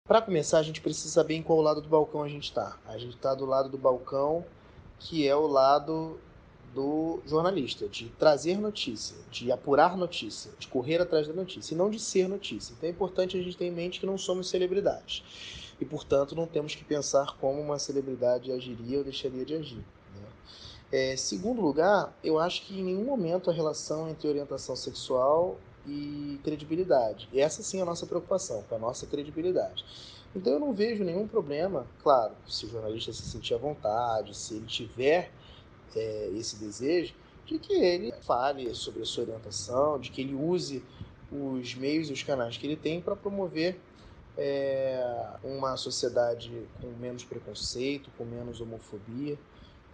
Para 0.06 0.22
começar, 0.22 0.58
a 0.58 0.62
gente 0.62 0.80
precisa 0.80 1.08
saber 1.08 1.34
em 1.34 1.42
qual 1.42 1.60
lado 1.60 1.80
do 1.80 1.88
balcão 1.88 2.22
a 2.22 2.28
gente 2.28 2.44
está. 2.44 2.76
A 2.86 2.96
gente 2.96 3.14
está 3.14 3.34
do 3.34 3.44
lado 3.46 3.68
do 3.68 3.78
balcão 3.78 4.44
que 4.98 5.26
é 5.26 5.34
o 5.34 5.46
lado 5.46 6.20
do 6.74 7.20
jornalista, 7.26 7.88
de 7.88 8.10
trazer 8.10 8.58
notícia, 8.60 9.16
de 9.30 9.50
apurar 9.50 9.96
notícia, 9.96 10.52
de 10.58 10.68
correr 10.68 11.00
atrás 11.00 11.26
da 11.26 11.32
notícia, 11.32 11.74
e 11.74 11.76
não 11.76 11.90
de 11.90 11.98
ser 11.98 12.28
notícia. 12.28 12.74
Então 12.76 12.88
é 12.88 12.92
importante 12.92 13.36
a 13.36 13.42
gente 13.42 13.56
ter 13.56 13.64
em 13.64 13.72
mente 13.72 13.98
que 13.98 14.06
não 14.06 14.18
somos 14.18 14.48
celebridades 14.48 15.24
e, 15.80 15.84
portanto, 15.84 16.34
não 16.34 16.46
temos 16.46 16.74
que 16.74 16.84
pensar 16.84 17.36
como 17.38 17.60
uma 17.60 17.78
celebridade 17.78 18.52
agiria 18.52 18.98
ou 18.98 19.04
deixaria 19.04 19.44
de 19.44 19.54
agir. 19.54 19.84
Né? 20.14 20.28
É, 20.92 21.16
segundo 21.16 21.60
lugar, 21.60 22.14
eu 22.22 22.38
acho 22.38 22.66
que 22.66 22.78
em 22.78 22.84
nenhum 22.84 23.04
momento 23.04 23.50
a 23.50 23.52
relação 23.52 24.08
entre 24.08 24.28
orientação 24.28 24.76
sexual 24.76 25.58
e 25.86 26.38
credibilidade. 26.44 27.28
E 27.32 27.40
essa 27.40 27.62
sim 27.62 27.78
é 27.78 27.82
a 27.82 27.86
nossa 27.86 28.06
preocupação, 28.06 28.62
com 28.68 28.74
a 28.74 28.78
nossa 28.78 29.06
credibilidade. 29.06 29.84
Então 30.34 30.52
eu 30.52 30.60
não 30.60 30.72
vejo 30.72 31.02
nenhum 31.02 31.26
problema, 31.26 31.86
claro, 32.02 32.34
se 32.46 32.66
o 32.66 32.68
jornalista 32.68 33.12
se 33.12 33.22
sentir 33.22 33.54
à 33.54 33.58
vontade, 33.58 34.36
se 34.36 34.54
ele 34.54 34.66
tiver 34.66 35.32
é, 35.96 36.30
esse 36.34 36.56
desejo, 36.56 37.14
de 37.46 37.58
que 37.58 37.72
ele 37.72 38.12
fale 38.22 38.72
sobre 38.74 39.02
a 39.02 39.04
sua 39.04 39.24
orientação, 39.24 39.98
de 39.98 40.10
que 40.10 40.20
ele 40.20 40.34
use 40.34 40.84
os 41.32 41.74
meios 41.74 42.10
e 42.10 42.12
os 42.12 42.22
canais 42.22 42.56
que 42.56 42.66
ele 42.66 42.76
tem 42.76 43.00
para 43.00 43.16
promover 43.16 43.80
é, 44.42 45.04
uma 45.44 45.76
sociedade 45.76 46.66
com 46.80 46.86
menos 46.98 47.22
preconceito, 47.24 48.10
com 48.16 48.24
menos 48.24 48.58
homofobia. 48.58 49.38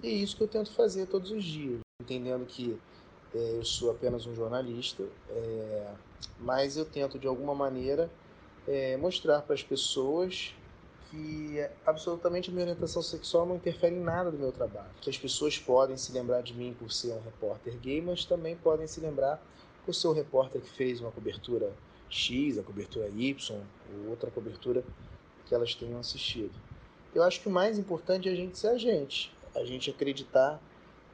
E 0.01 0.07
é 0.07 0.11
isso 0.11 0.37
que 0.37 0.43
eu 0.45 0.49
tento 0.49 0.73
fazer 0.73 1.07
todos 1.07 1.33
os 1.33 1.43
dias, 1.43 1.81
entendendo 2.01 2.47
que 2.47 2.79
é, 3.35 3.57
eu 3.59 3.65
sou 3.65 3.91
apenas 3.91 4.25
um 4.25 4.35
jornalista, 4.37 5.03
é, 5.31 5.91
mas 6.39 6.77
eu 6.77 6.85
tento 6.85 7.19
de 7.19 7.27
alguma 7.27 7.57
maneira 7.57 8.09
é, 8.69 8.97
mostrar 8.97 9.43
para 9.43 9.55
as 9.55 9.65
pessoas 9.65 10.55
que 11.11 11.57
absolutamente 11.85 12.51
a 12.51 12.53
minha 12.53 12.65
orientação 12.65 13.03
sexual 13.03 13.47
não 13.47 13.57
interfere 13.57 13.97
em 13.97 14.01
nada 14.01 14.31
do 14.31 14.39
meu 14.39 14.53
trabalho. 14.53 14.91
Que 15.01 15.11
as 15.11 15.19
pessoas 15.19 15.59
podem 15.59 15.97
se 15.97 16.13
lembrar 16.13 16.43
de 16.43 16.55
mim 16.55 16.73
por 16.79 16.93
ser 16.93 17.13
um 17.13 17.21
repórter 17.21 17.77
gay, 17.79 18.01
mas 18.01 18.25
também 18.25 18.57
podem 18.57 18.87
se 18.87 19.01
lembrar 19.01 19.43
por 19.85 19.93
ser 19.93 20.07
um 20.07 20.13
repórter 20.13 20.61
que 20.61 20.71
fez 20.71 21.01
uma 21.01 21.11
cobertura 21.11 21.73
X, 22.09 22.59
a 22.59 22.63
cobertura 22.63 23.09
Y, 23.09 23.61
ou 23.93 24.11
outra 24.11 24.31
cobertura 24.31 24.85
que 25.47 25.55
elas 25.55 25.75
tenham 25.75 25.99
assistido. 25.99 26.53
Eu 27.15 27.23
acho 27.23 27.41
que 27.41 27.49
o 27.49 27.51
mais 27.51 27.79
importante 27.79 28.29
é 28.29 28.33
a 28.33 28.35
gente 28.35 28.59
ser 28.59 28.69
a 28.69 28.79
gente, 28.79 29.33
a 29.55 29.65
gente 29.65 29.91
acreditar 29.91 30.61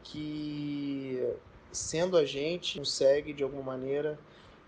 que 0.03 1.23
sendo 1.71 2.17
a 2.17 2.25
gente 2.25 2.79
consegue 2.79 3.33
de 3.33 3.43
alguma 3.43 3.63
maneira 3.63 4.19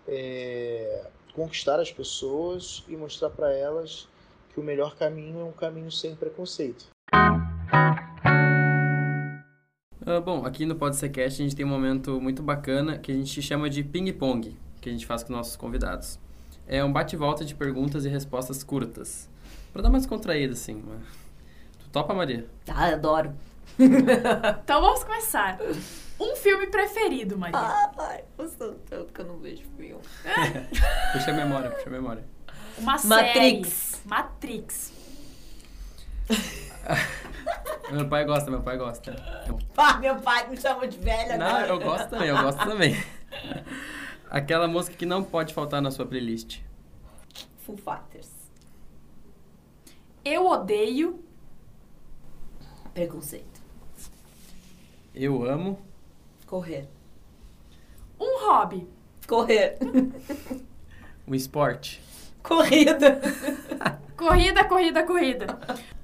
é, 0.07 1.07
conquistar 1.33 1.79
as 1.79 1.91
pessoas 1.91 2.83
e 2.87 2.95
mostrar 2.95 3.29
para 3.29 3.51
elas 3.51 4.07
que 4.53 4.59
o 4.59 4.63
melhor 4.63 4.95
caminho 4.95 5.41
é 5.41 5.43
um 5.43 5.51
caminho 5.51 5.91
sem 5.91 6.15
preconceito. 6.15 6.87
Uh, 10.07 10.21
bom, 10.23 10.45
aqui 10.45 10.65
no 10.65 10.75
Podcast 10.75 11.41
a 11.41 11.43
gente 11.43 11.55
tem 11.55 11.65
um 11.65 11.69
momento 11.69 12.21
muito 12.21 12.41
bacana 12.41 12.97
que 12.97 13.11
a 13.11 13.15
gente 13.15 13.41
chama 13.41 13.69
de 13.69 13.83
ping-pong, 13.83 14.55
que 14.85 14.89
a 14.89 14.93
gente 14.93 15.05
faz 15.07 15.23
com 15.23 15.33
nossos 15.33 15.55
convidados. 15.55 16.19
É 16.67 16.83
um 16.83 16.93
bate-volta 16.93 17.43
de 17.43 17.55
perguntas 17.55 18.05
e 18.05 18.09
respostas 18.09 18.63
curtas. 18.63 19.27
Pra 19.73 19.81
dar 19.81 19.89
mais 19.89 20.05
contraída, 20.05 20.53
assim. 20.53 20.83
Tu 21.79 21.89
topa, 21.89 22.13
Maria? 22.13 22.45
Ah, 22.69 22.89
adoro. 22.89 23.33
então 23.79 24.81
vamos 24.81 25.03
começar. 25.03 25.57
Um 26.19 26.35
filme 26.35 26.67
preferido, 26.67 27.35
Maria? 27.35 27.57
Ah, 27.57 27.91
ai, 27.97 28.23
gostou 28.37 28.75
tanto 28.87 29.11
que 29.11 29.21
eu 29.21 29.25
não 29.25 29.39
vejo 29.39 29.63
filme. 29.75 29.97
puxa 31.13 31.31
a 31.31 31.33
memória, 31.33 31.71
puxa 31.71 31.89
a 31.89 31.91
memória. 31.91 32.23
Uma 32.77 32.93
Matrix. 33.03 33.67
série. 33.67 34.07
Matrix. 34.07 34.93
meu 37.91 38.07
pai 38.07 38.23
gosta, 38.23 38.51
meu 38.51 38.61
pai 38.61 38.77
gosta. 38.77 39.15
Ah, 39.75 39.97
meu 39.97 40.15
pai 40.17 40.47
me 40.47 40.57
chama 40.57 40.87
de 40.87 40.99
velha 40.99 41.37
Não, 41.37 41.47
agora. 41.47 41.67
eu 41.67 41.79
gosto 41.79 42.09
também, 42.09 42.27
eu 42.29 42.37
gosto 42.37 42.65
também. 42.65 43.03
Aquela 44.29 44.67
música 44.67 44.95
que 44.95 45.05
não 45.05 45.23
pode 45.23 45.53
faltar 45.53 45.81
na 45.81 45.91
sua 45.91 46.05
playlist. 46.05 46.61
Full 47.59 47.77
Fighters. 47.77 48.29
Eu 50.23 50.47
odeio. 50.47 51.23
Preconceito. 52.93 53.61
Eu 55.13 55.43
amo. 55.49 55.79
Correr. 56.45 56.87
Um 58.19 58.47
hobby. 58.47 58.87
Correr. 59.27 59.77
Um 61.27 61.33
esporte. 61.33 62.01
Corrida. 62.43 63.19
Corrida, 64.15 64.63
corrida, 64.63 65.03
corrida. 65.03 65.59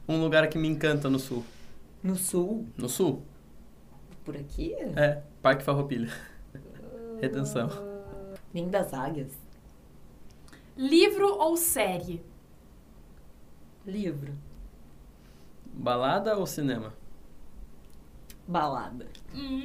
Um 0.07 0.22
lugar 0.22 0.47
que 0.49 0.57
me 0.57 0.67
encanta 0.67 1.09
no 1.09 1.17
sul. 1.17 1.45
No 2.03 2.15
sul? 2.15 2.67
No 2.78 2.89
sul? 2.89 3.24
Por 4.26 4.36
aqui? 4.36 4.74
É, 4.74 5.22
Parque 5.41 5.63
Farroupilha. 5.63 6.11
Redenção. 7.22 7.69
Nem 8.53 8.69
das 8.69 8.93
águias. 8.93 9.31
Livro 10.77 11.27
ou 11.37 11.55
série? 11.57 12.21
Livro. 13.85 14.33
Balada 15.73 16.37
ou 16.37 16.45
cinema? 16.45 16.93
Balada. 18.47 19.07
Hum, 19.33 19.63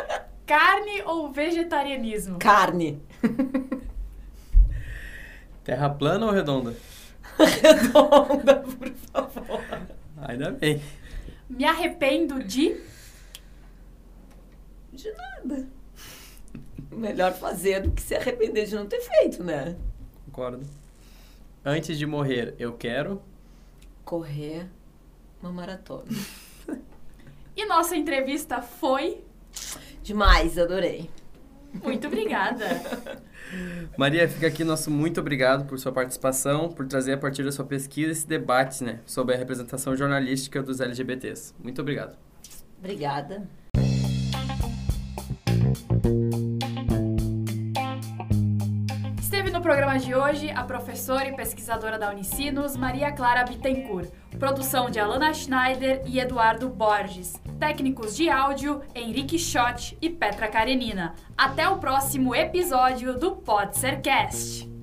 carne 0.46 1.02
ou 1.02 1.32
vegetarianismo? 1.32 2.38
Carne. 2.38 3.02
Terra 5.64 5.90
plana 5.90 6.26
ou 6.26 6.32
redonda? 6.32 6.76
redonda, 7.38 8.56
por 8.56 8.90
favor. 9.12 9.60
Ainda 10.18 10.50
bem. 10.52 10.80
Me 11.48 11.64
arrependo 11.64 12.42
de. 12.42 12.80
De 14.92 15.12
nada. 15.12 15.66
Melhor 16.90 17.32
fazer 17.32 17.82
do 17.82 17.90
que 17.90 18.02
se 18.02 18.14
arrepender 18.14 18.66
de 18.66 18.74
não 18.74 18.86
ter 18.86 19.00
feito, 19.00 19.42
né? 19.42 19.76
Concordo. 20.26 20.64
Antes 21.64 21.98
de 21.98 22.06
morrer, 22.06 22.54
eu 22.58 22.72
quero. 22.74 23.20
Correr 24.04 24.66
uma 25.42 25.52
maratona. 25.52 26.06
E 27.58 27.64
nossa 27.64 27.96
entrevista 27.96 28.60
foi. 28.60 29.24
Demais, 30.02 30.58
adorei. 30.58 31.08
Muito 31.82 32.06
obrigada. 32.06 32.66
Maria, 33.96 34.28
fica 34.28 34.46
aqui 34.46 34.62
nosso 34.62 34.90
muito 34.90 35.20
obrigado 35.20 35.66
por 35.66 35.78
sua 35.78 35.90
participação, 35.90 36.68
por 36.68 36.86
trazer 36.86 37.14
a 37.14 37.18
partir 37.18 37.42
da 37.44 37.52
sua 37.52 37.64
pesquisa 37.64 38.12
esse 38.12 38.26
debate 38.26 38.84
né, 38.84 39.00
sobre 39.06 39.34
a 39.34 39.38
representação 39.38 39.96
jornalística 39.96 40.62
dos 40.62 40.80
LGBTs. 40.80 41.54
Muito 41.58 41.80
obrigado. 41.80 42.18
Obrigada. 42.78 43.48
Programa 49.66 49.98
de 49.98 50.14
hoje 50.14 50.48
a 50.50 50.62
professora 50.62 51.26
e 51.26 51.34
pesquisadora 51.34 51.98
da 51.98 52.08
Unicinos, 52.08 52.76
Maria 52.76 53.10
Clara 53.10 53.42
Bittencourt. 53.42 54.08
Produção 54.38 54.88
de 54.88 55.00
Alana 55.00 55.34
Schneider 55.34 56.04
e 56.06 56.20
Eduardo 56.20 56.68
Borges. 56.68 57.34
Técnicos 57.58 58.16
de 58.16 58.30
áudio, 58.30 58.80
Henrique 58.94 59.36
Schott 59.40 59.98
e 60.00 60.08
Petra 60.08 60.46
Karenina. 60.46 61.16
Até 61.36 61.68
o 61.68 61.78
próximo 61.78 62.32
episódio 62.32 63.18
do 63.18 63.32
Pode 63.32 63.76
Ser 63.76 64.00
Cast. 64.02 64.75